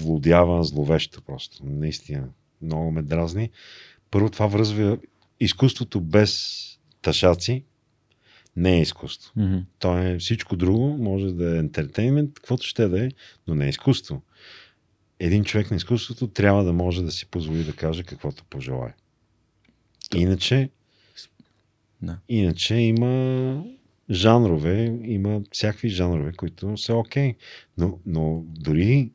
[0.01, 1.65] владява зловещо просто.
[1.65, 2.29] Наистина.
[2.61, 3.49] Много ме дразни.
[4.11, 4.97] Първо това връзва
[5.39, 6.63] изкуството без
[7.03, 7.63] ташаци.
[8.55, 9.31] Не е изкуство.
[9.35, 9.57] Мгм.
[9.79, 10.97] То е всичко друго.
[10.97, 13.09] Може да е ентертеймент, каквото ще да е,
[13.47, 14.21] но не е изкуство.
[15.19, 18.93] Един човек на изкуството трябва да може да си позволи да каже каквото пожелае.
[20.15, 20.69] Иначе,
[22.01, 22.17] Да.
[22.29, 23.63] иначе има
[24.09, 27.35] жанрове, има всякакви жанрове, които са окей.
[27.77, 29.11] Но, но дори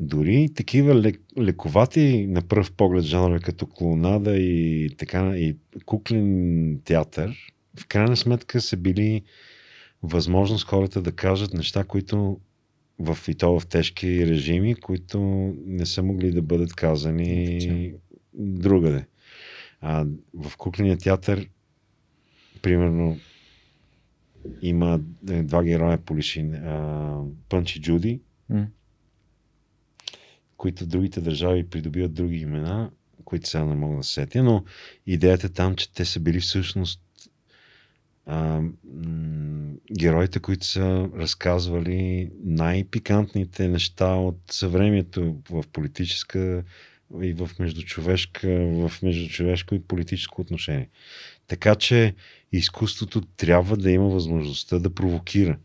[0.00, 7.52] дори такива лек, лековати на пръв поглед жанрове като клоунада и така и куклен театър,
[7.80, 9.22] в крайна сметка са били
[10.02, 12.40] възможност хората да кажат неща, които
[12.98, 15.20] в и то в тежки режими, които
[15.66, 17.94] не са могли да бъдат казани
[18.34, 19.06] другаде.
[19.80, 21.48] А, в кукления театър,
[22.62, 23.18] примерно,
[24.62, 25.00] има
[25.30, 28.20] е, два героя по лишин, а, Пънч и Джуди.
[30.60, 32.90] Които в другите държави придобиват други имена,
[33.24, 34.64] които сега не мога да се сетя, но
[35.06, 37.00] идеята е там, че те са били всъщност
[38.26, 38.70] а, м-
[39.98, 46.64] героите, които са разказвали най-пикантните неща от съвремието в политическа
[47.22, 48.48] и в междучовешка,
[48.88, 50.88] в междучовешко и политическо отношение.
[51.46, 52.14] Така че
[52.52, 55.58] изкуството трябва да има възможността да провокира.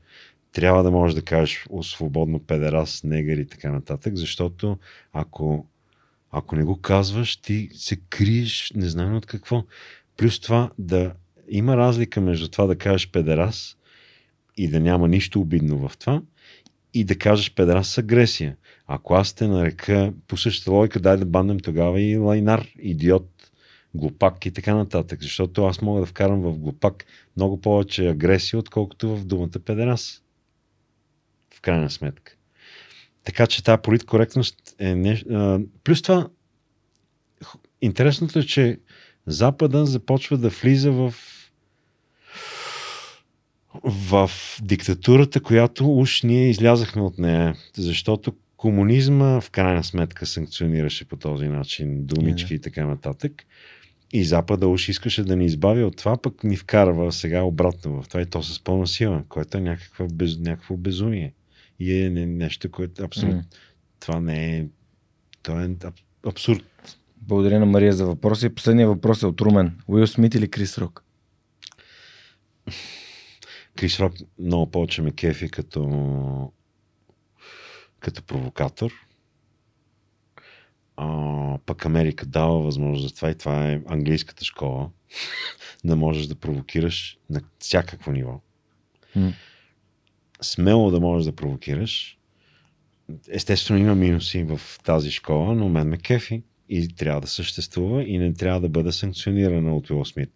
[0.56, 4.78] Трябва да можеш да кажеш свободно педерас, негър и така нататък, защото
[5.14, 5.66] ако,
[6.32, 9.64] ако не го казваш, ти се криеш не знам от какво.
[10.18, 11.14] Плюс това да
[11.50, 13.78] има разлика между това да кажеш педерас
[14.58, 16.22] и да няма нищо обидно в това
[16.94, 18.58] и да кажеш педерас с агресия.
[18.88, 23.52] Ако аз те нарека по същата логика, дай да баннем тогава и лайнар, идиот,
[23.94, 25.22] глупак и така нататък.
[25.22, 27.06] Защото аз мога да вкарам в глупак
[27.38, 30.22] много повече агресия, отколкото в думата педерас.
[31.66, 32.36] Крайна сметка.
[33.24, 35.60] Така че тази политкоректност е нещо...
[35.84, 36.30] Плюс това,
[37.82, 38.80] интересното е, че
[39.28, 41.14] Запада започва да влиза в
[43.84, 44.32] в
[44.62, 51.48] диктатурата, която уж ние излязахме от нея, защото комунизма в крайна сметка санкционираше по този
[51.48, 52.56] начин думички yeah.
[52.56, 53.44] и така нататък.
[54.14, 58.08] И Запада уж искаше да ни избави от това, пък ни вкарва сега обратно в
[58.08, 61.34] това и то с пълна сила, което е някаква без, някакво безумие.
[61.80, 63.42] И е нещо, което абсолютно...
[63.42, 63.56] Mm.
[64.00, 64.68] Това не е...
[65.44, 65.70] Това е
[66.28, 66.98] абсурд.
[67.18, 68.46] Благодаря на Мария за въпроса.
[68.46, 69.80] И последният въпрос е от Румен.
[69.88, 71.04] Уил Смит или Крис Рок?
[73.76, 76.52] Крис Рок много повече ме кефи като
[78.00, 78.92] като провокатор.
[80.98, 84.90] А, пък Америка дава възможност за това и това е английската школа.
[85.84, 88.42] да можеш да провокираш на всякакво ниво.
[89.18, 89.34] Mm.
[90.46, 92.18] Смело да можеш да провокираш.
[93.30, 98.18] Естествено има минуси в тази школа, но мен ме кефи и трябва да съществува и
[98.18, 100.32] не трябва да бъде санкционирана от Уил Смит.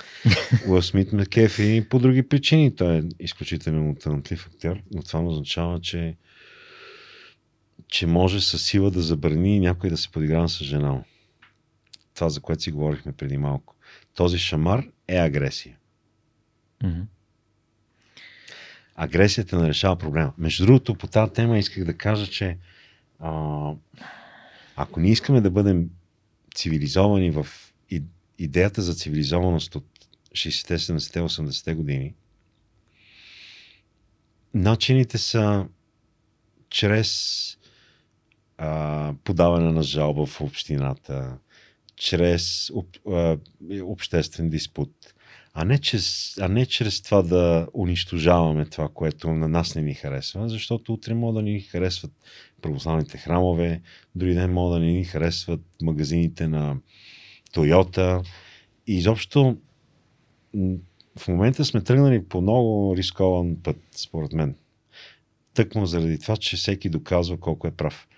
[0.68, 2.74] Уил Смит ме кефи по други причини.
[2.74, 6.16] Той е изключително талантлив актьор, но това означава, че
[7.88, 11.04] че може със сила да забрани някой да се подиграва с жена му.
[12.14, 13.74] Това, за което си говорихме преди малко.
[14.14, 15.76] Този шамар е агресия.
[16.84, 17.04] Mm-hmm.
[18.96, 20.32] Агресията не решава проблема.
[20.38, 22.58] Между другото, по тази тема исках да кажа, че
[23.18, 23.72] а,
[24.76, 25.90] ако ние искаме да бъдем
[26.54, 27.46] цивилизовани в
[28.38, 29.86] идеята за цивилизованост от
[30.32, 32.14] 60-те, 70-те, 80-те години,
[34.54, 35.66] начините са
[36.70, 37.42] чрез
[38.58, 41.38] а, подаване на жалба в общината,
[41.96, 43.38] чрез об, а,
[43.82, 45.14] обществен диспут,
[45.58, 49.94] а не, чрез, а не чрез това да унищожаваме това, което на нас не ни
[49.94, 52.12] харесва, защото утре могат да ни харесват
[52.62, 53.80] православните храмове,
[54.14, 56.76] други ден могат да ни харесват магазините на
[57.52, 58.22] Тойота.
[58.86, 59.56] И изобщо
[61.18, 64.54] в момента сме тръгнали по много рискован път, според мен.
[65.54, 68.08] Тъкмо заради това, че всеки доказва колко е прав.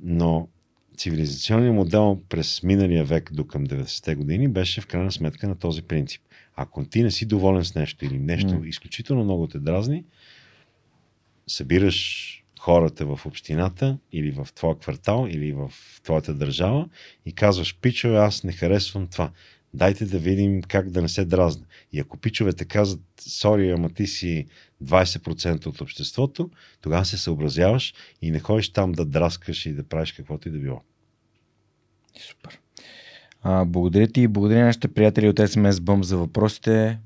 [0.00, 0.48] Но
[0.96, 5.82] цивилизационният модел през миналия век до към 90-те години беше в крайна сметка на този
[5.82, 6.22] принцип.
[6.62, 8.66] Ако ти не си доволен с нещо или нещо mm.
[8.66, 10.04] изключително много те дразни,
[11.46, 15.72] събираш хората в общината или в твоя квартал или в
[16.02, 16.88] твоята държава
[17.26, 19.30] и казваш, пичове, аз не харесвам това
[19.74, 21.66] дайте да видим как да не се дразна.
[21.92, 24.46] И ако пичовете казват, сори, ама ти си
[24.84, 26.50] 20% от обществото,
[26.80, 30.58] тогава се съобразяваш и не ходиш там да драскаш и да правиш каквото и да
[30.58, 30.82] било.
[32.20, 32.60] Супер.
[33.42, 36.98] А, благодаря ти и благодаря нашите приятели от SMS Bump за въпросите.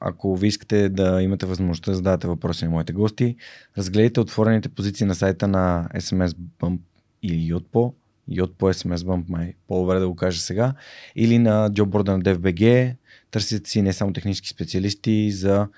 [0.00, 3.36] Ако ви искате да имате възможността да задавате въпроси на моите гости,
[3.78, 6.78] разгледайте отворените позиции на сайта на SMS Bump
[7.22, 7.92] или Yotpo
[8.58, 10.74] по SMS Bump, май по-добре да го кажа сега,
[11.16, 12.94] или на джобборда на DFBG,
[13.30, 15.68] търсят си не само технически специалисти за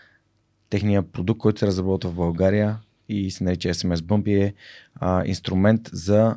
[0.71, 2.79] техния продукт, който се разработва в България
[3.09, 4.55] и се нарича SMS Bump и е
[4.95, 6.37] а, инструмент за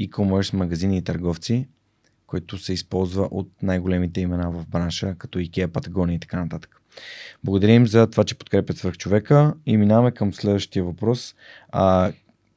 [0.00, 1.68] e-commerce магазини и търговци,
[2.34, 6.82] който се използва от най-големите имена в бранша, като IKEA, Patagonia и така нататък.
[7.44, 11.34] Благодарим за това, че подкрепят свърх човека и минаваме към следващия въпрос.
[11.68, 12.12] А,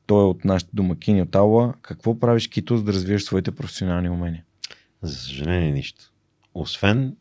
[0.05, 1.73] той е от нашите домакини от Алла.
[1.81, 4.43] Какво правиш, Кито, за да развиеш своите професионални умения?
[5.01, 6.11] За съжаление, нищо.
[6.53, 7.15] Освен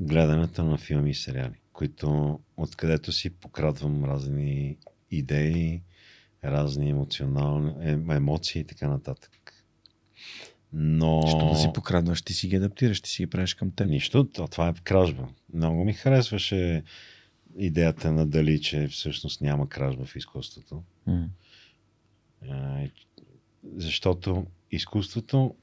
[0.00, 4.76] гледането на филми и сериали, които откъдето си покрадвам разни
[5.10, 5.82] идеи,
[6.44, 7.72] разни емоционални
[8.10, 9.39] емоции и така нататък.
[10.72, 11.26] Но...
[11.26, 12.22] Що да си покрадваш?
[12.22, 13.88] Ти си ги адаптираш, ти си ги правиш към теб.
[13.88, 15.28] Нищо, това е кражба.
[15.54, 16.82] Много ми харесваше
[17.58, 20.82] идеята на Дали, че всъщност няма кражба в изкуството.
[21.08, 22.90] Mm.
[23.76, 25.54] Защото изкуството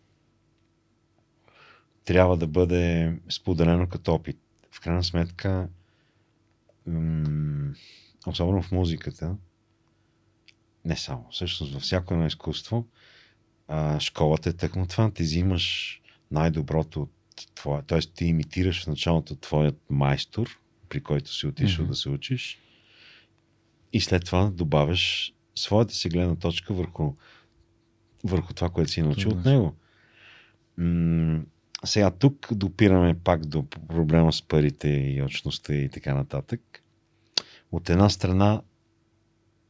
[2.06, 4.38] трябва да бъде споделено като опит.
[4.72, 5.70] В крайна сметка,
[8.28, 9.36] особено в музиката,
[10.86, 12.86] не само, всъщност във всяко едно изкуство,
[14.00, 15.12] школата е тъкмо това.
[15.12, 15.98] Ти взимаш
[16.32, 17.12] най-доброто от
[17.56, 18.00] твоя, т.е.
[18.00, 21.90] ти имитираш в началото твоят майстор, при който си отишъл mm-hmm.
[21.90, 22.60] да се учиш,
[23.94, 27.14] и след това добавяш своята си гледна точка върху,
[28.24, 29.76] върху това, което си научил от него.
[30.78, 31.42] М-
[31.86, 36.84] сега тук допираме пак до проблема с парите и очността и така нататък.
[37.72, 38.62] От една страна,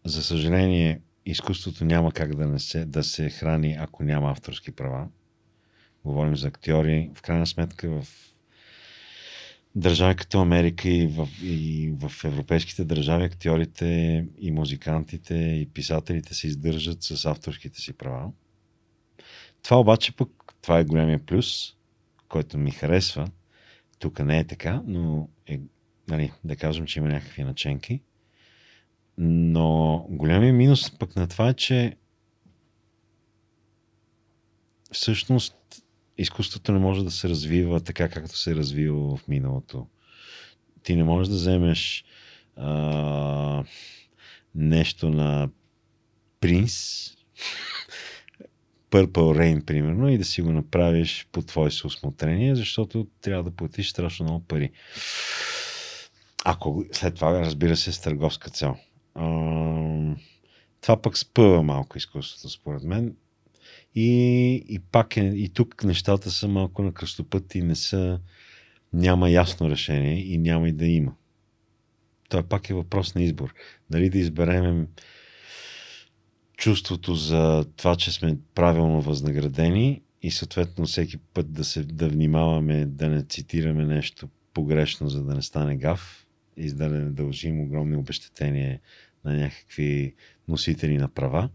[0.06, 1.02] за съжаление,
[1.32, 5.08] изкуството няма как да, не се, да се храни, ако няма авторски права.
[6.06, 7.12] Говорим за актьори.
[7.16, 8.08] В крайна сметка в
[9.76, 16.48] държави като Америка и в, и в европейските държави актьорите и музикантите и писателите се
[16.48, 18.32] издържат с авторските си права.
[19.64, 20.30] Това обаче пък,
[20.62, 21.76] това е големия плюс,
[22.30, 23.28] който ми харесва.
[24.00, 25.60] Тук не е така, но е
[26.08, 28.02] нали, да кажем, че има някакви наченки.
[29.18, 31.96] Но големия минус пък на това е, че
[34.92, 35.56] всъщност
[36.18, 39.88] изкуството не може да се развива така, както се е развива в миналото.
[40.84, 42.06] Ти не можеш да вземеш
[42.56, 43.64] а,
[44.56, 45.50] нещо на
[46.40, 46.72] принц,
[48.92, 49.08] Purple
[49.38, 54.26] Rain, примерно, и да си го направиш по твое усмотрение, защото трябва да платиш страшно
[54.26, 54.72] много пари.
[56.46, 58.76] Ако след това, разбира се, с търговска цел.
[60.82, 63.16] Това пък спъва малко изкуството, според мен.
[63.96, 68.20] И, и пак е, и тук нещата са малко на кръстопът и не са,
[68.94, 71.14] няма ясно решение и няма и да има.
[72.30, 73.54] Това пак е въпрос на избор.
[73.90, 74.88] Дали да изберем
[76.58, 82.86] чувството за това, че сме правилно възнаградени и съответно всеки път да, се, да внимаваме
[82.86, 86.28] да не цитираме нещо погрешно, за да не стане гав
[86.58, 88.80] и да не дължим огромни обещетения
[89.26, 90.14] на някакви
[90.48, 91.50] носители на права.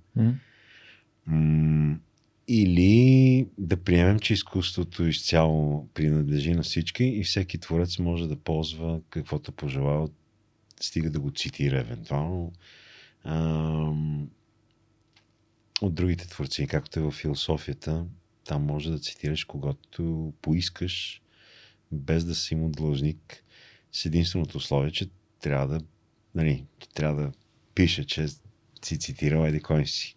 [1.29, 1.99] Mm.
[2.49, 9.01] Или да приемем, че изкуството изцяло принадлежи на всички и всеки творец може да ползва
[9.11, 10.09] каквото пожелава,
[10.81, 12.53] стига да го цитира евентуално
[13.25, 14.31] ам,
[15.81, 18.07] от другите творци, както е в философията.
[18.45, 21.23] Там може да цитираш когато поискаш,
[21.93, 23.45] без да си му длъжник,
[23.93, 25.11] с единственото условие, че
[25.41, 25.81] трябва да,
[26.35, 26.65] нали,
[26.95, 27.33] трябва да
[27.75, 28.27] пише, че
[28.85, 30.17] си цитирал еди кой си.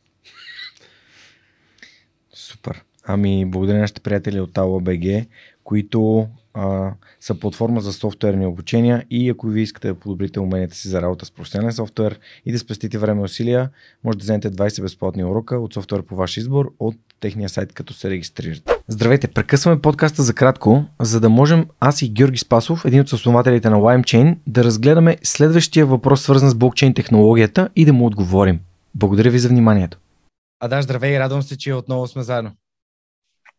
[2.33, 2.83] Супер.
[3.03, 5.27] Ами, благодаря нашите приятели от ALA.BG,
[5.63, 10.87] които а, са платформа за софтуерни обучения и ако ви искате да подобрите уменията си
[10.87, 13.69] за работа с професионален софтуер и да спестите време и усилия,
[14.03, 17.93] може да вземете 20 безплатни урока от софтуер по ваш избор от техния сайт, като
[17.93, 18.73] се регистрирате.
[18.87, 23.69] Здравейте, прекъсваме подкаста за кратко, за да можем аз и Георги Спасов, един от основателите
[23.69, 28.59] на LimeChain, да разгледаме следващия въпрос, свързан с блокчейн технологията и да му отговорим.
[28.95, 29.97] Благодаря ви за вниманието.
[30.59, 32.51] Ада, здравей, радвам се, че отново сме заедно.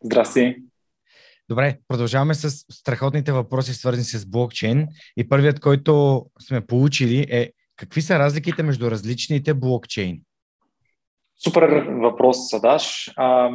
[0.03, 0.55] Здрасти.
[1.49, 4.87] Добре, продължаваме с страхотните въпроси, свързани с блокчейн.
[5.17, 10.21] И първият, който сме получили е какви са разликите между различните блокчейни?
[11.43, 11.69] Супер
[12.01, 13.11] въпрос, Садаш.
[13.15, 13.49] А,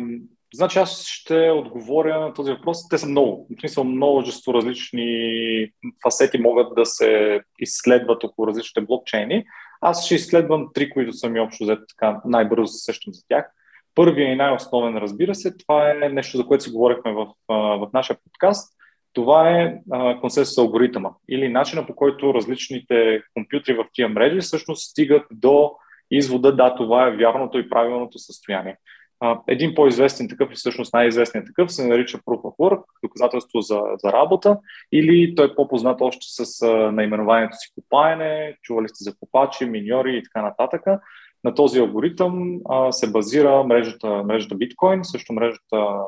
[0.54, 2.88] значи аз ще отговоря на този въпрос.
[2.88, 3.46] Те са много.
[3.50, 5.70] В смисъл множество различни
[6.02, 9.44] фасети могат да се изследват около различните блокчейни.
[9.80, 13.46] Аз ще изследвам три, които са ми общо взето така най-бързо се сещам за тях.
[13.94, 18.16] Първият и най-основен, разбира се, това е нещо, за което си говорихме в, в нашия
[18.24, 18.78] подкаст.
[19.12, 19.74] Това е
[20.20, 25.72] консенсус алгоритъма или начина по който различните компютри в тия мрежи всъщност стигат до
[26.10, 28.76] извода, да, това е вярното и правилното състояние.
[29.48, 34.12] Един по-известен такъв и всъщност най-известният такъв се нарича Proof of Work, доказателство за, за
[34.12, 34.58] работа,
[34.92, 40.22] или той е по-познат още с наименованието си копаене, чували сте за копачи, миньори и
[40.22, 40.82] така нататък.
[41.44, 45.98] На този алгоритъм а, се базира мрежата, мрежата Bitcoin, също мрежата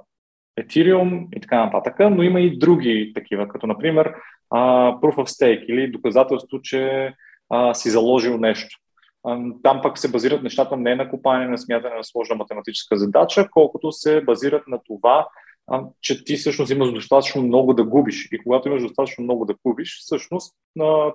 [0.61, 4.15] Ethereum и така нататък, но има и други такива, като например
[4.51, 4.61] а,
[4.93, 7.13] Proof of Stake или доказателство, че
[7.51, 8.79] а, си заложил нещо.
[9.63, 13.93] Там пък се базират нещата не на копане, на смятане на сложна математическа задача, колкото
[13.93, 15.27] се базират на това,
[16.01, 18.29] че ти всъщност имаш достатъчно много да губиш.
[18.33, 20.55] И когато имаш достатъчно много да губиш, всъщност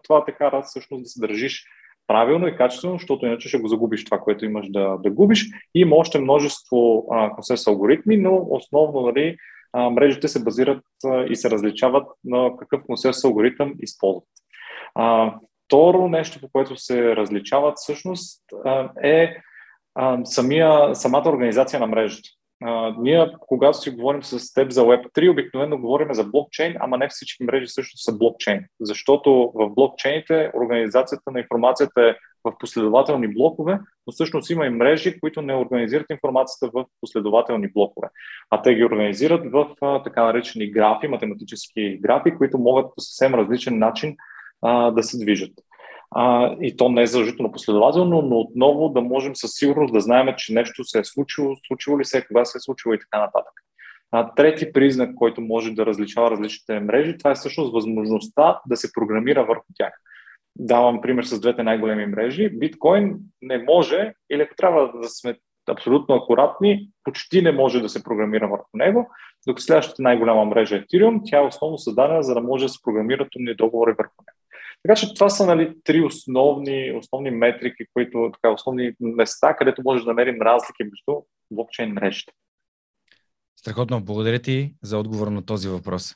[0.04, 1.66] това те кара всъщност да се държиш
[2.10, 5.45] правилно и качествено, защото иначе ще го загубиш това, което имаш да, да губиш.
[5.76, 7.06] Има още множество
[7.36, 9.38] консенсус алгоритми, но основно нали,
[9.73, 14.27] а, мрежите се базират а, и се различават на какъв консенсус алгоритъм използват.
[14.95, 15.34] А,
[15.65, 18.44] второ нещо, по което се различават всъщност
[19.03, 19.36] е
[20.23, 22.30] самия, самата организация на мрежата.
[22.64, 27.10] А, ние, когато си говорим с теб за Web3, обикновено говорим за блокчейн, ама не
[27.10, 28.65] всички мрежи също са блокчейн.
[28.80, 35.19] Защото в блокчейните организацията на информацията е в последователни блокове, но всъщност има и мрежи,
[35.19, 38.07] които не организират информацията в последователни блокове,
[38.49, 43.36] а те ги организират в а, така наречени графи, математически графи, които могат по съвсем
[43.36, 44.15] различен начин
[44.61, 45.52] а, да се движат.
[46.11, 50.27] А, и то не е задължително последователно, но отново да можем със сигурност да знаем,
[50.38, 53.53] че нещо се е случило, случило ли се, кога се е случило и така нататък.
[54.11, 58.94] А, трети признак, който може да различава различните мрежи, това е всъщност възможността да се
[58.94, 59.94] програмира върху тях.
[60.56, 62.49] Давам пример с двете най-големи мрежи.
[62.49, 65.36] Биткоин не може, или ако трябва да сме
[65.69, 69.10] абсолютно акуратни, почти не може да се програмира върху него,
[69.48, 72.80] докато следващата най-голяма мрежа е Ethereum, тя е основно създадена, за да може да се
[72.84, 74.39] програмират умни договори върху него.
[74.84, 80.03] Така че това са нали, три основни, основни метрики, които, така, основни места, където може
[80.03, 82.34] да намерим разлики между блокчейн мрежите.
[83.60, 86.15] Страхотно, благодаря ти за отговор на този въпрос.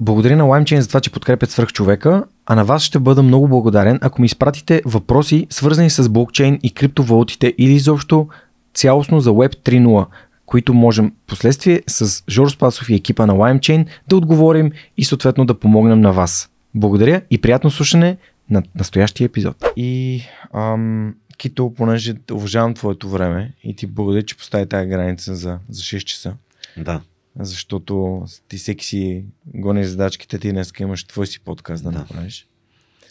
[0.00, 3.48] Благодаря на LimeChain за това, че подкрепят свърх човека а на вас ще бъда много
[3.48, 8.28] благодарен, ако ми изпратите въпроси, свързани с блокчейн и криптовалутите или изобщо
[8.74, 10.06] цялостно за Web 3.0,
[10.46, 15.58] които можем последствие с Жор Спасов и екипа на LimeChain да отговорим и съответно да
[15.58, 16.50] помогнем на вас.
[16.76, 18.16] Благодаря и приятно слушане
[18.50, 19.64] на настоящия епизод.
[19.76, 20.22] И
[20.54, 25.82] ам, Кито, понеже уважавам твоето време и ти благодаря, че постави тази граница за, за
[25.82, 26.36] 6 часа.
[26.76, 27.02] Да.
[27.38, 31.98] Защото ти всеки си гони задачките, ти днес имаш твой си подкаст да, Да.
[31.98, 32.48] направиш.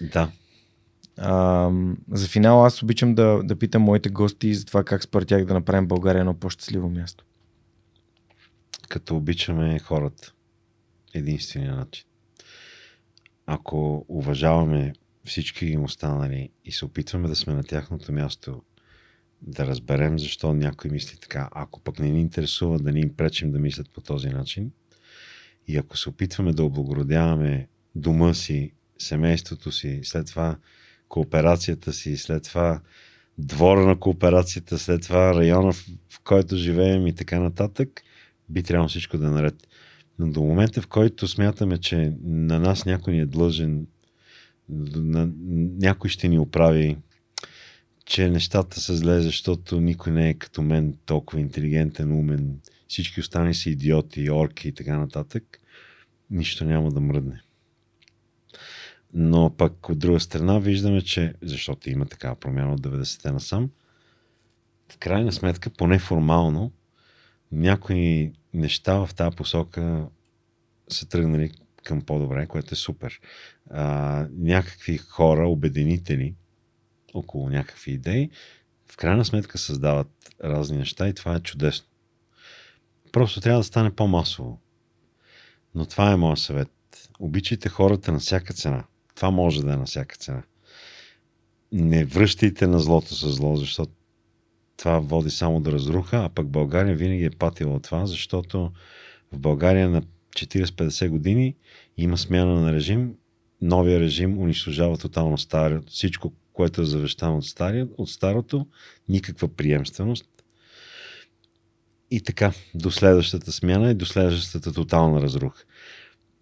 [0.01, 0.31] Да.
[1.17, 1.71] А,
[2.11, 5.53] за финал аз обичам да, да питам моите гости за това как според тях да
[5.53, 7.25] направим България едно по-щастливо място.
[8.89, 10.33] Като обичаме хората.
[11.13, 12.05] Единствения начин.
[13.45, 14.93] Ако уважаваме
[15.25, 18.61] всички останали и се опитваме да сме на тяхното място,
[19.41, 23.51] да разберем защо някой мисли така, ако пък не ни интересува да ни им пречим
[23.51, 24.71] да мислят по този начин
[25.67, 30.57] и ако се опитваме да облагородяваме дома си, семейството си, след това
[31.07, 32.81] кооперацията си, след това
[33.37, 38.01] двора на кооперацията, след това района, в който живеем и така нататък,
[38.49, 39.67] би трябвало всичко да е наред.
[40.19, 43.87] Но до момента, в който смятаме, че на нас някой ни е длъжен,
[44.69, 45.29] на,
[45.79, 46.97] някой ще ни оправи,
[48.05, 53.53] че нещата са зле, защото никой не е като мен толкова интелигентен, умен, всички останали
[53.53, 55.59] са идиоти, орки и така нататък,
[56.29, 57.41] нищо няма да мръдне.
[59.13, 63.69] Но пък от друга страна виждаме, че, защото има такава промяна от 90-те насам,
[64.91, 66.71] в крайна сметка, поне формално,
[67.51, 70.07] някои неща в тази посока
[70.89, 71.51] са тръгнали
[71.83, 73.19] към по-добре, което е супер.
[73.69, 76.35] А, някакви хора, обединители
[77.13, 78.29] около някакви идеи,
[78.91, 80.07] в крайна сметка създават
[80.43, 81.87] разни неща и това е чудесно.
[83.11, 84.59] Просто трябва да стане по-масово.
[85.75, 86.71] Но това е моят съвет.
[87.19, 88.83] Обичайте хората на всяка цена.
[89.15, 90.43] Това може да е на всяка цена.
[91.71, 93.93] Не връщайте на злото с зло, защото
[94.77, 98.71] това води само до разруха, а пък България винаги е патила от това, защото
[99.31, 100.01] в България на
[100.35, 101.55] 40-50 години
[101.97, 103.13] има смяна на режим,
[103.61, 108.67] новия режим унищожава тотално стария, всичко, което е завещано от, стария, от старото,
[109.09, 110.25] никаква приемственост.
[112.11, 115.63] И така, до следващата смяна и до следващата тотална разруха.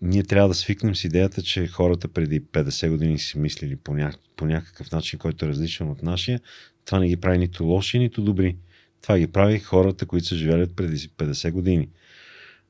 [0.02, 4.14] Ние трябва да свикнем с идеята, че хората преди 50 години си мислили по, ня...
[4.36, 6.40] по някакъв начин, който е различен от нашия.
[6.86, 8.56] Това не ги прави нито лоши, нито добри.
[9.02, 11.90] Това ги прави хората, които са живели преди 50 години.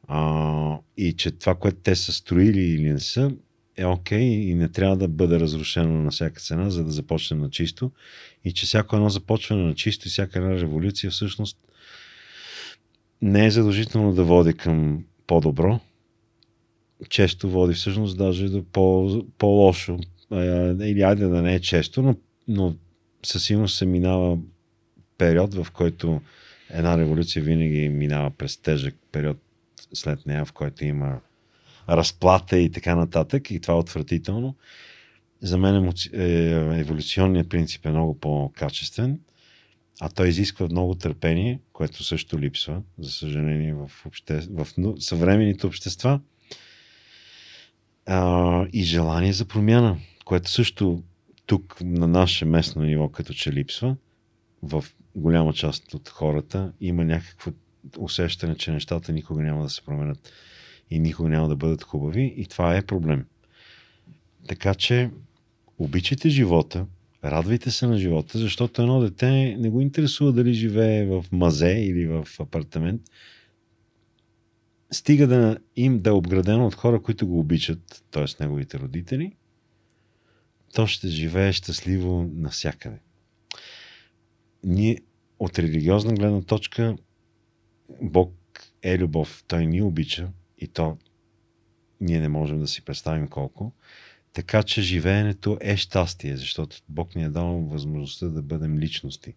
[0.08, 3.32] А, и че това, което те са строили или не са,
[3.78, 7.40] е окей okay, и не трябва да бъде разрушено на всяка цена, за да започнем
[7.40, 7.92] на чисто.
[8.46, 11.58] И че всяко едно започване на чисто и всяка една революция всъщност
[13.22, 15.80] не е задължително да води към по-добро.
[17.10, 20.00] Често води всъщност даже до по- по-лошо.
[20.82, 22.16] Или айде да не е често, но,
[22.48, 22.76] но
[23.26, 24.38] със сигурност се минава
[25.18, 26.22] период, в който
[26.70, 29.38] една революция винаги минава през тежък период
[29.94, 31.20] след нея, в който има
[31.90, 33.52] разплата и така нататък.
[33.52, 34.56] И това е отвратително.
[35.42, 39.20] За мен е, еволюционният принцип е много по-качествен,
[40.02, 44.48] а той изисква много търпение, което също липсва, за съжаление, в, обще...
[44.50, 44.68] в
[45.00, 46.20] съвременните общества.
[48.74, 51.04] И желание за промяна, което също
[51.46, 53.96] тук на наше местно ниво като че липсва.
[54.64, 57.52] В голяма част от хората има някакво
[57.98, 60.32] усещане, че нещата никога няма да се променят
[60.90, 63.26] и никога няма да бъдат хубави и това е проблем.
[64.48, 65.10] Така че
[65.78, 66.86] обичайте живота,
[67.24, 72.08] радвайте се на живота, защото едно дете не го интересува дали живее в мазе или
[72.08, 73.02] в апартамент.
[74.92, 78.44] Стига да им да е обградено от хора, които го обичат, т.е.
[78.44, 79.32] неговите родители,
[80.74, 83.00] то ще живее щастливо навсякъде.
[84.64, 84.98] Ние
[85.40, 86.96] от религиозна гледна точка
[88.02, 88.34] Бог
[88.82, 90.98] е любов, Той ни обича и то
[92.02, 93.74] ние не можем да си представим колко.
[94.34, 99.36] Така че живеенето е щастие, защото Бог ни е дал възможността да бъдем личности.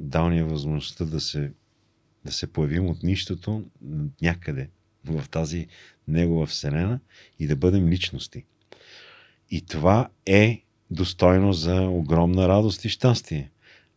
[0.00, 1.52] Дал ни е възможността да се,
[2.24, 3.64] да се появим от нищото
[4.22, 4.70] някъде
[5.04, 5.66] в тази
[6.08, 7.00] Негова Вселена
[7.38, 8.44] и да бъдем личности.
[9.50, 13.50] И това е достойно за огромна радост и щастие.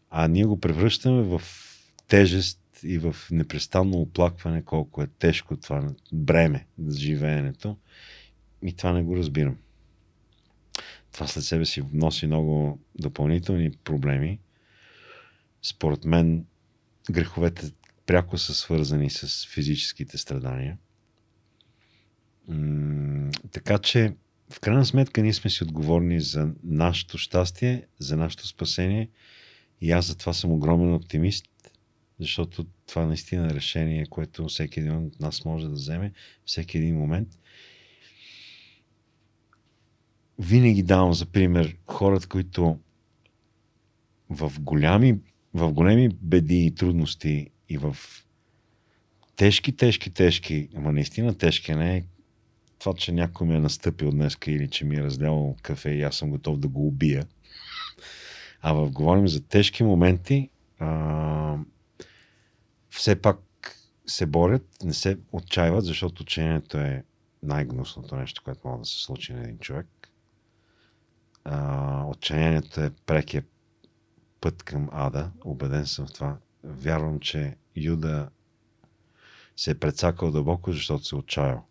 [0.09, 1.41] А ние го превръщаме в
[2.07, 7.77] тежест и в непрестанно оплакване колко е тежко това бреме за живеенето.
[8.63, 9.57] И това не го разбирам.
[11.11, 14.39] Това след себе си носи много допълнителни проблеми.
[15.61, 16.45] Според мен
[17.11, 17.71] греховете
[18.05, 20.77] пряко са свързани с физическите страдания.
[22.47, 24.13] М- така че
[24.53, 29.09] в крайна сметка ние сме си отговорни за нашето щастие, за нашето спасение
[29.81, 31.45] и аз за това съм огромен оптимист,
[32.19, 36.13] защото това наистина е решение, което всеки един от нас може да вземе,
[36.45, 37.27] всеки един момент.
[40.39, 42.80] Винаги давам за пример хората, които
[44.30, 45.19] в голями,
[45.53, 47.97] в големи беди и трудности и в
[49.35, 52.03] тежки, тежки, тежки, ама наистина тежки, не е
[52.84, 56.15] това, че някой ми е настъпил днес или че ми е разлявал кафе и аз
[56.15, 57.27] съм готов да го убия.
[58.61, 60.49] А в говорим за тежки моменти,
[60.80, 61.57] а,
[62.89, 63.39] все пак
[64.07, 67.03] се борят, не се отчаиват, защото учението е
[67.43, 69.88] най-гнусното нещо, което може да се случи на един човек.
[71.43, 73.43] А, отчаянието е прекия
[74.41, 75.31] път към ада.
[75.45, 76.38] Убеден съм в това.
[76.64, 78.30] Вярвам, че Юда
[79.57, 81.65] се е прецакал дълбоко, защото се е отчаял.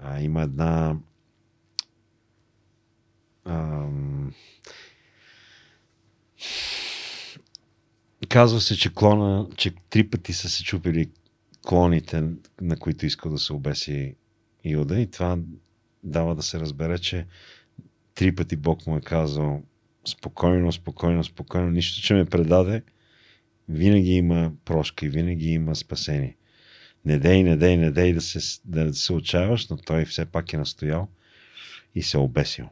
[0.00, 0.96] А, има една
[3.44, 4.32] ам,
[8.28, 11.10] казва се, че клона, че три пъти са се чупили
[11.66, 12.24] клоните,
[12.60, 14.14] на които искал да се обеси
[14.64, 15.38] Юда и това
[16.04, 17.26] дава да се разбере, че
[18.14, 19.62] три пъти Бог му е казал
[20.08, 22.82] спокойно, спокойно, спокойно, нищо, че ме предаде,
[23.68, 26.36] винаги има прошка и винаги има спасение.
[27.04, 30.52] Не дей, не дей, не дей да се, да се отчаяваш, но той все пак
[30.52, 31.08] е настоял
[31.94, 32.68] и се е обесил.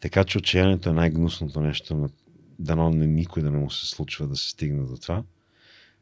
[0.00, 2.08] Така че отчаянието е най-гнусното нещо,
[2.58, 5.22] дано не никой да не му се случва да се стигне до това.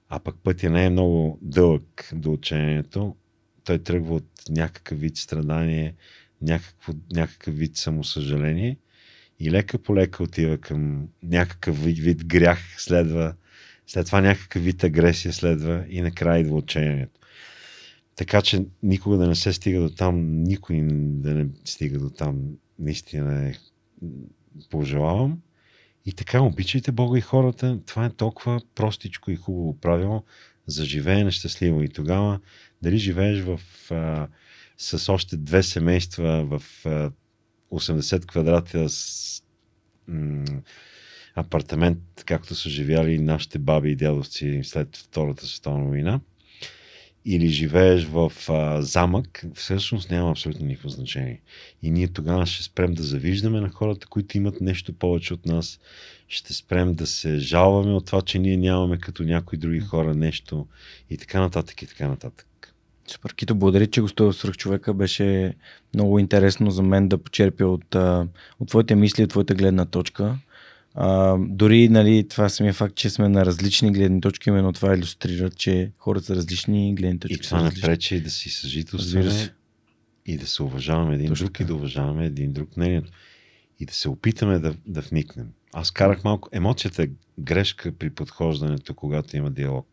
[0.09, 3.17] А пък пътя не е много дълъг до отчаянието.
[3.65, 5.95] Той тръгва от някакъв вид страдание,
[6.43, 8.77] някакво, някакъв вид самосъжаление
[9.41, 13.35] и лека по лека отива към някакъв вид, вид грях, следва,
[13.87, 17.21] след това някакъв вид агресия следва и накрая идва отчаянието.
[18.17, 22.43] Така че никога да не се стига до там, никой да не стига до там,
[22.79, 23.55] наистина е,
[24.71, 25.39] пожелавам.
[26.07, 27.81] И така, обичайте Бога и хората.
[27.87, 30.25] Това е толкова простичко и хубаво правило
[30.67, 31.83] за живеене щастливо.
[31.83, 32.41] И тогава,
[32.83, 33.61] дали живееш в,
[33.91, 34.29] а,
[34.79, 37.13] с още две семейства в а,
[37.73, 39.43] 80 квадрата с
[40.09, 40.63] м-
[41.35, 46.21] апартамент, както са живяли нашите баби и дядовци след Втората световна война,
[47.24, 51.40] или живееш в а, замък, всъщност няма абсолютно никакво значение.
[51.82, 55.81] И ние тогава ще спрем да завиждаме на хората, които имат нещо повече от нас.
[56.28, 60.66] Ще спрем да се жалваме от това, че ние нямаме като някои други хора нещо
[61.11, 62.74] и така нататък и така нататък.
[63.07, 64.94] Супер, Кито, благодаря, че гостува свърх човека.
[64.94, 65.55] Беше
[65.94, 67.94] много интересно за мен да почерпя от,
[68.61, 70.39] от твоите мисли, от твоята гледна точка.
[70.94, 75.51] А, дори нали, това самия факт, че сме на различни гледни точки, именно това иллюстрира,
[75.51, 79.55] че хората са различни, гледни точки И това не пречи да си съжителстваме
[80.27, 81.64] и да се уважаваме един Точно друг така.
[81.64, 83.10] и да уважаваме един друг мнението.
[83.81, 85.48] И да се опитаме да, да вникнем.
[85.73, 86.48] Аз карах малко.
[86.52, 87.09] Емоцията е
[87.39, 89.89] грешка при подхождането, когато има диалог.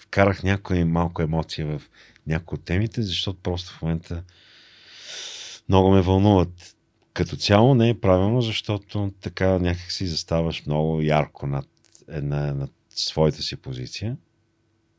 [0.00, 1.82] Вкарах някоя малко емоция в
[2.26, 4.22] някои от темите, защото просто в момента
[5.68, 6.76] много ме вълнуват
[7.20, 11.66] като цяло не е правилно, защото така някак си заставаш много ярко над,
[12.08, 14.16] една, над своята си позиция,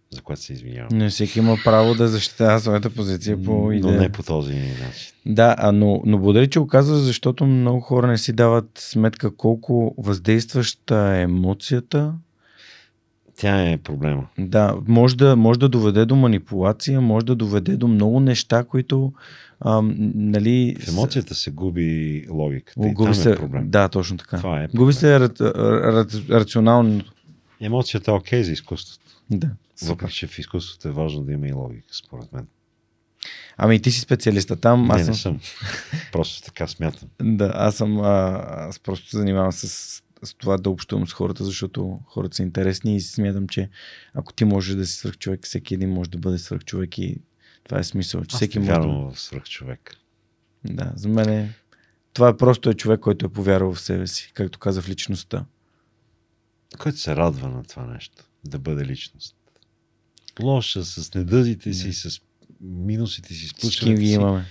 [0.09, 0.97] за което се извинявам.
[0.97, 3.93] Не всеки има право да защитава своята позиция по идея.
[3.93, 5.13] Но не по този начин.
[5.25, 9.35] Да, а, но, но благодаря, че го казва, защото много хора не си дават сметка
[9.35, 12.13] колко въздействаща е емоцията.
[13.41, 14.27] Тя е проблема.
[14.39, 19.13] Да, може да, може да доведе до манипулация, може да доведе до много неща, които
[19.59, 19.81] а,
[20.15, 22.79] нали, в емоцията се губи логиката.
[22.79, 23.69] Губи там се, е проблем.
[23.69, 24.37] Да, точно така.
[24.37, 27.01] Това е губи се ра, ра, рационално.
[27.61, 29.05] Емоцията е окей okay за изкуството.
[29.31, 29.49] Да.
[29.83, 32.47] Въпреки, че в изкуството е важно да има и логика, според мен.
[33.57, 34.87] Ами ти си специалиста там.
[34.87, 35.11] Не, аз съм...
[35.11, 35.39] не съм.
[36.11, 37.09] Просто така смятам.
[37.21, 37.99] да, аз съм.
[37.99, 42.95] А, аз просто занимавам с, с това да общувам с хората, защото хората са интересни
[42.95, 43.69] и смятам, че
[44.13, 47.17] ако ти можеш да си свърх човек, всеки един може да бъде свърх човек и
[47.63, 48.25] това е смисъл.
[48.25, 48.71] Че всеки може.
[48.71, 49.95] Вярвам в свръх човек.
[50.65, 51.53] Да, за мен е.
[52.13, 55.45] Това е просто е човек, който е повярвал в себе си, както каза в личността.
[56.79, 59.35] Който се радва на това нещо, да бъде личност.
[60.41, 62.21] Лоша, с недъзите си, с
[62.61, 64.11] минусите си, с плюсовете си.
[64.11, 64.45] имаме.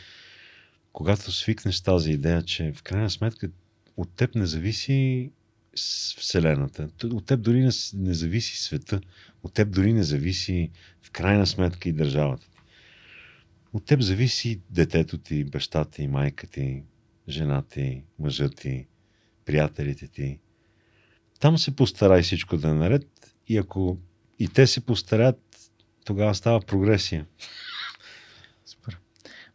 [0.93, 3.51] Когато свикнеш тази идея, че в крайна сметка
[3.97, 5.31] от теб не зависи
[5.77, 6.89] Вселената.
[7.05, 9.01] От теб дори не, не зависи света.
[9.43, 10.71] От теб дори не зависи
[11.03, 12.47] в крайна сметка и държавата.
[13.73, 16.83] От теб зависи детето ти, баща ти, майка ти,
[17.29, 18.87] жена ти, мъжът ти,
[19.45, 20.39] приятелите ти.
[21.41, 23.99] Там се постарай всичко да е наред и ако
[24.39, 25.71] и те се постарят,
[26.05, 27.27] тогава става прогресия.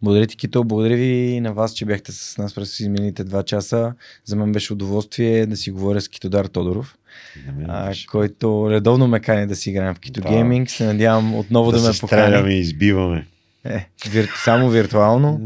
[0.01, 0.63] Благодаря ти, Кито.
[0.63, 3.93] Благодаря ви и на вас, че бяхте с нас през изминалите два часа.
[4.25, 6.97] За мен беше удоволствие да си говоря с Китодар Тодоров,
[7.67, 10.29] а, който редовно ме кани да си играем в Кито да.
[10.29, 10.69] Гейминг.
[10.69, 12.43] Се надявам отново да, да ме покани.
[12.43, 13.27] Да и избиваме.
[13.63, 14.29] Е, вир...
[14.43, 15.39] само виртуално.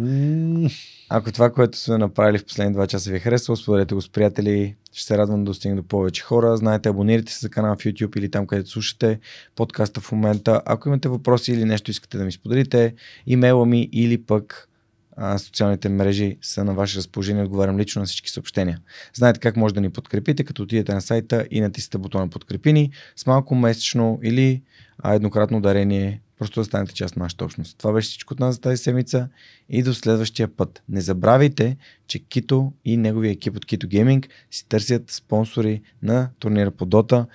[1.12, 4.10] Ако това, което сме направили в последните два часа ви е харесало, споделете го с
[4.10, 4.76] приятели.
[4.94, 6.58] Ще се радвам да достигне до повече хора.
[6.58, 9.20] Знаете, абонирайте се за канала в YouTube или там, където слушате
[9.56, 10.62] подкаста в момента.
[10.66, 12.96] Ако имате въпроси или нещо искате да ми споделите,
[13.28, 14.70] имейла ми или пък
[15.18, 17.44] а, социалните мрежи са на ваше разположение.
[17.44, 18.80] Отговарям лично на всички съобщения.
[19.14, 23.26] Знаете как може да ни подкрепите, като отидете на сайта и натиснете бутона подкрепини с
[23.26, 24.62] малко месечно или
[24.98, 27.78] а, еднократно дарение Просто да станете част от нашата общност.
[27.78, 29.28] Това беше всичко от нас за тази седмица
[29.70, 30.84] и до следващия път.
[30.90, 36.72] Не забравяйте, че Кито и неговия екип от Кито Gaming си търсят спонсори на турнира
[36.72, 37.26] по Дота,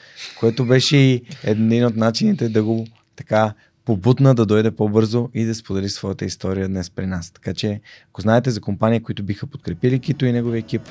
[0.40, 2.86] което беше и един от начините да го
[3.16, 3.54] така
[3.84, 7.30] побутна да дойде по-бързо и да сподели своята история днес при нас.
[7.30, 10.82] Така че, ако знаете за компания, които биха подкрепили Кито и неговия екип,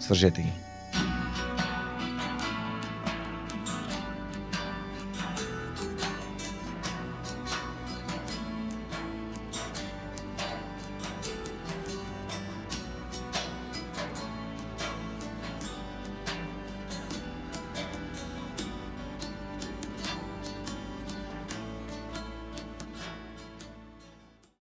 [0.00, 0.71] свържете ги.